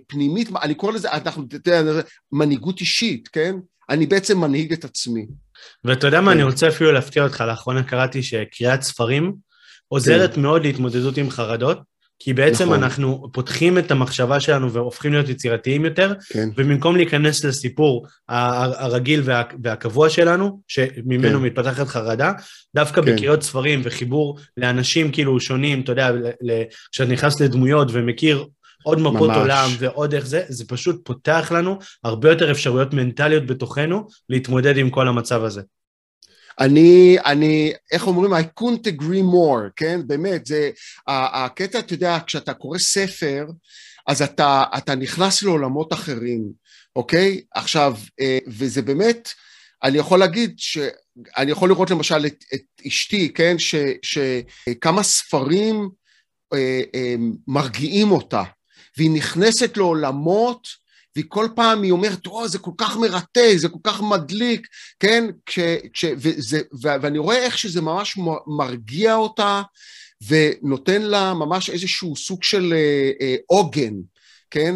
פנימית, 0.07 0.49
אני 0.63 0.75
קורא 0.75 0.93
לזה, 0.93 1.13
אנחנו, 1.13 1.45
אתה 1.49 1.71
יודע, 1.71 2.03
מנהיגות 2.33 2.81
אישית, 2.81 3.29
כן? 3.29 3.55
אני 3.91 4.07
בעצם 4.07 4.39
מנהיג 4.41 4.73
את 4.73 4.85
עצמי. 4.85 5.27
ואתה 5.85 6.07
יודע 6.07 6.21
מה, 6.21 6.31
כן. 6.31 6.37
אני 6.37 6.43
רוצה 6.43 6.69
אפילו 6.69 6.93
להפתיע 6.93 7.25
אותך, 7.25 7.45
לאחרונה 7.49 7.83
קראתי 7.83 8.23
שקריאת 8.23 8.83
ספרים 8.83 9.35
עוזרת 9.89 10.37
מאוד 10.37 10.63
להתמודדות 10.63 11.17
עם 11.17 11.31
חרדות, 11.31 11.79
כי 12.19 12.33
בעצם 12.33 12.59
כן. 12.59 12.65
נכון. 12.65 12.83
אנחנו 12.83 13.29
פותחים 13.33 13.79
את 13.79 13.91
המחשבה 13.91 14.41
שלנו 14.41 14.73
והופכים 14.73 15.13
להיות 15.13 15.29
יצירתיים 15.29 15.85
יותר, 15.85 16.15
כן, 16.33 16.49
ובמקום 16.57 16.97
להיכנס 16.97 17.45
לסיפור 17.45 18.07
הרגיל 18.29 19.23
וה- 19.25 19.43
והקבוע 19.63 20.11
שלנו, 20.11 20.61
שממנו 20.69 21.39
כן. 21.39 21.45
מתפתחת 21.45 21.87
חרדה, 21.87 22.33
דווקא 22.75 23.03
כן. 23.03 23.15
בקריאות 23.15 23.43
ספרים 23.43 23.81
וחיבור 23.85 24.39
לאנשים 24.57 25.13
כאילו 25.13 25.41
שונים, 25.41 25.81
אתה 25.81 25.93
יודע, 25.93 26.11
כשאתה 26.93 27.11
נכנס 27.11 27.41
לדמויות 27.41 27.89
ומכיר 27.93 28.47
עוד 28.83 29.01
מפות 29.01 29.29
ממש. 29.29 29.37
עולם 29.37 29.71
ועוד 29.79 30.15
איך 30.15 30.27
זה, 30.27 30.43
זה 30.49 30.65
פשוט 30.69 31.01
פותח 31.05 31.53
לנו 31.55 31.79
הרבה 32.05 32.31
יותר 32.31 32.51
אפשרויות 32.51 32.95
מנטליות 32.95 33.47
בתוכנו 33.47 34.07
להתמודד 34.29 34.77
עם 34.77 34.91
כל 34.91 35.09
המצב 35.09 35.45
הזה. 35.45 35.63
אני, 36.61 37.17
אני, 37.25 37.73
איך 37.93 38.07
אומרים, 38.07 38.33
I 38.35 38.61
couldn't 38.61 38.89
agree 38.89 39.33
more, 39.33 39.71
כן? 39.77 40.01
באמת, 40.07 40.47
זה, 40.47 40.71
הקטע, 41.09 41.79
אתה 41.79 41.95
יודע, 41.95 42.19
כשאתה 42.27 42.55
קורא 42.55 42.79
ספר, 42.79 43.45
אז 44.07 44.23
אתה, 44.23 44.65
אתה 44.79 44.95
נכנס 44.95 45.43
לעולמות 45.43 45.93
אחרים, 45.93 46.53
אוקיי? 46.97 47.41
עכשיו, 47.55 47.95
אה, 48.21 48.39
וזה 48.47 48.83
באמת, 48.83 49.29
אני 49.83 49.99
יכול 49.99 50.19
להגיד 50.19 50.55
ש... 50.57 50.79
אני 51.37 51.51
יכול 51.51 51.69
לראות 51.69 51.91
למשל 51.91 52.27
את, 52.27 52.45
את 52.55 52.63
אשתי, 52.87 53.33
כן? 53.33 53.57
שכמה 54.03 55.03
ספרים 55.03 55.89
אה, 56.55 56.81
אה, 56.95 57.15
מרגיעים 57.49 58.11
אותה, 58.11 58.43
והיא 58.99 59.11
נכנסת 59.11 59.77
לעולמות, 59.77 60.69
והיא 61.17 61.27
כל 61.29 61.49
פעם 61.57 61.83
היא 61.83 61.93
אומרת, 61.93 62.27
וואו, 62.27 62.49
זה 62.49 62.59
כל 62.59 62.71
כך 62.79 62.97
מרתק, 62.97 63.53
זה 63.57 63.69
כל 63.69 63.79
כך 63.85 64.03
מדליק, 64.03 64.67
כן? 65.01 65.25
כש, 65.47 65.59
כש, 65.93 66.05
וזה, 66.17 66.61
ו, 66.83 66.89
ואני 67.03 67.19
רואה 67.19 67.37
איך 67.37 67.59
שזה 67.59 67.81
ממש 67.81 68.19
מרגיע 68.47 69.15
אותה, 69.15 69.63
ונותן 70.29 71.03
לה 71.03 71.35
ממש 71.35 71.71
איזשהו 71.71 72.17
סוג 72.17 72.43
של 72.43 72.73
אה, 72.73 73.11
אה, 73.21 73.37
עוגן, 73.47 73.95
כן? 74.51 74.75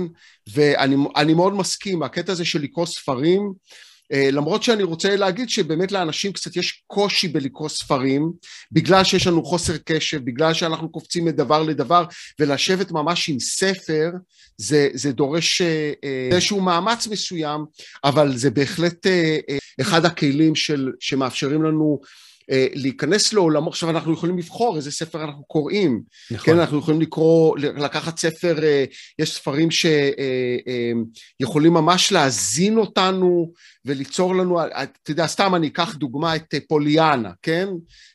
ואני 0.52 0.96
אני 1.16 1.34
מאוד 1.34 1.54
מסכים, 1.54 2.02
הקטע 2.02 2.32
הזה 2.32 2.44
של 2.44 2.62
לקרוא 2.62 2.86
ספרים, 2.86 3.42
אה, 3.42 3.91
למרות 4.10 4.62
שאני 4.62 4.82
רוצה 4.82 5.16
להגיד 5.16 5.48
שבאמת 5.48 5.92
לאנשים 5.92 6.32
קצת 6.32 6.56
יש 6.56 6.82
קושי 6.86 7.28
בלקרוא 7.28 7.68
ספרים, 7.68 8.32
בגלל 8.72 9.04
שיש 9.04 9.26
לנו 9.26 9.44
חוסר 9.44 9.76
קשב, 9.84 10.24
בגלל 10.24 10.54
שאנחנו 10.54 10.92
קופצים 10.92 11.24
מדבר 11.24 11.62
לדבר, 11.62 12.04
ולשבת 12.40 12.90
ממש 12.90 13.28
עם 13.28 13.40
ספר, 13.40 14.10
זה, 14.56 14.88
זה 14.92 15.12
דורש 15.12 15.60
אה, 15.60 15.92
אה, 16.04 16.28
איזשהו 16.32 16.60
מאמץ 16.60 17.06
מסוים, 17.06 17.64
אבל 18.04 18.36
זה 18.36 18.50
בהחלט 18.50 19.06
אה, 19.06 19.38
אה, 19.50 19.58
אחד 19.80 20.04
הכלים 20.04 20.54
של, 20.54 20.92
שמאפשרים 21.00 21.62
לנו 21.62 22.00
אה, 22.02 22.08
להיכנס 22.74 23.32
לעולמו, 23.32 23.70
עכשיו 23.70 23.90
אנחנו 23.90 24.12
יכולים 24.12 24.38
לבחור 24.38 24.76
איזה 24.76 24.92
ספר 24.92 25.24
אנחנו 25.24 25.44
קוראים, 25.44 26.02
נכון. 26.30 26.46
כן, 26.46 26.58
אנחנו 26.58 26.78
יכולים 26.78 27.00
לקרוא, 27.00 27.58
לקחת 27.58 28.18
ספר, 28.18 28.64
אה, 28.64 28.84
יש 29.18 29.34
ספרים 29.34 29.68
שיכולים 31.40 31.72
ממש 31.72 32.12
להזין 32.12 32.78
אותנו 32.78 33.52
וליצור 33.84 34.34
לנו, 34.34 34.60
אה, 34.60 34.82
אתה 34.82 35.10
יודע, 35.10 35.26
סתם 35.26 35.54
אני 35.54 35.66
אקח 35.66 35.94
דוגמה 35.94 36.36
את 36.36 36.54
אה, 36.54 36.58
פוליאנה, 36.68 37.30
כן? 37.42 37.68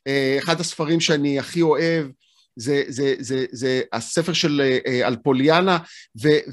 אה, 0.07 0.37
אחד 0.39 0.59
הספרים 0.59 0.99
שאני 0.99 1.39
הכי 1.39 1.61
אוהב, 1.61 2.07
זה, 2.57 2.83
זה, 2.87 3.15
זה, 3.19 3.45
זה 3.51 3.81
הספר 3.93 4.33
של 4.33 4.61
אה, 4.61 4.77
אה, 4.87 5.07
על 5.07 5.15
פוליאנה, 5.15 5.77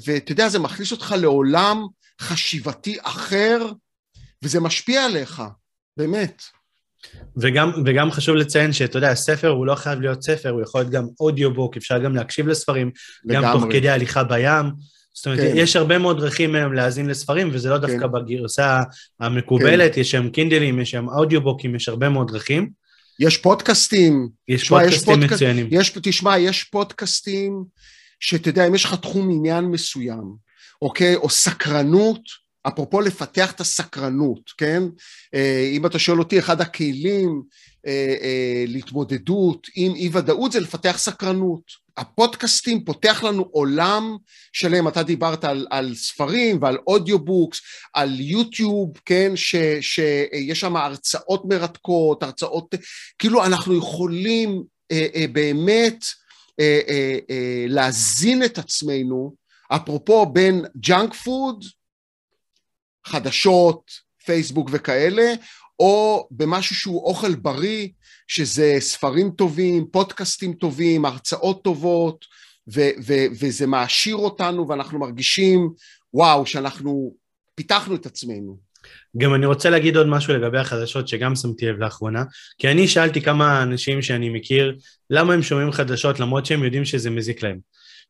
ואתה 0.05 0.31
יודע, 0.31 0.49
זה 0.49 0.59
מכניס 0.59 0.91
אותך 0.91 1.15
לעולם 1.17 1.85
חשיבתי 2.21 2.97
אחר, 3.01 3.71
וזה 4.43 4.59
משפיע 4.59 5.05
עליך, 5.05 5.43
באמת. 5.97 6.43
וגם, 7.37 7.71
וגם 7.85 8.11
חשוב 8.11 8.35
לציין 8.35 8.73
שאתה 8.73 8.97
יודע, 8.97 9.15
ספר 9.15 9.47
הוא 9.47 9.65
לא 9.65 9.75
חייב 9.75 10.01
להיות 10.01 10.23
ספר, 10.23 10.49
הוא 10.49 10.61
יכול 10.61 10.81
להיות 10.81 10.91
גם 10.91 11.07
אודיובוק, 11.19 11.77
אפשר 11.77 11.97
גם 11.97 12.15
להקשיב 12.15 12.47
לספרים, 12.47 12.91
לגמרי. 13.25 13.47
גם 13.47 13.59
תוך 13.59 13.71
כדי 13.71 13.89
הליכה 13.89 14.23
בים. 14.23 14.65
זאת 15.13 15.25
אומרת, 15.25 15.39
כן. 15.39 15.51
יש 15.55 15.75
הרבה 15.75 15.97
מאוד 15.97 16.19
דרכים 16.19 16.55
היום 16.55 16.73
להאזין 16.73 17.07
לספרים, 17.07 17.49
וזה 17.53 17.69
לא 17.69 17.77
דווקא 17.77 17.99
כן. 17.99 18.11
בגרסה 18.11 18.81
המקובלת, 19.19 19.95
כן. 19.95 20.01
יש 20.01 20.11
שם 20.11 20.29
קינדלים, 20.29 20.79
יש 20.79 20.91
שם 20.91 21.09
אודיובוקים, 21.09 21.75
יש 21.75 21.89
הרבה 21.89 22.09
מאוד 22.09 22.31
דרכים. 22.31 22.69
יש 23.19 23.37
פודקאסטים. 23.37 24.29
יש 24.47 24.61
תשמע, 24.61 24.79
פודקאסטים 24.79 25.13
יש 25.13 25.19
פודק... 25.19 25.33
מצוינים. 25.33 25.67
יש, 25.71 25.89
תשמע, 26.03 26.37
יש 26.37 26.63
פודקאסטים 26.63 27.63
שאתה 28.19 28.49
יודע, 28.49 28.67
אם 28.67 28.75
יש 28.75 28.85
לך 28.85 28.95
תחום 28.95 29.29
עניין 29.31 29.65
מסוים, 29.65 30.35
אוקיי, 30.81 31.15
או 31.15 31.29
סקרנות, 31.29 32.21
אפרופו 32.67 33.01
לפתח 33.01 33.51
את 33.51 33.61
הסקרנות, 33.61 34.51
כן? 34.57 34.83
אה, 35.33 35.69
אם 35.73 35.85
אתה 35.85 35.99
שואל 35.99 36.19
אותי, 36.19 36.39
אחד 36.39 36.61
הכלים 36.61 37.41
אה, 37.87 38.15
אה, 38.21 38.63
להתמודדות 38.67 39.67
עם 39.75 39.95
אי 39.95 40.09
ודאות 40.13 40.51
זה 40.51 40.59
לפתח 40.59 40.97
סקרנות. 40.97 41.85
הפודקאסטים 41.97 42.85
פותח 42.85 43.23
לנו 43.23 43.47
עולם 43.51 44.17
שלם, 44.53 44.87
אתה 44.87 45.03
דיברת 45.03 45.43
על, 45.43 45.67
על 45.69 45.95
ספרים 45.95 46.57
ועל 46.61 46.77
אודיובוקס, 46.87 47.61
על 47.93 48.19
יוטיוב, 48.19 48.91
כן, 49.05 49.31
ש, 49.35 49.55
שיש 49.81 50.59
שם 50.59 50.75
הרצאות 50.75 51.45
מרתקות, 51.45 52.23
הרצאות, 52.23 52.75
כאילו 53.19 53.45
אנחנו 53.45 53.77
יכולים 53.77 54.63
אה, 54.91 55.07
אה, 55.15 55.25
באמת 55.31 56.05
אה, 56.59 56.79
אה, 56.87 57.17
אה, 57.29 57.65
להזין 57.67 58.43
את 58.43 58.57
עצמנו, 58.57 59.33
אפרופו 59.69 60.25
בין 60.25 60.65
ג'אנק 60.77 61.13
פוד, 61.13 61.65
חדשות, 63.05 63.91
פייסבוק 64.25 64.69
וכאלה, 64.71 65.33
או 65.79 66.27
במשהו 66.31 66.75
שהוא 66.75 67.03
אוכל 67.03 67.35
בריא, 67.35 67.87
שזה 68.27 68.75
ספרים 68.79 69.31
טובים, 69.31 69.85
פודקאסטים 69.91 70.53
טובים, 70.53 71.05
הרצאות 71.05 71.63
טובות, 71.63 72.25
ו- 72.73 72.95
ו- 73.07 73.25
וזה 73.39 73.67
מעשיר 73.67 74.15
אותנו 74.15 74.67
ואנחנו 74.67 74.99
מרגישים, 74.99 75.69
וואו, 76.13 76.45
שאנחנו 76.45 77.15
פיתחנו 77.55 77.95
את 77.95 78.05
עצמנו. 78.05 78.57
גם 79.17 79.35
אני 79.35 79.45
רוצה 79.45 79.69
להגיד 79.69 79.97
עוד 79.97 80.07
משהו 80.07 80.33
לגבי 80.33 80.57
החדשות 80.57 81.07
שגם 81.07 81.35
שמתי 81.35 81.65
לב 81.65 81.79
לאחרונה, 81.79 82.23
כי 82.57 82.71
אני 82.71 82.87
שאלתי 82.87 83.21
כמה 83.21 83.63
אנשים 83.63 84.01
שאני 84.01 84.29
מכיר, 84.29 84.77
למה 85.09 85.33
הם 85.33 85.41
שומעים 85.41 85.71
חדשות 85.71 86.19
למרות 86.19 86.45
שהם 86.45 86.63
יודעים 86.63 86.85
שזה 86.85 87.09
מזיק 87.09 87.43
להם. 87.43 87.59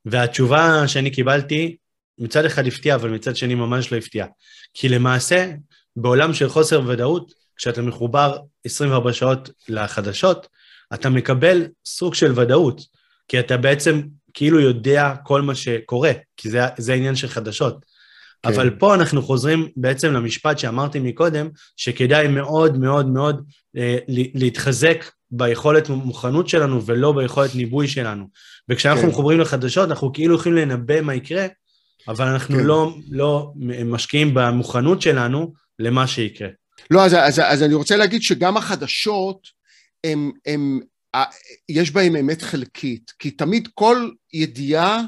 והתשובה 0.06 0.88
שאני 0.88 1.12
קיבלתי, 1.12 1.76
מצד 2.20 2.46
אחד 2.46 2.68
הפתיע, 2.68 2.96
אבל 2.96 3.10
מצד 3.10 3.36
שני 3.36 3.56
ממש 3.56 3.92
לא 3.92 3.98
הפתיע. 3.98 4.26
כי 4.74 4.90
למעשה, 4.90 5.52
בעולם 5.96 6.34
של 6.34 6.50
חוסר 6.50 6.82
ודאות, 6.88 7.34
כשאתה 7.58 7.82
מחובר 7.82 8.38
24 8.66 9.14
שעות 9.14 9.50
לחדשות, 9.70 10.48
אתה 10.94 11.10
מקבל 11.10 11.68
סוג 11.86 12.14
של 12.14 12.40
ודאות, 12.40 12.82
כי 13.28 13.40
אתה 13.40 13.58
בעצם 13.58 14.02
כאילו 14.34 14.60
יודע 14.60 15.14
כל 15.24 15.42
מה 15.42 15.56
שקורה, 15.56 16.12
כי 16.38 16.50
זה, 16.50 16.60
זה 16.78 16.94
העניין 16.94 17.16
של 17.16 17.28
חדשות. 17.28 17.86
כן. 18.44 18.50
אבל 18.50 18.70
פה 18.70 18.96
אנחנו 18.96 19.22
חוזרים 19.22 19.68
בעצם 19.76 20.14
למשפט 20.14 20.60
שאמרתי 20.60 21.00
מקודם, 21.00 21.50
שכדאי 21.78 22.28
מאוד 22.28 22.78
מאוד 22.78 23.10
מאוד 23.10 23.46
אה, 23.78 23.98
להתחזק 24.08 25.06
ביכולת 25.32 25.90
מוכנות 25.90 26.50
שלנו 26.50 26.86
ולא 26.86 27.12
ביכולת 27.12 27.56
ניבוי 27.56 27.88
שלנו. 27.88 28.26
וכשאנחנו 28.70 29.02
כן. 29.02 29.08
מחוברים 29.08 29.40
לחדשות, 29.40 29.90
אנחנו 29.90 30.14
כאילו 30.14 30.36
יכולים 30.36 30.58
לנבא 30.58 31.02
מה 31.02 31.16
יקרה, 31.16 31.46
אבל 32.08 32.28
אנחנו 32.28 32.58
כן. 32.58 32.64
לא, 32.64 32.98
לא 33.10 33.52
משקיעים 33.86 34.34
במוכנות 34.34 35.02
שלנו 35.02 35.54
למה 35.80 36.08
שיקרה. 36.08 36.48
לא, 36.92 37.06
אז, 37.06 37.14
אז, 37.14 37.40
אז 37.40 37.64
אני 37.64 37.74
רוצה 37.74 37.96
להגיד 37.96 38.22
שגם 38.22 38.58
החדשות, 38.58 39.48
הם, 40.04 40.32
הם, 40.46 40.80
יש 41.70 41.92
בהן 41.92 42.16
אמת 42.16 42.42
חלקית, 42.42 43.12
כי 43.20 43.32
תמיד 43.32 43.68
כל 43.74 44.10
ידיעה, 44.34 45.02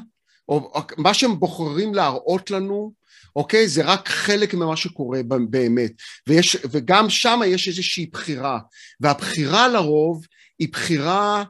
או 0.48 0.72
מה 0.96 1.14
שהם 1.14 1.40
בוחרים 1.40 1.94
להראות 1.94 2.50
לנו, 2.50 2.92
אוקיי? 3.36 3.68
זה 3.68 3.84
רק 3.84 4.08
חלק 4.08 4.54
ממה 4.54 4.76
שקורה 4.76 5.20
באמת. 5.50 5.92
ויש, 6.26 6.56
וגם 6.70 7.10
שם 7.10 7.40
יש 7.46 7.68
איזושהי 7.68 8.06
בחירה, 8.06 8.58
והבחירה 9.00 9.68
לרוב 9.68 10.26
היא 10.58 10.68
בחירה 10.72 11.44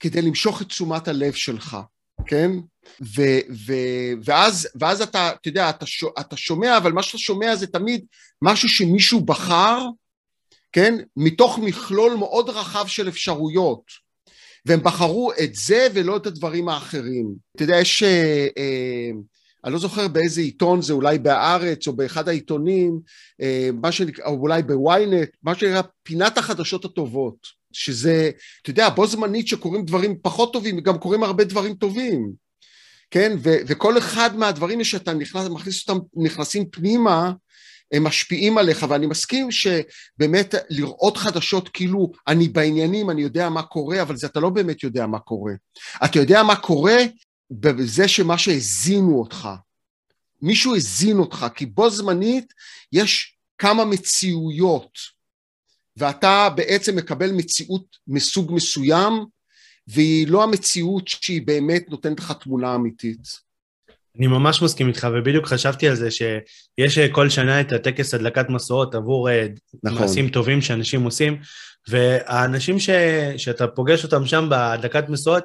כדי 0.00 0.22
למשוך 0.22 0.62
את 0.62 0.66
תשומת 0.66 1.08
הלב 1.08 1.32
שלך, 1.32 1.76
כן? 2.26 2.50
ו, 3.02 3.22
ו, 3.66 3.72
ואז, 4.24 4.68
ואז 4.80 5.02
אתה, 5.02 5.30
אתה 5.40 5.48
יודע, 5.48 5.70
אתה, 5.70 5.86
אתה 6.20 6.36
שומע, 6.36 6.76
אבל 6.76 6.92
מה 6.92 7.02
שאתה 7.02 7.18
שומע 7.18 7.56
זה 7.56 7.66
תמיד 7.66 8.04
משהו 8.42 8.68
שמישהו 8.68 9.20
בחר, 9.20 9.82
כן? 10.72 10.94
מתוך 11.16 11.58
מכלול 11.58 12.14
מאוד 12.14 12.50
רחב 12.50 12.86
של 12.86 13.08
אפשרויות. 13.08 14.06
והם 14.66 14.82
בחרו 14.82 15.32
את 15.44 15.54
זה 15.54 15.86
ולא 15.94 16.16
את 16.16 16.26
הדברים 16.26 16.68
האחרים. 16.68 17.34
אתה 17.56 17.64
יודע, 17.64 17.76
יש... 17.76 18.02
אה, 18.02 18.46
אה, 18.58 19.10
אני 19.64 19.72
לא 19.72 19.78
זוכר 19.78 20.08
באיזה 20.08 20.40
עיתון 20.40 20.82
זה, 20.82 20.92
אולי 20.92 21.18
בהארץ 21.18 21.86
או 21.86 21.92
באחד 21.92 22.28
העיתונים, 22.28 23.00
אה, 23.40 23.70
מה 23.82 23.92
שנקרא, 23.92 24.24
או 24.26 24.34
אולי 24.34 24.62
בוויינט, 24.62 25.28
מה 25.42 25.54
שנקרא 25.54 25.82
פינת 26.02 26.38
החדשות 26.38 26.84
הטובות, 26.84 27.36
שזה, 27.72 28.30
אתה 28.62 28.70
יודע, 28.70 28.88
בו 28.88 29.06
זמנית 29.06 29.48
שקורים 29.48 29.84
דברים 29.84 30.16
פחות 30.22 30.52
טובים, 30.52 30.80
גם 30.80 30.98
קורים 30.98 31.22
הרבה 31.22 31.44
דברים 31.44 31.74
טובים. 31.74 32.45
כן? 33.10 33.36
ו- 33.42 33.56
וכל 33.66 33.98
אחד 33.98 34.36
מהדברים 34.36 34.84
שאתה 34.84 35.12
נכנס, 35.12 35.48
מכניס 35.48 35.88
אותם, 35.88 36.04
נכנסים 36.16 36.70
פנימה, 36.70 37.32
הם 37.92 38.04
משפיעים 38.04 38.58
עליך, 38.58 38.86
ואני 38.88 39.06
מסכים 39.06 39.48
שבאמת 39.50 40.54
לראות 40.70 41.16
חדשות 41.16 41.68
כאילו 41.68 42.12
אני 42.28 42.48
בעניינים, 42.48 43.10
אני 43.10 43.22
יודע 43.22 43.48
מה 43.48 43.62
קורה, 43.62 44.02
אבל 44.02 44.16
זה 44.16 44.26
אתה 44.26 44.40
לא 44.40 44.50
באמת 44.50 44.82
יודע 44.82 45.06
מה 45.06 45.18
קורה. 45.18 45.52
אתה 46.04 46.18
יודע 46.18 46.42
מה 46.42 46.56
קורה 46.56 46.98
בזה 47.50 48.08
שמה 48.08 48.38
שהזינו 48.38 49.18
אותך. 49.18 49.48
מישהו 50.42 50.76
הזין 50.76 51.18
אותך, 51.18 51.46
כי 51.54 51.66
בו 51.66 51.90
זמנית 51.90 52.52
יש 52.92 53.36
כמה 53.58 53.84
מציאויות, 53.84 54.90
ואתה 55.96 56.48
בעצם 56.56 56.96
מקבל 56.96 57.32
מציאות 57.32 57.84
מסוג 58.08 58.52
מסוים, 58.52 59.12
והיא 59.88 60.28
לא 60.28 60.42
המציאות 60.42 61.08
שהיא 61.08 61.42
באמת 61.46 61.84
נותנת 61.90 62.20
לך 62.20 62.32
תמונה 62.32 62.74
אמיתית. 62.74 63.46
אני 64.18 64.26
ממש 64.26 64.62
מסכים 64.62 64.88
איתך, 64.88 65.08
ובדיוק 65.12 65.46
חשבתי 65.46 65.88
על 65.88 65.94
זה 65.94 66.08
שיש 66.10 66.98
כל 66.98 67.28
שנה 67.28 67.60
את 67.60 67.72
הטקס 67.72 68.14
הדלקת 68.14 68.48
מסורות 68.48 68.94
עבור 68.94 69.30
אה, 69.30 69.46
נכון. 69.84 69.98
מעשים 69.98 70.28
טובים 70.28 70.60
שאנשים 70.60 71.02
עושים, 71.02 71.36
והאנשים 71.88 72.78
ש... 72.78 72.90
שאתה 73.36 73.66
פוגש 73.66 74.04
אותם 74.04 74.26
שם 74.26 74.46
בהדלקת 74.50 75.08
מסורות, 75.08 75.44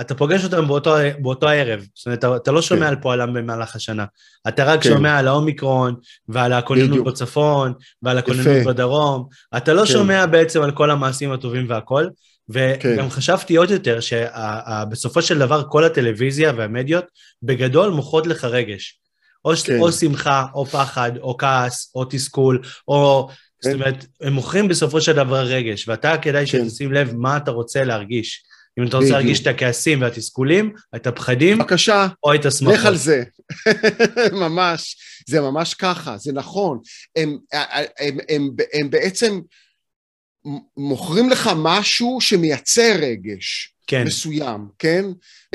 אתה 0.00 0.14
פוגש 0.14 0.44
אותם 0.44 0.66
באותו, 0.68 0.94
באותו 1.18 1.48
הערב. 1.48 1.86
זאת 1.94 2.06
אומרת, 2.06 2.18
אתה, 2.18 2.36
אתה 2.36 2.52
לא 2.52 2.62
שומע 2.62 2.80
כן. 2.80 2.86
על 2.86 2.96
פועלם 2.96 3.34
במהלך 3.34 3.76
השנה. 3.76 4.04
אתה 4.48 4.64
רק 4.64 4.82
כן. 4.82 4.88
שומע 4.88 5.18
על 5.18 5.28
האומיקרון, 5.28 5.94
ועל 6.28 6.52
הכוננות 6.52 7.04
בצפון, 7.04 7.72
ועל 8.02 8.18
הכוננות 8.18 8.66
בדרום. 8.66 9.28
אתה 9.56 9.72
לא 9.72 9.80
כן. 9.80 9.86
שומע 9.86 10.26
בעצם 10.26 10.62
על 10.62 10.70
כל 10.70 10.90
המעשים 10.90 11.32
הטובים 11.32 11.66
והכול. 11.68 12.10
וגם 12.48 12.78
כן. 12.80 13.08
חשבתי 13.08 13.56
עוד 13.56 13.70
יותר 13.70 13.98
שבסופו 14.00 15.22
של 15.22 15.38
דבר 15.38 15.62
כל 15.68 15.84
הטלוויזיה 15.84 16.52
והמדיות 16.56 17.04
בגדול 17.42 17.90
מוכרות 17.90 18.26
לך 18.26 18.44
רגש. 18.44 19.00
או, 19.44 19.52
כן. 19.64 19.78
או 19.78 19.92
שמחה, 19.92 20.46
או 20.54 20.66
פחד, 20.66 21.12
או 21.16 21.36
כעס, 21.36 21.92
או 21.94 22.04
תסכול, 22.04 22.62
או... 22.88 23.28
כן. 23.62 23.70
זאת 23.70 23.74
אומרת, 23.74 24.06
הם 24.20 24.32
מוכרים 24.32 24.68
בסופו 24.68 25.00
של 25.00 25.12
דבר 25.12 25.40
רגש, 25.40 25.88
ואתה 25.88 26.18
כדאי 26.22 26.46
כן. 26.46 26.68
שתשים 26.68 26.92
לב 26.92 27.14
מה 27.16 27.36
אתה 27.36 27.50
רוצה 27.50 27.84
להרגיש. 27.84 28.42
אם 28.78 28.86
אתה 28.86 28.96
רוצה 28.96 29.10
להרגיש 29.10 29.42
את 29.42 29.46
הכעסים 29.46 30.00
והתסכולים, 30.02 30.72
את 30.96 31.06
הפחדים, 31.06 31.58
בבקשה, 31.58 32.06
או 32.24 32.34
את 32.34 32.46
השמחות. 32.46 32.74
לך 32.74 32.86
על 32.86 32.96
זה. 32.96 33.22
ממש, 34.32 34.96
זה 35.28 35.40
ממש 35.40 35.74
ככה, 35.74 36.16
זה 36.18 36.32
נכון. 36.32 36.78
הם, 37.16 37.38
הם, 37.52 37.86
הם, 37.98 38.18
הם, 38.28 38.48
הם 38.72 38.90
בעצם 38.90 39.40
מוכרים 40.76 41.30
לך 41.30 41.50
משהו 41.56 42.20
שמייצר 42.20 42.96
רגש 42.98 43.74
כן. 43.86 44.04
מסוים, 44.06 44.68
כן? 44.78 45.04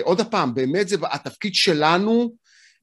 עוד 0.02 0.22
פעם, 0.22 0.54
באמת 0.54 0.88
זה 0.88 0.96
התפקיד 1.12 1.56
שלנו 1.56 2.34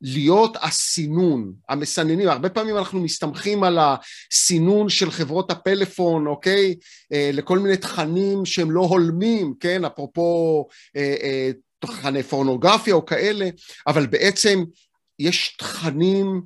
להיות 0.02 0.56
הסינון, 0.62 1.52
המסננים, 1.68 2.28
הרבה 2.28 2.48
פעמים 2.48 2.76
אנחנו 2.76 3.00
מסתמכים 3.00 3.64
על 3.64 3.78
הסינון 3.80 4.88
של 4.88 5.10
חברות 5.10 5.50
הפלאפון, 5.50 6.26
אוקיי? 6.26 6.74
אה, 7.12 7.30
לכל 7.32 7.58
מיני 7.58 7.76
תכנים 7.76 8.44
שהם 8.44 8.70
לא 8.70 8.80
הולמים, 8.80 9.54
כן? 9.60 9.84
אפרופו 9.84 10.66
אה, 10.96 11.14
אה, 11.22 11.50
תכני 11.78 12.22
פורנוגרפיה 12.22 12.94
או 12.94 13.06
כאלה, 13.06 13.48
אבל 13.86 14.06
בעצם 14.06 14.64
יש 15.18 15.56
תכנים 15.58 16.42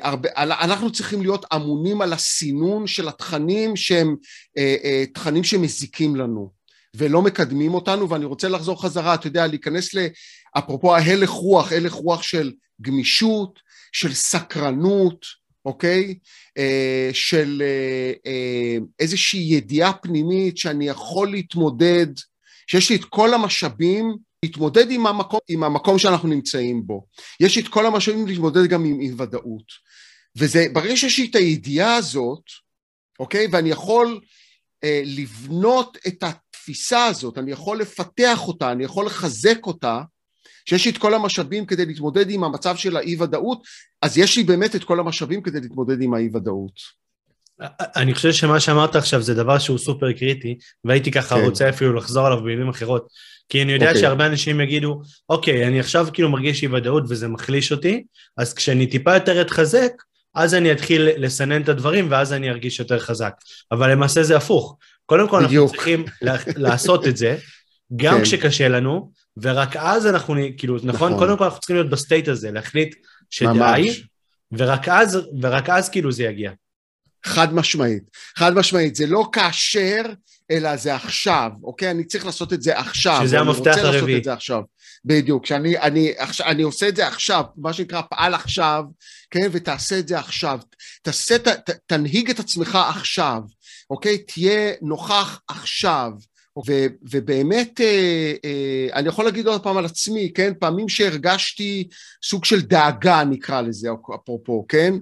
הרבה, 0.00 0.28
אנחנו 0.36 0.92
צריכים 0.92 1.20
להיות 1.22 1.44
אמונים 1.54 2.00
על 2.00 2.12
הסינון 2.12 2.86
של 2.86 3.08
התכנים 3.08 3.76
שהם 3.76 4.16
אה, 4.58 4.76
אה, 4.84 5.04
תכנים 5.14 5.44
שמזיקים 5.44 6.16
לנו 6.16 6.50
ולא 6.96 7.22
מקדמים 7.22 7.74
אותנו 7.74 8.08
ואני 8.08 8.24
רוצה 8.24 8.48
לחזור 8.48 8.82
חזרה, 8.82 9.14
אתה 9.14 9.26
יודע, 9.26 9.46
להיכנס 9.46 9.90
לאפרופו 9.94 10.96
ההלך 10.96 11.30
רוח, 11.30 11.72
הלך 11.72 11.92
רוח 11.92 12.22
של 12.22 12.52
גמישות, 12.80 13.58
של 13.92 14.14
סקרנות, 14.14 15.26
אוקיי? 15.64 16.14
אה, 16.58 17.10
של 17.12 17.62
אה, 17.64 18.12
אה, 18.26 18.76
איזושהי 19.00 19.40
ידיעה 19.40 19.92
פנימית 19.92 20.58
שאני 20.58 20.88
יכול 20.88 21.30
להתמודד, 21.30 22.06
שיש 22.66 22.90
לי 22.90 22.96
את 22.96 23.04
כל 23.04 23.34
המשאבים 23.34 24.16
להתמודד 24.44 24.90
עם 24.90 25.06
המקום, 25.06 25.40
עם 25.48 25.64
המקום 25.64 25.98
שאנחנו 25.98 26.28
נמצאים 26.28 26.86
בו. 26.86 27.06
יש 27.40 27.58
את 27.58 27.68
כל 27.68 27.86
המשאבים 27.86 28.26
להתמודד 28.26 28.66
גם 28.66 28.84
עם, 28.84 28.98
עם 29.00 29.14
ודאות. 29.20 29.88
וזה, 30.36 30.66
ברגע 30.72 30.96
שיש 30.96 31.18
לי 31.18 31.26
את 31.30 31.34
הידיעה 31.34 31.96
הזאת, 31.96 32.42
אוקיי? 33.18 33.46
ואני 33.52 33.70
יכול 33.70 34.20
אה, 34.84 35.02
לבנות 35.04 35.98
את 36.06 36.22
התפיסה 36.22 37.04
הזאת, 37.04 37.38
אני 37.38 37.52
יכול 37.52 37.80
לפתח 37.80 38.48
אותה, 38.48 38.72
אני 38.72 38.84
יכול 38.84 39.06
לחזק 39.06 39.66
אותה, 39.66 40.02
שיש 40.68 40.84
לי 40.84 40.90
את 40.90 40.98
כל 40.98 41.14
המשאבים 41.14 41.66
כדי 41.66 41.86
להתמודד 41.86 42.30
עם 42.30 42.44
המצב 42.44 42.76
של 42.76 42.96
האי 42.96 43.16
ודאות, 43.22 43.62
אז 44.02 44.18
יש 44.18 44.36
לי 44.36 44.42
באמת 44.42 44.76
את 44.76 44.84
כל 44.84 45.00
המשאבים 45.00 45.42
כדי 45.42 45.60
להתמודד 45.60 46.02
עם 46.02 46.14
האי 46.14 46.28
ודאות. 46.34 46.98
אני 47.96 48.14
חושב 48.14 48.32
שמה 48.32 48.60
שאמרת 48.60 48.96
עכשיו 48.96 49.22
זה 49.22 49.34
דבר 49.34 49.58
שהוא 49.58 49.78
סופר 49.78 50.12
קריטי, 50.12 50.58
והייתי 50.84 51.10
ככה 51.10 51.34
כן. 51.34 51.44
רוצה 51.44 51.68
אפילו 51.68 51.94
לחזור 51.94 52.26
עליו 52.26 52.40
במילים 52.40 52.68
אחרות. 52.68 53.08
כי 53.48 53.62
אני 53.62 53.72
יודע 53.72 53.86
okay. 53.86 53.88
אוקיי. 53.88 54.02
שהרבה 54.02 54.26
אנשים 54.26 54.60
יגידו, 54.60 55.02
אוקיי, 55.28 55.66
אני 55.66 55.80
עכשיו 55.80 56.06
כאילו 56.12 56.30
מרגיש 56.30 56.62
אי 56.62 56.68
ודאות 56.68 57.04
וזה 57.08 57.28
מחליש 57.28 57.72
אותי, 57.72 58.04
אז 58.36 58.54
כשאני 58.54 58.86
טיפה 58.86 59.14
יותר 59.14 59.40
אתחזק, 59.40 59.92
אז 60.34 60.54
אני 60.54 60.72
אתחיל 60.72 61.08
לסנן 61.16 61.62
את 61.62 61.68
הדברים 61.68 62.06
ואז 62.10 62.32
אני 62.32 62.50
ארגיש 62.50 62.78
יותר 62.78 62.98
חזק. 62.98 63.32
אבל 63.72 63.92
למעשה 63.92 64.22
זה 64.22 64.36
הפוך. 64.36 64.76
קודם 65.06 65.28
כל 65.28 65.44
בדיוק. 65.44 65.64
אנחנו 65.64 65.76
צריכים 65.76 66.04
לעשות 66.56 67.06
את 67.06 67.16
זה, 67.16 67.36
גם 67.96 68.16
כן. 68.16 68.22
כשקשה 68.22 68.68
לנו, 68.68 69.12
ורק 69.36 69.76
אז 69.76 70.06
אנחנו, 70.06 70.34
כאילו, 70.56 70.76
נכון? 70.76 70.88
נכון? 70.88 71.18
קודם 71.18 71.38
כל 71.38 71.44
אנחנו 71.44 71.60
צריכים 71.60 71.76
להיות 71.76 71.90
ב 71.90 71.96
state 71.96 72.28
הזה, 72.28 72.50
להחליט 72.50 72.94
שדי, 73.30 74.02
ורק 74.52 74.88
אז, 74.88 75.18
ורק 75.42 75.70
אז 75.70 75.88
כאילו 75.88 76.12
זה 76.12 76.24
יגיע. 76.24 76.52
חד 77.26 77.54
משמעית, 77.54 78.02
חד 78.36 78.54
משמעית, 78.54 78.94
זה 78.94 79.06
לא 79.06 79.28
כאשר, 79.32 80.02
אלא 80.50 80.76
זה 80.76 80.94
עכשיו, 80.94 81.50
אוקיי? 81.62 81.90
אני 81.90 82.04
צריך 82.04 82.26
לעשות 82.26 82.52
את 82.52 82.62
זה 82.62 82.78
עכשיו. 82.78 83.20
שזה 83.22 83.40
המפתח 83.40 83.66
הרביעי. 83.66 83.80
אני 83.80 83.88
רוצה 83.88 84.00
לעשות 84.00 84.18
את 84.18 84.24
זה 84.24 84.32
עכשיו. 84.32 84.62
בדיוק, 85.04 85.46
שאני 85.46 85.78
אני, 85.78 86.12
אני 86.40 86.62
עושה 86.62 86.88
את 86.88 86.96
זה 86.96 87.06
עכשיו, 87.06 87.44
מה 87.56 87.72
שנקרא 87.72 88.02
פעל 88.10 88.34
עכשיו, 88.34 88.84
כן, 89.30 89.48
ותעשה 89.52 89.98
את 89.98 90.08
זה 90.08 90.18
עכשיו. 90.18 90.58
תעשה, 91.02 91.38
ת, 91.38 91.48
ת, 91.48 91.70
תנהיג 91.86 92.30
את 92.30 92.38
עצמך 92.38 92.78
עכשיו, 92.88 93.42
אוקיי? 93.90 94.18
תהיה 94.18 94.72
נוכח 94.82 95.40
עכשיו. 95.48 96.10
ו, 96.66 96.86
ובאמת, 97.02 97.80
אה, 97.80 98.34
אה, 98.44 98.88
אני 98.92 99.08
יכול 99.08 99.24
להגיד 99.24 99.46
עוד 99.46 99.62
פעם 99.62 99.76
על 99.76 99.84
עצמי, 99.84 100.32
כן? 100.34 100.52
פעמים 100.58 100.88
שהרגשתי 100.88 101.88
סוג 102.24 102.44
של 102.44 102.60
דאגה, 102.60 103.24
נקרא 103.24 103.60
לזה, 103.60 103.88
אפרופו, 104.14 104.66
כן? 104.68 104.94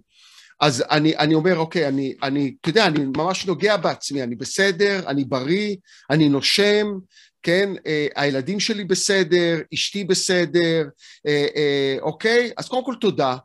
אז 0.61 0.85
אני, 0.91 1.17
אני 1.17 1.35
אומר, 1.35 1.59
אוקיי, 1.59 1.89
אני, 1.89 2.15
אני, 2.23 2.55
אתה 2.61 2.69
יודע, 2.69 2.87
אני 2.87 3.05
ממש 3.17 3.47
נוגע 3.47 3.77
בעצמי, 3.77 4.23
אני 4.23 4.35
בסדר, 4.35 5.03
אני 5.07 5.25
בריא, 5.25 5.77
אני 6.11 6.29
נושם, 6.29 6.87
כן, 7.43 7.71
אה, 7.87 8.07
הילדים 8.17 8.61
שלי 8.61 8.85
בסדר, 8.85 9.59
אשתי 9.75 10.05
בסדר, 10.05 10.89
אה, 11.27 11.47
אה, 11.57 11.97
אוקיי? 12.01 12.51
אז 12.57 12.69
קודם 12.69 12.85
כל 12.85 12.95
תודה. 13.01 13.37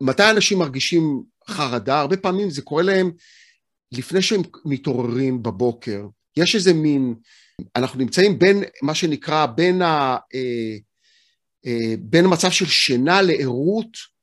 מתי 0.00 0.30
אנשים 0.30 0.58
מרגישים 0.58 1.22
חרדה? 1.48 2.00
הרבה 2.00 2.16
פעמים 2.16 2.50
זה 2.50 2.62
קורה 2.62 2.82
להם 2.82 3.10
לפני 3.92 4.22
שהם 4.22 4.42
מתעוררים 4.64 5.42
בבוקר. 5.42 6.06
יש 6.36 6.54
איזה 6.54 6.74
מין, 6.74 7.14
אנחנו 7.76 7.98
נמצאים 7.98 8.38
בין 8.38 8.64
מה 8.82 8.94
שנקרא, 8.94 9.46
בין, 9.46 9.82
ה, 9.82 10.16
אה, 10.34 10.76
אה, 11.66 11.94
בין 11.98 12.24
מצב 12.28 12.50
של 12.50 12.66
שינה 12.66 13.22
לערות, 13.22 14.17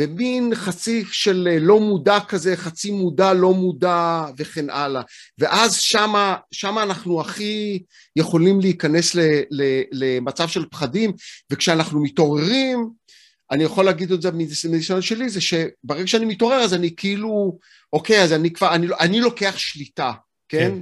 ומין 0.00 0.54
חצי 0.54 1.04
של 1.12 1.48
אה, 1.50 1.58
לא 1.58 1.80
מודע 1.80 2.18
כזה, 2.20 2.56
חצי 2.56 2.90
מודע, 2.90 3.32
לא 3.32 3.54
מודע 3.54 4.24
וכן 4.36 4.70
הלאה. 4.70 5.02
ואז 5.38 5.76
שמה, 5.76 6.36
שמה 6.52 6.82
אנחנו 6.82 7.20
הכי 7.20 7.82
יכולים 8.16 8.60
להיכנס 8.60 9.14
ל, 9.14 9.20
ל, 9.50 9.82
למצב 9.92 10.48
של 10.48 10.64
פחדים, 10.70 11.12
וכשאנחנו 11.52 12.02
מתעוררים, 12.02 12.90
אני 13.50 13.64
יכול 13.64 13.84
להגיד 13.84 14.12
את 14.12 14.22
זה 14.22 14.30
מניסיון 14.32 15.02
שלי, 15.02 15.28
זה 15.28 15.40
שברגע 15.40 16.06
שאני 16.06 16.24
מתעורר 16.24 16.56
אז 16.56 16.74
אני 16.74 16.96
כאילו, 16.96 17.58
אוקיי, 17.92 18.22
אז 18.22 18.32
אני 18.32 18.52
כבר, 18.52 18.74
אני, 18.74 18.86
אני 19.00 19.20
לוקח 19.20 19.58
שליטה, 19.58 20.12
כן? 20.48 20.58
כן. 20.58 20.80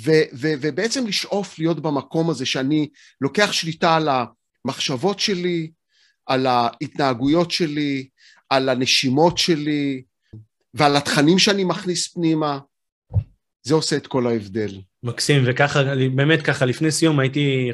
ו, 0.00 0.10
ו, 0.34 0.48
ובעצם 0.60 1.06
לשאוף 1.06 1.58
להיות 1.58 1.80
במקום 1.80 2.30
הזה 2.30 2.46
שאני 2.46 2.88
לוקח 3.20 3.52
שליטה 3.52 3.96
על 3.96 4.08
המחשבות 4.64 5.20
שלי, 5.20 5.70
על 6.26 6.46
ההתנהגויות 6.46 7.50
שלי, 7.50 8.08
על 8.50 8.68
הנשימות 8.68 9.38
שלי 9.38 10.02
ועל 10.74 10.96
התכנים 10.96 11.38
שאני 11.38 11.64
מכניס 11.64 12.08
פנימה. 12.08 12.58
זה 13.62 13.74
עושה 13.74 13.96
את 13.96 14.06
כל 14.06 14.26
ההבדל. 14.26 14.80
מקסים, 15.02 15.42
וככה, 15.46 15.82
באמת 16.14 16.42
ככה, 16.42 16.64
לפני 16.64 16.90
סיום 16.90 17.20
הייתי, 17.20 17.70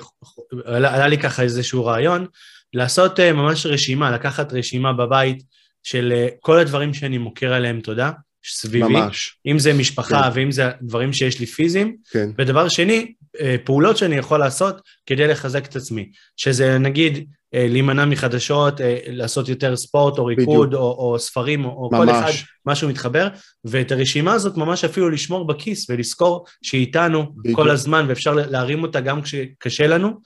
עלה, 0.65 0.95
עלה 0.95 1.09
לי 1.09 1.19
ככה 1.19 1.43
איזשהו 1.43 1.85
רעיון, 1.85 2.27
לעשות 2.75 3.21
אה, 3.21 3.33
ממש 3.33 3.67
רשימה, 3.67 4.11
לקחת 4.11 4.53
רשימה 4.53 4.93
בבית 4.93 5.43
של 5.83 6.13
אה, 6.17 6.29
כל 6.41 6.59
הדברים 6.59 6.95
שאני 6.95 7.19
מוקר 7.19 7.53
עליהם 7.53 7.81
תודה, 7.81 8.11
סביבי, 8.45 8.85
ממש. 8.85 9.39
אם 9.47 9.59
זה 9.59 9.73
משפחה 9.73 10.23
כן. 10.23 10.31
ואם 10.35 10.53
זה 10.53 10.71
דברים 10.83 11.13
שיש 11.13 11.41
לי 11.41 11.47
פיזיים, 11.47 11.97
כן. 12.11 12.31
ודבר 12.39 12.69
שני, 12.69 13.13
אה, 13.41 13.57
פעולות 13.65 13.97
שאני 13.97 14.17
יכול 14.17 14.41
לעשות 14.41 14.81
כדי 15.07 15.27
לחזק 15.27 15.67
את 15.67 15.77
עצמי, 15.77 16.11
שזה 16.37 16.79
נגיד 16.79 17.27
אה, 17.55 17.67
להימנע 17.69 18.05
מחדשות, 18.05 18.81
אה, 18.81 18.99
לעשות 19.07 19.49
יותר 19.49 19.77
ספורט 19.77 20.19
או 20.19 20.25
ריקוד 20.25 20.75
או, 20.75 20.81
או 20.81 21.19
ספרים 21.19 21.65
או 21.65 21.89
ממש. 21.93 22.01
כל 22.01 22.11
אחד 22.11 22.33
משהו 22.67 22.89
מתחבר, 22.89 23.29
ואת 23.65 23.93
הרשימה 23.93 24.33
הזאת 24.33 24.57
ממש 24.57 24.85
אפילו 24.85 25.11
לשמור 25.11 25.47
בכיס 25.47 25.91
ולזכור 25.91 26.45
שהיא 26.63 26.81
איתנו 26.81 27.33
בדיוק. 27.37 27.57
כל 27.57 27.71
הזמן 27.71 28.05
ואפשר 28.09 28.35
להרים 28.35 28.83
אותה 28.83 29.01
גם 29.01 29.23
כשקשה 29.23 29.87
לנו, 29.87 30.21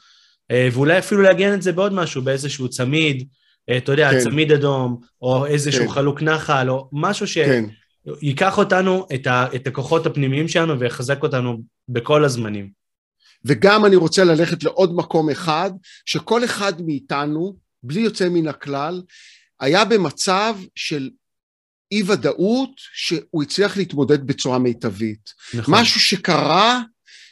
ואולי 0.73 0.99
אפילו 0.99 1.23
לעגן 1.23 1.55
את 1.55 1.63
זה 1.63 1.73
בעוד 1.73 1.93
משהו, 1.93 2.23
באיזשהו 2.23 2.69
צמיד, 2.69 3.29
אתה 3.77 3.93
יודע, 3.93 4.11
כן. 4.11 4.21
צמיד 4.21 4.53
אדום, 4.53 5.01
או 5.23 5.47
איזשהו 5.47 5.87
כן. 5.87 5.91
חלוק 5.91 6.23
נחל, 6.23 6.71
או 6.71 6.89
משהו 6.93 7.27
ש... 7.27 7.39
כן. 7.39 7.65
ייקח 8.23 8.59
אותנו, 8.59 9.07
את, 9.15 9.27
ה, 9.27 9.47
את 9.55 9.67
הכוחות 9.67 10.07
הפנימיים 10.07 10.49
שלנו 10.49 10.81
ויחזק 10.81 11.23
אותנו 11.23 11.63
בכל 11.89 12.25
הזמנים. 12.25 12.71
וגם 13.45 13.85
אני 13.85 13.97
רוצה 13.97 14.25
ללכת 14.25 14.65
לעוד 14.65 14.95
מקום 14.95 15.31
אחד, 15.31 15.71
שכל 16.05 16.45
אחד 16.45 16.83
מאיתנו, 16.83 17.57
בלי 17.83 18.01
יוצא 18.01 18.29
מן 18.29 18.49
הכלל, 18.49 19.03
היה 19.61 19.85
במצב 19.85 20.57
של 20.75 21.11
אי 21.93 22.03
ודאות 22.07 22.71
שהוא 22.77 23.43
הצליח 23.43 23.77
להתמודד 23.77 24.27
בצורה 24.27 24.59
מיטבית. 24.59 25.31
נכון. 25.55 25.75
משהו 25.75 26.01
שקרה 26.01 26.81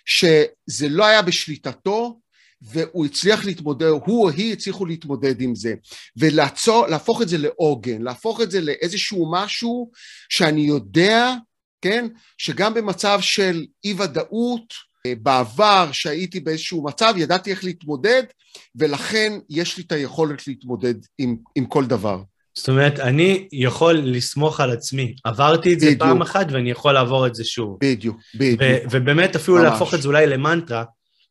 שזה 0.04 0.88
לא 0.88 1.06
היה 1.06 1.22
בשליטתו, 1.22 2.20
והוא 2.62 3.06
הצליח 3.06 3.44
להתמודד, 3.44 3.86
הוא 3.86 4.24
או 4.24 4.30
היא 4.30 4.52
הצליחו 4.52 4.86
להתמודד 4.86 5.40
עם 5.40 5.54
זה, 5.54 5.74
ולהפוך 6.16 7.22
את 7.22 7.28
זה 7.28 7.38
לעוגן, 7.38 8.02
להפוך 8.02 8.40
את 8.40 8.50
זה 8.50 8.60
לאיזשהו 8.60 9.32
משהו 9.32 9.90
שאני 10.28 10.60
יודע, 10.60 11.34
כן, 11.82 12.06
שגם 12.38 12.74
במצב 12.74 13.18
של 13.20 13.64
אי 13.84 13.94
ודאות, 13.98 14.74
אה, 15.06 15.12
בעבר 15.22 15.88
שהייתי 15.92 16.40
באיזשהו 16.40 16.84
מצב, 16.84 17.14
ידעתי 17.16 17.50
איך 17.50 17.64
להתמודד, 17.64 18.22
ולכן 18.76 19.32
יש 19.50 19.76
לי 19.76 19.84
את 19.86 19.92
היכולת 19.92 20.48
להתמודד 20.48 20.94
עם, 21.18 21.36
עם 21.54 21.66
כל 21.66 21.86
דבר. 21.86 22.22
זאת 22.54 22.68
אומרת, 22.68 23.00
אני 23.00 23.48
יכול 23.52 23.94
לסמוך 23.94 24.60
על 24.60 24.70
עצמי. 24.70 25.14
עברתי 25.24 25.74
את 25.74 25.80
זה 25.80 25.86
בדיוק. 25.86 26.02
פעם 26.02 26.22
אחת 26.22 26.46
ואני 26.52 26.70
יכול 26.70 26.92
לעבור 26.92 27.26
את 27.26 27.34
זה 27.34 27.44
שוב. 27.44 27.78
בדיוק, 27.80 28.16
בדיוק. 28.34 28.60
ובאמת 28.90 29.36
אפילו 29.36 29.56
ממש. 29.56 29.66
להפוך 29.66 29.94
את 29.94 30.02
זה 30.02 30.08
אולי 30.08 30.26
למנטרה, 30.26 30.84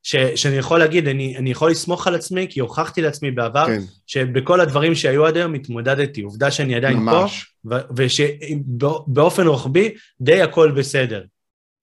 ש, 0.04 0.16
שאני 0.16 0.56
יכול 0.56 0.80
להגיד, 0.80 1.08
אני, 1.08 1.38
אני 1.38 1.52
יכול 1.52 1.72
לסמוך 1.72 2.08
על 2.08 2.16
עצמי, 2.16 2.48
כי 2.50 2.60
הוכחתי 2.60 3.02
לעצמי 3.02 3.32
בעבר, 3.32 3.66
כן. 3.68 3.82
שבכל 4.08 4.62
הדברים 4.62 4.96
שהיו 4.96 5.26
עד 5.26 5.38
היום 5.38 5.54
התמודדתי. 5.54 6.22
עובדה 6.22 6.52
שאני 6.52 6.76
עדיין 6.76 6.98
ממש. 6.98 7.56
פה, 7.70 7.76
ושבאופן 7.96 9.48
רוחבי 9.48 9.94
די 10.22 10.42
הכל 10.42 10.72
בסדר. 10.72 11.24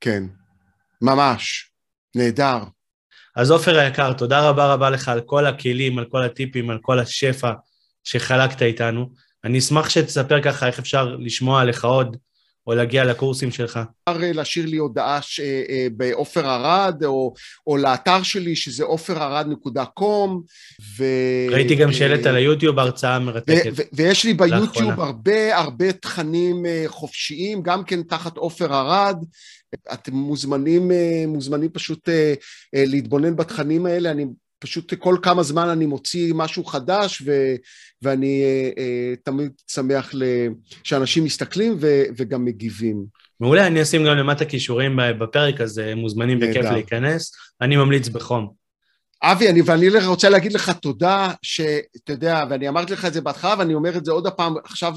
כן, 0.00 0.24
ממש. 1.02 1.70
נהדר. 2.14 2.58
אז 3.36 3.50
עופר 3.50 3.78
היקר, 3.78 4.12
תודה 4.12 4.48
רבה 4.48 4.72
רבה 4.72 4.90
לך 4.90 5.08
על 5.08 5.20
כל 5.20 5.46
הכלים, 5.46 5.98
על 5.98 6.04
כל 6.04 6.22
הטיפים, 6.22 6.70
על 6.70 6.78
כל 6.82 6.98
השפע 6.98 7.52
שחלקת 8.04 8.62
איתנו. 8.62 9.10
אני 9.44 9.58
אשמח 9.58 9.88
שתספר 9.88 10.42
ככה 10.42 10.66
איך 10.66 10.78
אפשר 10.78 11.16
לשמוע 11.18 11.60
עליך 11.60 11.84
עוד 11.84 12.16
או 12.68 12.74
להגיע 12.74 13.04
לקורסים 13.04 13.50
שלך? 13.50 13.80
אפשר 14.08 14.22
אה, 14.22 14.32
להשאיר 14.32 14.66
לי 14.66 14.76
הודעה 14.76 15.22
ש... 15.22 15.40
אה, 15.40 15.62
אה, 15.68 15.86
בעופר 15.96 16.46
ארד, 16.54 17.04
או, 17.04 17.34
או 17.66 17.76
לאתר 17.76 18.22
שלי, 18.22 18.56
שזה 18.56 18.84
עופרארד.קום, 18.84 20.42
ו... 20.98 21.04
ראיתי 21.50 21.74
גם 21.74 21.92
שהעלית 21.92 22.26
ליוטיוב 22.26 22.78
הרצאה 22.78 23.18
מרתקת. 23.18 23.66
ו- 23.66 23.76
ו- 23.76 23.82
ויש 23.92 24.24
לי 24.24 24.34
ביוטיוב 24.34 24.64
לאחרונה. 24.64 25.04
הרבה 25.04 25.56
הרבה 25.56 25.92
תכנים 25.92 26.66
חופשיים, 26.86 27.62
גם 27.62 27.84
כן 27.84 28.02
תחת 28.02 28.36
עופר 28.36 28.74
ארד. 28.74 29.24
אתם 29.92 30.14
מוזמנים, 30.14 30.90
מוזמנים 31.28 31.70
פשוט 31.70 32.08
להתבונן 32.72 33.36
בתכנים 33.36 33.86
האלה, 33.86 34.10
אני 34.10 34.26
פשוט 34.58 34.94
כל 34.94 35.16
כמה 35.22 35.42
זמן 35.42 35.68
אני 35.68 35.86
מוציא 35.86 36.32
משהו 36.34 36.64
חדש, 36.64 37.22
ו, 37.26 37.32
ואני 38.02 38.42
אה, 38.44 38.70
אה, 38.78 39.14
תמיד 39.24 39.52
שמח 39.70 40.12
שאנשים 40.84 41.24
מסתכלים 41.24 41.76
ו, 41.80 42.02
וגם 42.16 42.44
מגיבים. 42.44 43.04
מעולה, 43.40 43.66
אני 43.66 43.82
אשים 43.82 44.04
גם 44.04 44.16
למטה 44.16 44.44
כישורים 44.44 44.98
בפרק, 45.20 45.60
אז 45.60 45.82
מוזמנים 45.96 46.40
בכיף 46.40 46.64
להיכנס. 46.64 47.32
אני 47.60 47.76
ממליץ 47.76 48.08
בחום. 48.08 48.58
אבי, 49.22 49.48
אני, 49.48 49.62
ואני 49.62 49.88
רוצה 50.06 50.28
להגיד 50.28 50.52
לך 50.52 50.70
תודה, 50.70 51.32
שאתה 51.42 52.12
יודע, 52.12 52.44
ואני 52.50 52.68
אמרתי 52.68 52.92
לך 52.92 53.04
את 53.04 53.12
זה 53.12 53.20
בהתחלה, 53.20 53.54
ואני 53.58 53.74
אומר 53.74 53.96
את 53.96 54.04
זה 54.04 54.12
עוד 54.12 54.26
הפעם, 54.26 54.54
עכשיו 54.64 54.94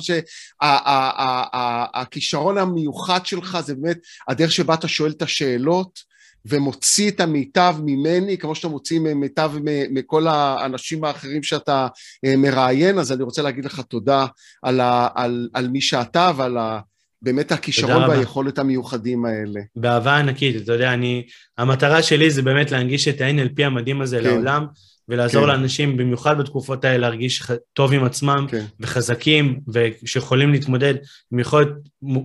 שהכישרון 2.01 2.57
המיוחד 2.57 3.25
שלך 3.25 3.57
זה 3.65 3.75
באמת 3.75 3.97
הדרך 4.27 4.51
שבה 4.51 4.73
אתה 4.73 4.87
שואל 4.87 5.11
את 5.11 5.21
השאלות, 5.21 6.10
ומוציא 6.45 7.11
את 7.11 7.19
המיטב 7.19 7.75
ממני, 7.83 8.37
כמו 8.37 8.55
שאתה 8.55 8.67
מוציא 8.67 8.99
מיטב 8.99 9.51
מכל 9.91 10.27
האנשים 10.27 11.03
האחרים 11.03 11.43
שאתה 11.43 11.87
אה, 12.25 12.37
מראיין, 12.37 12.99
אז 12.99 13.11
אני 13.11 13.23
רוצה 13.23 13.41
להגיד 13.41 13.65
לך 13.65 13.79
תודה 13.79 14.25
על, 14.61 14.79
ה, 14.79 15.07
על, 15.15 15.49
על 15.53 15.67
מי 15.67 15.81
שאתה 15.81 16.31
ועל 16.35 16.57
ה... 16.57 16.79
באמת 17.21 17.51
הכישרון 17.51 18.03
והיכולת 18.03 18.59
המיוחדים 18.59 19.25
האלה. 19.25 19.59
באהבה 19.75 20.17
ענקית, 20.17 20.63
אתה 20.63 20.73
יודע, 20.73 20.93
אני, 20.93 21.25
המטרה 21.57 22.03
שלי 22.03 22.31
זה 22.31 22.41
באמת 22.41 22.71
להנגיש 22.71 23.07
את 23.07 23.21
ה-NLP 23.21 23.63
המדהים 23.63 24.01
הזה 24.01 24.17
כן. 24.17 24.23
לעולם, 24.23 24.65
ולעזור 25.09 25.41
כן. 25.41 25.47
לאנשים, 25.47 25.97
במיוחד 25.97 26.37
בתקופות 26.37 26.85
האלה, 26.85 26.97
להרגיש 26.97 27.43
טוב 27.73 27.93
עם 27.93 28.03
עצמם, 28.03 28.45
כן. 28.49 28.65
וחזקים, 28.79 29.59
ושיכולים 29.73 30.51
להתמודד 30.51 30.93
עם 31.33 31.39
יכולת, 31.39 31.67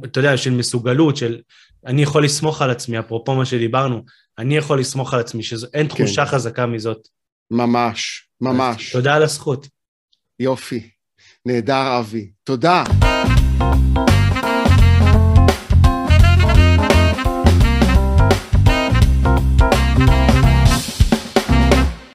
אתה 0.04 0.20
יודע, 0.20 0.36
של 0.36 0.50
מסוגלות, 0.50 1.16
של 1.16 1.38
אני 1.86 2.02
יכול 2.02 2.24
לסמוך 2.24 2.62
על 2.62 2.70
עצמי, 2.70 2.98
אפרופו 2.98 3.34
מה 3.34 3.44
שדיברנו, 3.44 4.02
אני 4.38 4.56
יכול 4.56 4.80
לסמוך 4.80 5.14
על 5.14 5.20
עצמי, 5.20 5.42
שאין. 5.42 5.86
תחושה 5.88 6.24
כן. 6.24 6.30
חזקה 6.30 6.66
מזאת. 6.66 7.08
ממש, 7.50 8.28
ממש. 8.40 8.92
תודה 8.92 9.14
על 9.14 9.22
הזכות. 9.22 9.68
יופי. 10.40 10.90
נהדר, 11.46 11.98
אבי. 11.98 12.30
תודה. 12.44 12.84